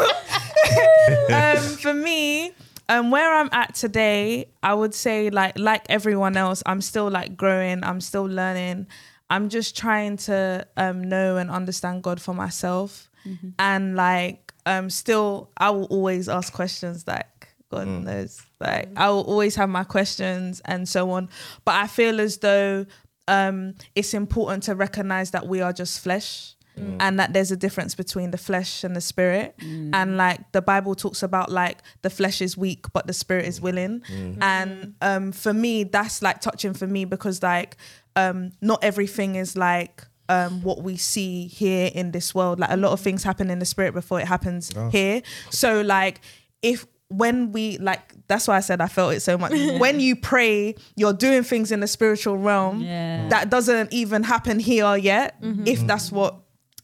[1.29, 1.35] Woo!
[1.35, 2.51] um, for me,
[2.89, 7.35] um, where I'm at today, I would say like like everyone else, I'm still like
[7.37, 7.83] growing.
[7.83, 8.87] I'm still learning.
[9.29, 13.09] I'm just trying to um, know and understand God for myself,
[13.57, 17.25] and like um, still, I will always ask questions like
[17.75, 18.41] God knows.
[18.59, 21.29] Like I will always have my questions and so on.
[21.65, 22.85] But I feel as though
[23.27, 26.55] um, it's important to recognize that we are just flesh
[26.99, 29.53] and that there's a difference between the flesh and the spirit.
[29.93, 33.61] And like the Bible talks about like the flesh is weak, but the spirit is
[33.61, 34.01] willing.
[34.41, 37.77] And um, for me, that's like touching for me because like
[38.15, 42.59] um, not everything is like um, what we see here in this world.
[42.59, 45.21] Like a lot of things happen in the spirit before it happens here.
[45.51, 46.21] So like
[46.63, 49.51] if when we like that's why I said I felt it so much.
[49.79, 53.27] When you pray, you're doing things in the spiritual realm Yeah.
[53.29, 55.35] that doesn't even happen here yet.
[55.41, 56.39] If that's what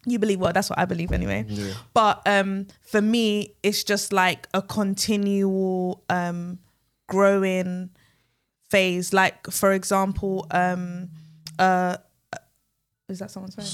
[0.06, 1.46] you believe, well, that's what I believe anyway.
[1.94, 6.60] But um, for me, it's just like a continual um,
[7.08, 7.90] growing
[8.70, 9.14] phase.
[9.14, 11.10] Like for example, um,
[11.58, 11.98] uh,
[13.10, 13.66] is that someone's phone?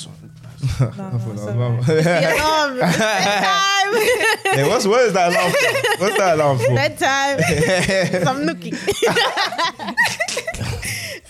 [0.98, 1.86] No, no, it's alright.
[1.86, 2.78] The alarm.
[2.80, 4.58] Bedtime.
[4.58, 6.04] Yeah, what's what is that alarm for?
[6.04, 6.76] What's that alarm for?
[6.76, 7.40] Bedtime.
[8.26, 8.74] Some nookie.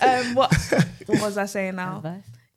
[0.00, 0.52] um, what,
[1.06, 2.02] what was I saying now?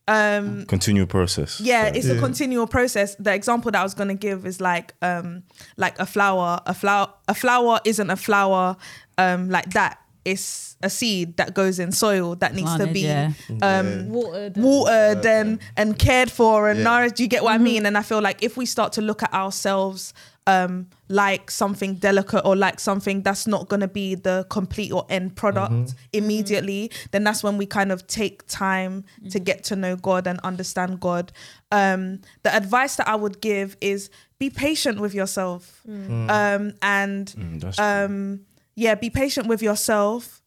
[0.08, 1.60] Um, Continual process.
[1.62, 4.60] yeah So- it's a continual process the example that i was going to give is
[4.60, 5.44] like um
[5.78, 8.76] like a flower a flower a flower isn't a flower
[9.20, 13.32] um like that it's a seed that goes in soil that needs to be yeah.
[13.62, 14.58] um Watered.
[14.58, 16.84] watered and and cared for and Yeah.
[16.86, 17.20] nourished.
[17.20, 17.86] You get what i mean?
[17.86, 20.14] And i feel like if we start to look at ourselves
[20.48, 25.06] um like something delicate or like something that's not going to be the complete or
[25.10, 29.96] end product immediately then that's when we kind of take time to get to know
[29.96, 31.32] god and understand god.
[31.72, 34.10] Um the advice that i would give is
[34.40, 35.82] be patient with yourself.
[35.88, 38.40] Um and Mm, that's um
[38.84, 40.42] yeah be patient with yourself.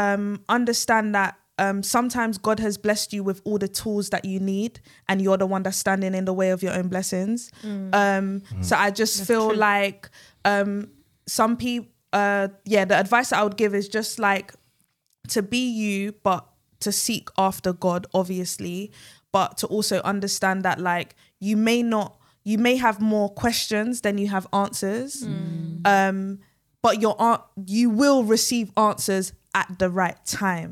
[0.00, 1.32] Um understand that
[1.64, 4.72] um sometimes god has blessed you with all the tools that you need
[5.08, 7.50] and you're the one that's standing in the way of your own blessings.
[8.02, 8.26] Um
[8.68, 10.00] so i just feel like
[10.44, 10.70] um
[11.26, 14.48] some people uh yeah the advice that i would give is just like
[15.34, 16.42] to be you but
[16.84, 18.90] to seek after god obviously
[19.32, 22.10] but to also understand that like you may not
[22.50, 25.12] you may have more questions than you have answers.
[25.94, 26.18] Um
[26.84, 27.40] but your an-
[27.76, 30.70] you will receive answers at the right time.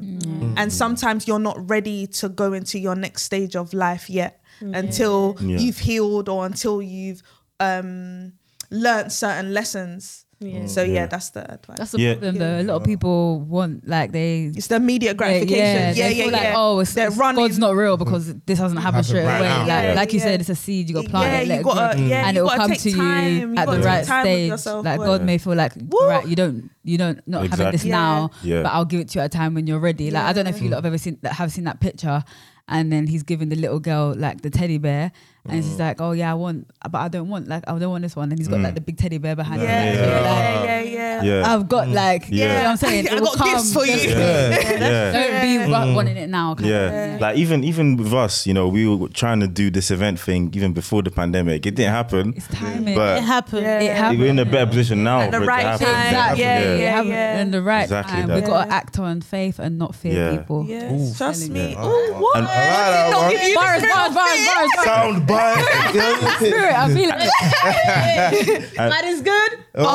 [0.58, 5.36] And sometimes you're not ready to go into your next stage of life yet until
[5.40, 5.58] Yeah.
[5.62, 7.20] you've healed or until you've
[7.68, 8.32] um
[8.70, 10.60] learned certain lessons Yeah.
[10.64, 11.06] Oh, so yeah, Yeah.
[11.06, 12.12] that's the advice That's the Yeah.
[12.14, 12.60] problem though.
[12.60, 16.32] A lot of people want like they it's the immediate gratification yeah they yeah feel
[16.32, 17.44] yeah, like, oh, it's, They're it's- running.
[17.44, 19.48] God's not real because this hasn't happened Happen straight right away.
[19.48, 19.58] now.
[19.60, 20.24] Like, Yeah, like you yeah.
[20.24, 20.88] said, it's a seed.
[20.88, 22.42] You got to plant yeah, it, let you it gotta, grow, yeah, and you it
[22.42, 23.24] will gotta come take to time.
[23.32, 24.48] you You at the gotta right time with stage.
[24.50, 25.06] yourself, like boy.
[25.06, 26.06] God may feel like, Woo!
[26.08, 27.90] right, you don't, you don't, not having this Exactly.
[27.90, 28.62] now, Yeah.
[28.62, 30.10] but I'll give it to you at a time when you're ready.
[30.10, 32.22] Like I don't know if you lot have ever seen that have seen that picture,
[32.68, 35.12] and then he's giving the little girl like the teddy bear,
[35.48, 35.80] and she's mm.
[35.80, 38.30] like, "Oh yeah, I want, but I don't want like I don't want this one."
[38.30, 38.76] And he's got like mm.
[38.76, 39.68] the big teddy bear behind him.
[39.68, 41.22] Yeah, yeah, like, yeah, yeah, yeah.
[41.22, 41.52] Yeah.
[41.54, 41.94] I've got mm.
[41.94, 42.30] like, Yeah.
[42.30, 43.08] you know what I'm saying?
[43.10, 43.82] I It will got gifts come.
[43.82, 43.92] for you.
[43.94, 45.12] Just- yeah.
[45.12, 46.54] Don't be wa- wanting it now.
[46.54, 47.18] kind of Yeah.
[47.20, 50.50] like even even with us, you know, we were trying to do this event thing
[50.54, 51.66] even before the pandemic.
[51.66, 52.94] It didn't happen, It's timing.
[52.94, 53.62] but It happened.
[53.62, 53.80] Yeah.
[53.80, 54.20] it happened.
[54.20, 55.22] we're in a better position now.
[55.22, 55.78] At the for it to right time.
[55.80, 56.42] Exactly.
[56.42, 57.40] Yeah, We yeah, haven't- yeah.
[57.42, 58.28] In the right Exactly time.
[58.28, 58.34] that.
[58.36, 60.66] We've got to act on faith and not fear people.
[60.68, 61.70] Yes, trust me.
[61.70, 61.76] you.
[61.78, 62.44] Oh, what?
[62.44, 65.31] Bars, bars, bars, bars, bars.
[65.38, 66.36] Sound bite.
[66.36, 68.74] Spirit, I feel it.
[68.76, 69.58] That is good.
[69.74, 69.88] Oh,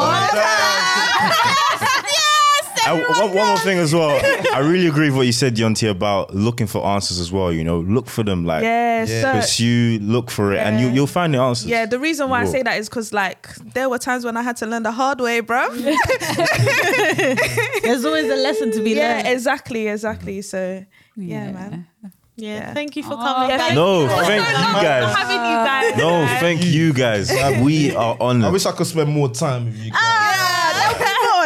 [2.87, 4.17] and one, one more thing as well.
[4.53, 7.51] I really agree with what you said, Deontay, about looking for answers as well.
[7.51, 9.35] You know, look for them, like Yeah, search.
[9.41, 11.67] pursue, look for it, and you, you'll find the answers.
[11.67, 14.41] Yeah, the reason why I say that is because like there were times when I
[14.41, 15.67] had to learn the hard way, bro.
[17.83, 19.27] There's always a lesson to be yeah, learned.
[19.27, 20.41] exactly, exactly.
[20.41, 20.85] So
[21.17, 21.87] yeah, man.
[22.39, 22.49] Yeah.
[22.55, 22.73] Yeah.
[22.73, 23.49] Thank you for Oh, coming.
[23.49, 24.07] yeah, thank No, you.
[24.09, 25.03] thank so you guys.
[25.11, 25.97] for having you guys.
[25.97, 27.31] No, thank you guys.
[27.63, 28.43] We are on.
[28.43, 29.99] I wish I could spend more time with you guys.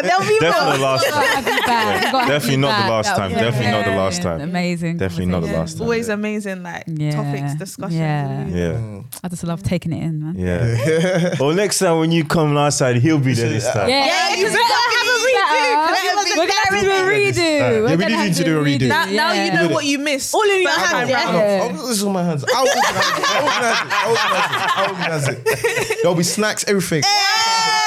[0.04, 0.40] Ah, there'll be more.
[0.40, 0.88] There'll be Definitely more.
[0.88, 1.24] last time.
[1.24, 1.96] Have you back.
[1.96, 3.32] You gotta have Definitely not the last time.
[3.32, 4.42] was Definitely not the last time.
[4.42, 4.98] Amazing.
[4.98, 5.82] Definitely not the last time.
[5.84, 7.12] Always amazing, like Yeah.
[7.12, 7.96] topics, discussions.
[8.00, 8.48] Yeah.
[8.48, 10.36] Yeah, I just love taking it in, man.
[10.38, 11.36] yeah.
[11.40, 13.90] well, next time when you come last side, he'll be there this time.
[13.90, 16.38] Yeah, Yeah, you better better have a redo.
[16.38, 17.36] We're gonna have do a redo.
[17.38, 18.88] Yeah, We're we gonna do need to do a redo.
[18.88, 20.34] Now, now you know what you missed.
[20.34, 21.24] All in your hands, time yeah?
[21.26, 21.38] round.
[21.38, 21.80] Yeah.
[21.82, 22.46] Oh, this is my hands.
[22.56, 23.26] I'll organize it.
[23.28, 23.88] I'll organize it.
[23.92, 24.78] I'll organize it.
[24.78, 25.98] I'll organize it.
[26.02, 27.04] There'll be snacks, everything.
[27.04, 27.81] yes,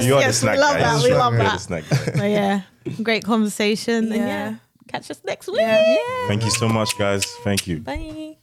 [0.00, 0.38] yes, You are the yes.
[0.38, 0.80] snack we love guy.
[0.80, 1.02] that.
[1.04, 1.60] We love You're the that.
[1.60, 2.12] snack guy.
[2.16, 2.60] But yeah,
[3.02, 4.12] great conversation.
[4.12, 4.26] And Yeah.
[4.26, 4.54] yeah,
[4.88, 5.60] catch us next week.
[5.60, 6.26] Yeah.
[6.28, 7.24] Thank you so much, guys.
[7.44, 7.78] Thank you.
[7.80, 8.36] Bye.